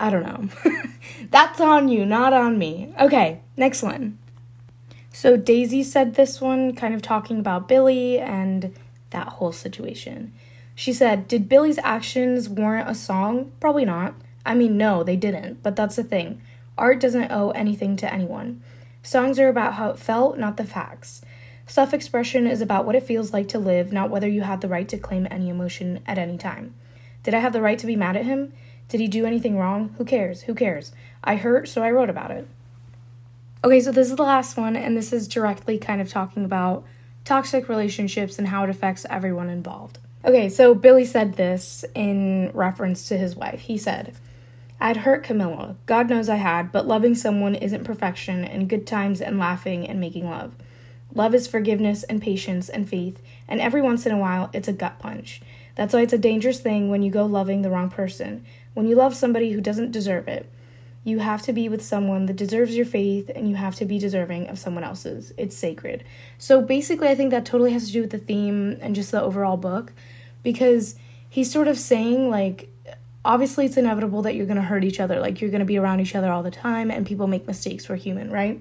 I 0.00 0.10
don't 0.10 0.22
know. 0.22 0.72
That's 1.30 1.60
on 1.60 1.88
you, 1.88 2.06
not 2.06 2.32
on 2.32 2.58
me. 2.58 2.92
Okay, 3.00 3.40
next 3.56 3.82
one. 3.82 4.18
So 5.12 5.36
Daisy 5.36 5.82
said 5.82 6.14
this 6.14 6.40
one, 6.40 6.74
kind 6.74 6.94
of 6.94 7.02
talking 7.02 7.40
about 7.40 7.66
Billy 7.66 8.18
and 8.18 8.76
that 9.10 9.28
whole 9.28 9.52
situation. 9.52 10.32
She 10.74 10.92
said, 10.92 11.26
Did 11.26 11.48
Billy's 11.48 11.78
actions 11.78 12.48
warrant 12.48 12.88
a 12.88 12.94
song? 12.94 13.50
Probably 13.58 13.84
not. 13.84 14.14
I 14.46 14.54
mean, 14.54 14.76
no, 14.76 15.02
they 15.02 15.16
didn't, 15.16 15.62
but 15.62 15.74
that's 15.74 15.96
the 15.96 16.04
thing. 16.04 16.40
Art 16.78 17.00
doesn't 17.00 17.32
owe 17.32 17.50
anything 17.50 17.96
to 17.96 18.12
anyone. 18.12 18.62
Songs 19.02 19.40
are 19.40 19.48
about 19.48 19.74
how 19.74 19.90
it 19.90 19.98
felt, 19.98 20.38
not 20.38 20.56
the 20.56 20.64
facts. 20.64 21.22
Self 21.66 21.92
expression 21.92 22.46
is 22.46 22.60
about 22.60 22.86
what 22.86 22.94
it 22.94 23.02
feels 23.02 23.32
like 23.32 23.48
to 23.48 23.58
live, 23.58 23.92
not 23.92 24.10
whether 24.10 24.28
you 24.28 24.42
had 24.42 24.60
the 24.60 24.68
right 24.68 24.88
to 24.88 24.96
claim 24.98 25.26
any 25.30 25.48
emotion 25.48 26.00
at 26.06 26.16
any 26.16 26.38
time. 26.38 26.74
Did 27.24 27.34
I 27.34 27.40
have 27.40 27.52
the 27.52 27.60
right 27.60 27.78
to 27.78 27.86
be 27.86 27.96
mad 27.96 28.16
at 28.16 28.24
him? 28.24 28.52
Did 28.88 29.00
he 29.00 29.08
do 29.08 29.26
anything 29.26 29.58
wrong? 29.58 29.94
Who 29.98 30.04
cares? 30.04 30.42
Who 30.42 30.54
cares? 30.54 30.92
I 31.22 31.36
hurt, 31.36 31.68
so 31.68 31.82
I 31.82 31.90
wrote 31.90 32.10
about 32.10 32.30
it. 32.30 32.48
Okay, 33.62 33.80
so 33.80 33.92
this 33.92 34.08
is 34.10 34.16
the 34.16 34.22
last 34.22 34.56
one, 34.56 34.76
and 34.76 34.96
this 34.96 35.12
is 35.12 35.28
directly 35.28 35.78
kind 35.78 36.00
of 36.00 36.08
talking 36.08 36.44
about 36.44 36.84
toxic 37.24 37.68
relationships 37.68 38.38
and 38.38 38.48
how 38.48 38.64
it 38.64 38.70
affects 38.70 39.04
everyone 39.10 39.50
involved. 39.50 39.98
Okay, 40.24 40.48
so 40.48 40.74
Billy 40.74 41.04
said 41.04 41.34
this 41.34 41.84
in 41.94 42.50
reference 42.54 43.06
to 43.08 43.18
his 43.18 43.36
wife. 43.36 43.60
He 43.60 43.76
said, 43.76 44.14
I'd 44.80 44.98
hurt 44.98 45.24
Camila. 45.24 45.76
God 45.86 46.08
knows 46.08 46.28
I 46.28 46.36
had, 46.36 46.70
but 46.72 46.86
loving 46.86 47.14
someone 47.14 47.54
isn't 47.56 47.84
perfection 47.84 48.44
and 48.44 48.68
good 48.68 48.86
times 48.86 49.20
and 49.20 49.38
laughing 49.38 49.86
and 49.88 50.00
making 50.00 50.30
love. 50.30 50.54
Love 51.14 51.34
is 51.34 51.48
forgiveness 51.48 52.04
and 52.04 52.22
patience 52.22 52.68
and 52.68 52.88
faith, 52.88 53.20
and 53.48 53.60
every 53.60 53.82
once 53.82 54.06
in 54.06 54.12
a 54.12 54.18
while, 54.18 54.50
it's 54.52 54.68
a 54.68 54.72
gut 54.72 54.98
punch. 54.98 55.40
That's 55.78 55.94
why 55.94 56.00
it's 56.00 56.12
a 56.12 56.18
dangerous 56.18 56.58
thing 56.58 56.90
when 56.90 57.04
you 57.04 57.10
go 57.12 57.24
loving 57.24 57.62
the 57.62 57.70
wrong 57.70 57.88
person, 57.88 58.44
when 58.74 58.88
you 58.88 58.96
love 58.96 59.14
somebody 59.14 59.52
who 59.52 59.60
doesn't 59.60 59.92
deserve 59.92 60.26
it. 60.26 60.50
You 61.04 61.20
have 61.20 61.42
to 61.42 61.52
be 61.52 61.68
with 61.68 61.84
someone 61.84 62.26
that 62.26 62.34
deserves 62.34 62.76
your 62.76 62.84
faith 62.84 63.30
and 63.32 63.48
you 63.48 63.54
have 63.54 63.76
to 63.76 63.84
be 63.84 63.96
deserving 63.96 64.48
of 64.48 64.58
someone 64.58 64.82
else's. 64.82 65.32
It's 65.36 65.56
sacred. 65.56 66.02
So 66.36 66.60
basically, 66.60 67.06
I 67.06 67.14
think 67.14 67.30
that 67.30 67.46
totally 67.46 67.72
has 67.74 67.86
to 67.86 67.92
do 67.92 68.00
with 68.00 68.10
the 68.10 68.18
theme 68.18 68.76
and 68.80 68.96
just 68.96 69.12
the 69.12 69.22
overall 69.22 69.56
book 69.56 69.92
because 70.42 70.96
he's 71.30 71.52
sort 71.52 71.68
of 71.68 71.78
saying, 71.78 72.28
like, 72.28 72.68
obviously 73.24 73.64
it's 73.64 73.76
inevitable 73.76 74.22
that 74.22 74.34
you're 74.34 74.46
going 74.46 74.56
to 74.56 74.62
hurt 74.62 74.82
each 74.82 74.98
other. 74.98 75.20
Like, 75.20 75.40
you're 75.40 75.50
going 75.50 75.60
to 75.60 75.64
be 75.64 75.78
around 75.78 76.00
each 76.00 76.16
other 76.16 76.32
all 76.32 76.42
the 76.42 76.50
time 76.50 76.90
and 76.90 77.06
people 77.06 77.28
make 77.28 77.46
mistakes. 77.46 77.88
We're 77.88 77.94
human, 77.94 78.32
right? 78.32 78.60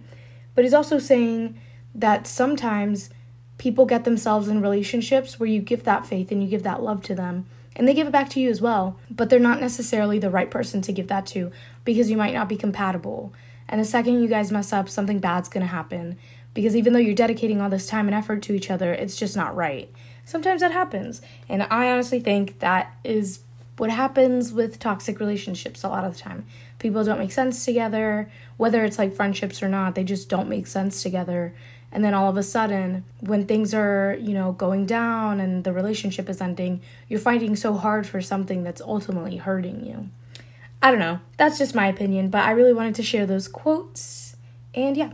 But 0.53 0.65
he's 0.65 0.73
also 0.75 0.99
saying 0.99 1.59
that 1.95 2.27
sometimes 2.27 3.09
people 3.57 3.85
get 3.85 4.03
themselves 4.03 4.47
in 4.47 4.61
relationships 4.61 5.39
where 5.39 5.49
you 5.49 5.61
give 5.61 5.83
that 5.83 6.05
faith 6.05 6.31
and 6.31 6.43
you 6.43 6.49
give 6.49 6.63
that 6.63 6.83
love 6.83 7.01
to 7.03 7.15
them 7.15 7.45
and 7.75 7.87
they 7.87 7.93
give 7.93 8.07
it 8.07 8.11
back 8.11 8.29
to 8.29 8.39
you 8.39 8.49
as 8.49 8.59
well, 8.59 8.97
but 9.09 9.29
they're 9.29 9.39
not 9.39 9.61
necessarily 9.61 10.17
the 10.17 10.31
right 10.31 10.49
person 10.49 10.81
to 10.81 10.91
give 10.91 11.07
that 11.07 11.27
to 11.27 11.51
because 11.85 12.09
you 12.09 12.17
might 12.17 12.33
not 12.33 12.49
be 12.49 12.57
compatible. 12.57 13.33
And 13.69 13.79
the 13.79 13.85
second 13.85 14.21
you 14.21 14.27
guys 14.27 14.51
mess 14.51 14.73
up, 14.73 14.89
something 14.89 15.19
bad's 15.19 15.49
gonna 15.49 15.67
happen 15.67 16.17
because 16.53 16.75
even 16.75 16.93
though 16.93 16.99
you're 16.99 17.13
dedicating 17.13 17.61
all 17.61 17.69
this 17.69 17.85
time 17.85 18.07
and 18.07 18.15
effort 18.15 18.41
to 18.43 18.53
each 18.55 18.71
other, 18.71 18.91
it's 18.91 19.15
just 19.15 19.35
not 19.35 19.55
right. 19.55 19.91
Sometimes 20.25 20.61
that 20.61 20.71
happens, 20.71 21.21
and 21.47 21.63
I 21.63 21.91
honestly 21.91 22.19
think 22.19 22.59
that 22.59 22.97
is 23.03 23.41
what 23.77 23.91
happens 23.91 24.51
with 24.51 24.79
toxic 24.79 25.19
relationships 25.19 25.83
a 25.83 25.87
lot 25.87 26.03
of 26.03 26.15
the 26.15 26.19
time. 26.19 26.45
People 26.79 27.03
don't 27.03 27.19
make 27.19 27.31
sense 27.31 27.63
together, 27.63 28.29
whether 28.57 28.83
it's 28.83 28.97
like 28.97 29.13
friendships 29.13 29.61
or 29.61 29.69
not, 29.69 29.93
they 29.93 30.03
just 30.03 30.29
don't 30.29 30.49
make 30.49 30.65
sense 30.65 31.03
together 31.03 31.53
and 31.97 32.05
then 32.05 32.13
all 32.13 32.29
of 32.29 32.37
a 32.37 32.43
sudden 32.43 33.03
when 33.21 33.47
things 33.47 33.73
are 33.73 34.15
you 34.21 34.31
know 34.31 34.51
going 34.51 34.85
down 34.85 35.39
and 35.39 35.63
the 35.63 35.73
relationship 35.73 36.29
is 36.29 36.39
ending 36.39 36.79
you're 37.09 37.19
fighting 37.19 37.55
so 37.55 37.73
hard 37.73 38.05
for 38.05 38.21
something 38.21 38.63
that's 38.63 38.81
ultimately 38.81 39.37
hurting 39.37 39.83
you 39.83 40.07
i 40.83 40.91
don't 40.91 40.99
know 40.99 41.19
that's 41.37 41.57
just 41.57 41.73
my 41.73 41.87
opinion 41.87 42.29
but 42.29 42.43
i 42.45 42.51
really 42.51 42.71
wanted 42.71 42.93
to 42.93 43.01
share 43.01 43.25
those 43.25 43.47
quotes 43.47 44.35
and 44.75 44.95
yeah 44.95 45.11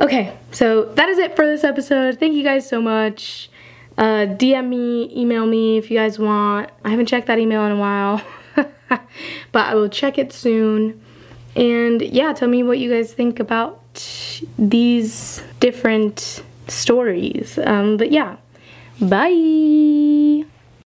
Okay, 0.00 0.34
so 0.52 0.86
that 0.94 1.10
is 1.10 1.18
it 1.18 1.36
for 1.36 1.44
this 1.46 1.64
episode. 1.64 2.18
Thank 2.18 2.32
you 2.32 2.42
guys 2.42 2.66
so 2.66 2.80
much. 2.80 3.50
Uh, 3.98 4.24
DM 4.24 4.68
me, 4.68 5.12
email 5.14 5.44
me 5.44 5.76
if 5.76 5.90
you 5.90 5.98
guys 5.98 6.18
want. 6.18 6.70
I 6.82 6.88
haven't 6.88 7.06
checked 7.06 7.26
that 7.26 7.38
email 7.38 7.62
in 7.66 7.72
a 7.72 7.76
while, 7.76 8.22
but 8.56 9.00
I 9.54 9.74
will 9.74 9.90
check 9.90 10.16
it 10.16 10.32
soon. 10.32 11.02
And 11.54 12.00
yeah, 12.00 12.32
tell 12.32 12.48
me 12.48 12.62
what 12.62 12.78
you 12.78 12.90
guys 12.90 13.12
think 13.12 13.38
about 13.38 13.81
these 14.58 15.42
different 15.60 16.42
stories. 16.68 17.58
Um, 17.58 17.96
but 17.96 18.12
yeah, 18.12 18.36
bye. 19.00 20.44